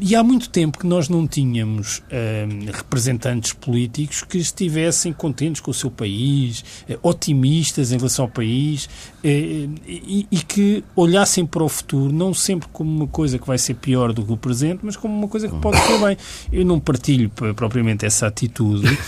E 0.00 0.16
há 0.16 0.22
muito 0.22 0.48
tempo 0.48 0.78
que 0.78 0.86
nós 0.86 1.08
não 1.08 1.26
tínhamos 1.26 1.98
uh, 1.98 2.72
representantes 2.72 3.52
políticos 3.52 4.24
que 4.24 4.38
estivessem 4.38 5.12
contentes 5.12 5.60
com 5.60 5.70
o 5.70 5.74
seu 5.74 5.90
país, 5.90 6.64
uh, 6.88 6.98
otimistas 7.02 7.92
em 7.92 7.96
relação 7.96 8.24
ao 8.24 8.30
país 8.30 8.88
e, 9.22 10.26
e, 10.30 10.38
que 10.38 10.82
olhassem 10.96 11.44
para 11.44 11.62
o 11.62 11.68
futuro 11.68 12.12
não 12.12 12.32
sempre 12.32 12.68
como 12.72 12.90
uma 12.90 13.06
coisa 13.06 13.38
que 13.38 13.46
vai 13.46 13.58
ser 13.58 13.74
pior 13.74 14.12
do 14.12 14.24
que 14.24 14.32
o 14.32 14.36
presente, 14.36 14.80
mas 14.82 14.96
como 14.96 15.14
uma 15.14 15.28
coisa 15.28 15.48
que 15.48 15.56
pode 15.56 15.78
ser 15.78 15.98
bem. 15.98 16.16
Eu 16.50 16.64
não 16.64 16.80
partilho 16.80 17.30
propriamente 17.54 18.06
essa 18.06 18.26
atitude, 18.26 18.98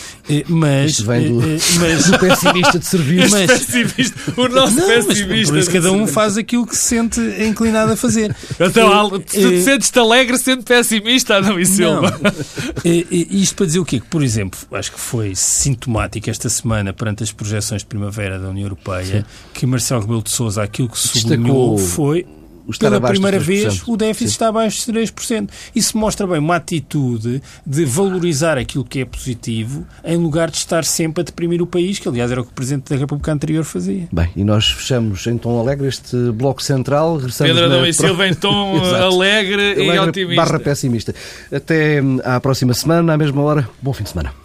mas, 0.48 1.00
vem 1.00 1.28
do, 1.28 1.40
mas 1.80 2.10
do 2.10 2.18
pessimista 2.18 2.78
de 2.78 2.84
serviço. 2.86 3.34
Mas, 3.34 3.46
pessimista, 3.46 4.40
o 4.40 4.48
nosso 4.48 4.76
não, 4.76 4.86
pessimista. 4.86 5.52
Por 5.52 5.58
isso 5.58 5.70
cada 5.70 5.92
um 5.92 6.06
faz 6.06 6.36
aquilo 6.36 6.66
que 6.66 6.76
se 6.76 6.82
sente 6.82 7.20
inclinado 7.42 7.92
a 7.92 7.96
fazer. 7.96 8.34
Então, 8.72 9.10
tu 9.10 9.20
te 9.20 9.62
sentes-te 9.62 9.98
alegre 9.98 10.38
sendo 10.38 10.62
pessimista, 10.62 11.40
não, 11.40 11.58
e 11.58 11.66
Silva. 11.66 12.18
Isto 12.84 13.56
para 13.56 13.66
dizer 13.66 13.78
o 13.80 13.84
quê? 13.84 13.98
Que, 13.98 14.06
por 14.06 14.22
exemplo, 14.22 14.58
acho 14.72 14.92
que 14.92 15.00
foi 15.00 15.34
sintomático 15.34 16.30
esta 16.30 16.48
semana 16.48 16.92
perante 16.92 17.22
as 17.22 17.32
projeções 17.32 17.82
de 17.82 17.86
primavera 17.86 18.38
da 18.38 18.48
União 18.48 18.64
Europeia 18.64 19.20
Sim. 19.20 19.24
que 19.52 19.66
Marcelo 19.66 20.01
Rebelo 20.02 20.22
de 20.22 20.30
Sousa 20.30 20.62
aquilo 20.62 20.88
que 20.88 20.98
sublinhou 20.98 21.78
foi 21.78 22.26
pela 22.78 23.00
primeira 23.00 23.38
vez 23.38 23.82
o 23.86 23.96
déficit 23.96 24.28
Sim. 24.28 24.32
está 24.32 24.48
abaixo 24.48 24.92
de 24.92 24.98
3%. 24.98 25.48
Isso 25.74 25.98
mostra 25.98 26.26
bem 26.26 26.38
uma 26.38 26.56
atitude 26.56 27.42
de 27.66 27.84
valorizar 27.84 28.56
aquilo 28.58 28.84
que 28.84 29.00
é 29.00 29.04
positivo 29.04 29.86
em 30.04 30.16
lugar 30.16 30.50
de 30.50 30.58
estar 30.58 30.84
sempre 30.84 31.22
a 31.22 31.24
deprimir 31.24 31.60
o 31.60 31.66
país, 31.66 31.98
que 31.98 32.08
aliás 32.08 32.30
era 32.30 32.40
o 32.40 32.44
que 32.44 32.50
o 32.50 32.54
Presidente 32.54 32.90
da 32.90 32.96
República 32.96 33.32
anterior 33.32 33.64
fazia. 33.64 34.08
Bem, 34.12 34.30
e 34.36 34.44
nós 34.44 34.70
fechamos 34.70 35.26
em 35.26 35.36
tom 35.36 35.58
alegre 35.58 35.88
este 35.88 36.16
bloco 36.32 36.62
central. 36.62 37.20
Pedro 37.38 37.64
Adão 37.64 37.86
e 37.86 37.92
Silva 37.92 38.28
em 38.28 38.34
tom 38.34 38.78
alegre, 38.94 39.72
alegre 39.72 39.96
e 39.96 39.98
otimista. 39.98 40.42
Barra 40.42 40.60
pessimista. 40.60 41.14
Até 41.50 42.00
à 42.24 42.40
próxima 42.40 42.74
semana, 42.74 43.14
à 43.14 43.16
mesma 43.16 43.42
hora. 43.42 43.68
Bom 43.80 43.92
fim 43.92 44.04
de 44.04 44.10
semana. 44.10 44.41